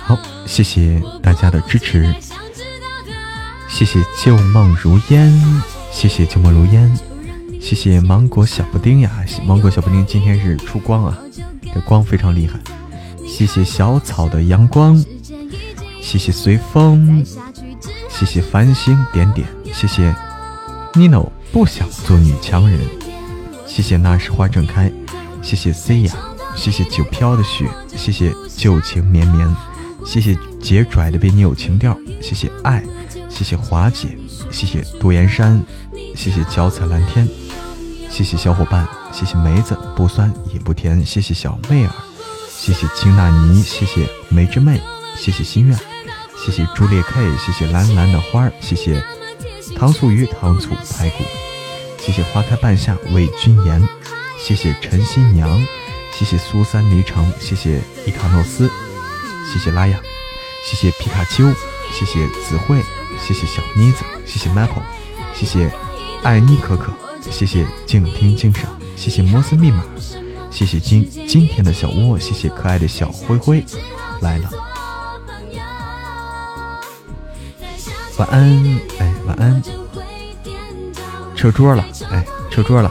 [0.00, 2.14] 好，谢谢大家的支持，
[3.68, 5.32] 谢谢旧梦如烟，
[5.96, 6.94] 谢谢旧梦如烟，
[7.58, 9.10] 谢谢芒果小布丁呀，
[9.46, 11.18] 芒果小布丁今天是出光啊，
[11.72, 12.60] 这光非常厉害。
[13.26, 15.02] 谢谢小草的阳光，
[16.02, 17.24] 谢谢随风。
[18.10, 20.14] 谢谢繁星点点，谢谢
[20.92, 22.78] Nino 不想做女强人，
[23.66, 24.92] 谢谢那时花正开，
[25.40, 26.14] 谢谢 C 呀，
[26.54, 27.66] 谢谢九飘的雪，
[27.96, 29.48] 谢谢旧情绵绵，
[30.04, 32.84] 谢谢姐拽的被你有情调，谢谢爱，
[33.30, 34.16] 谢谢华姐，
[34.50, 35.62] 谢谢杜岩山，
[36.16, 37.28] 谢谢脚踩蓝天，
[38.10, 41.92] 谢谢小伙伴，谢谢梅子不酸也不甜，谢谢小妹儿，
[42.48, 44.80] 谢谢金纳尼，谢谢梅之妹，
[45.16, 45.78] 谢谢心愿。
[46.44, 49.02] 谢谢朱烈 K，谢谢蓝蓝的花儿，谢谢
[49.76, 51.24] 糖醋鱼、糖醋排骨，
[51.98, 53.86] 谢谢花开半夏为君言，
[54.38, 55.48] 谢谢陈新娘，
[56.12, 58.70] 谢谢苏三离城，谢谢伊卡诺斯，
[59.52, 60.00] 谢谢拉雅，
[60.64, 61.48] 谢谢皮卡丘，
[61.92, 62.82] 谢谢子慧，
[63.20, 64.82] 谢谢小妮子，谢谢 Michael，
[65.34, 65.70] 谢谢
[66.26, 66.92] 艾妮可可，
[67.30, 68.64] 谢谢静听静赏，
[68.96, 69.84] 谢谢摩斯密码，
[70.50, 73.64] 谢谢今今天的小窝，谢谢可爱的小灰灰
[74.20, 74.50] 来了。
[78.18, 79.62] 晚安，哎，晚安。
[81.36, 82.90] 撤桌了，哎，撤桌了，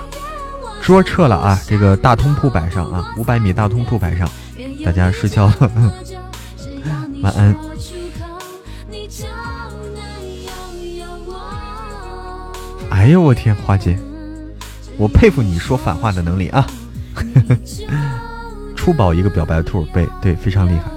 [0.81, 1.59] 桌撤了啊！
[1.67, 4.29] 这个大通铺摆上啊，五百米大通铺摆上，
[4.85, 5.71] 大家睡觉了，
[7.21, 7.53] 晚安。
[13.05, 13.99] 哎呦我天，花姐，
[14.97, 16.65] 我佩服你说反话的能力啊！
[18.75, 20.89] 初宝一个表白兔，被对，非常厉害，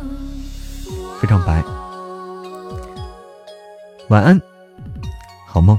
[1.21, 1.63] 非常白。
[4.09, 4.41] 晚安，
[5.47, 5.79] 好梦。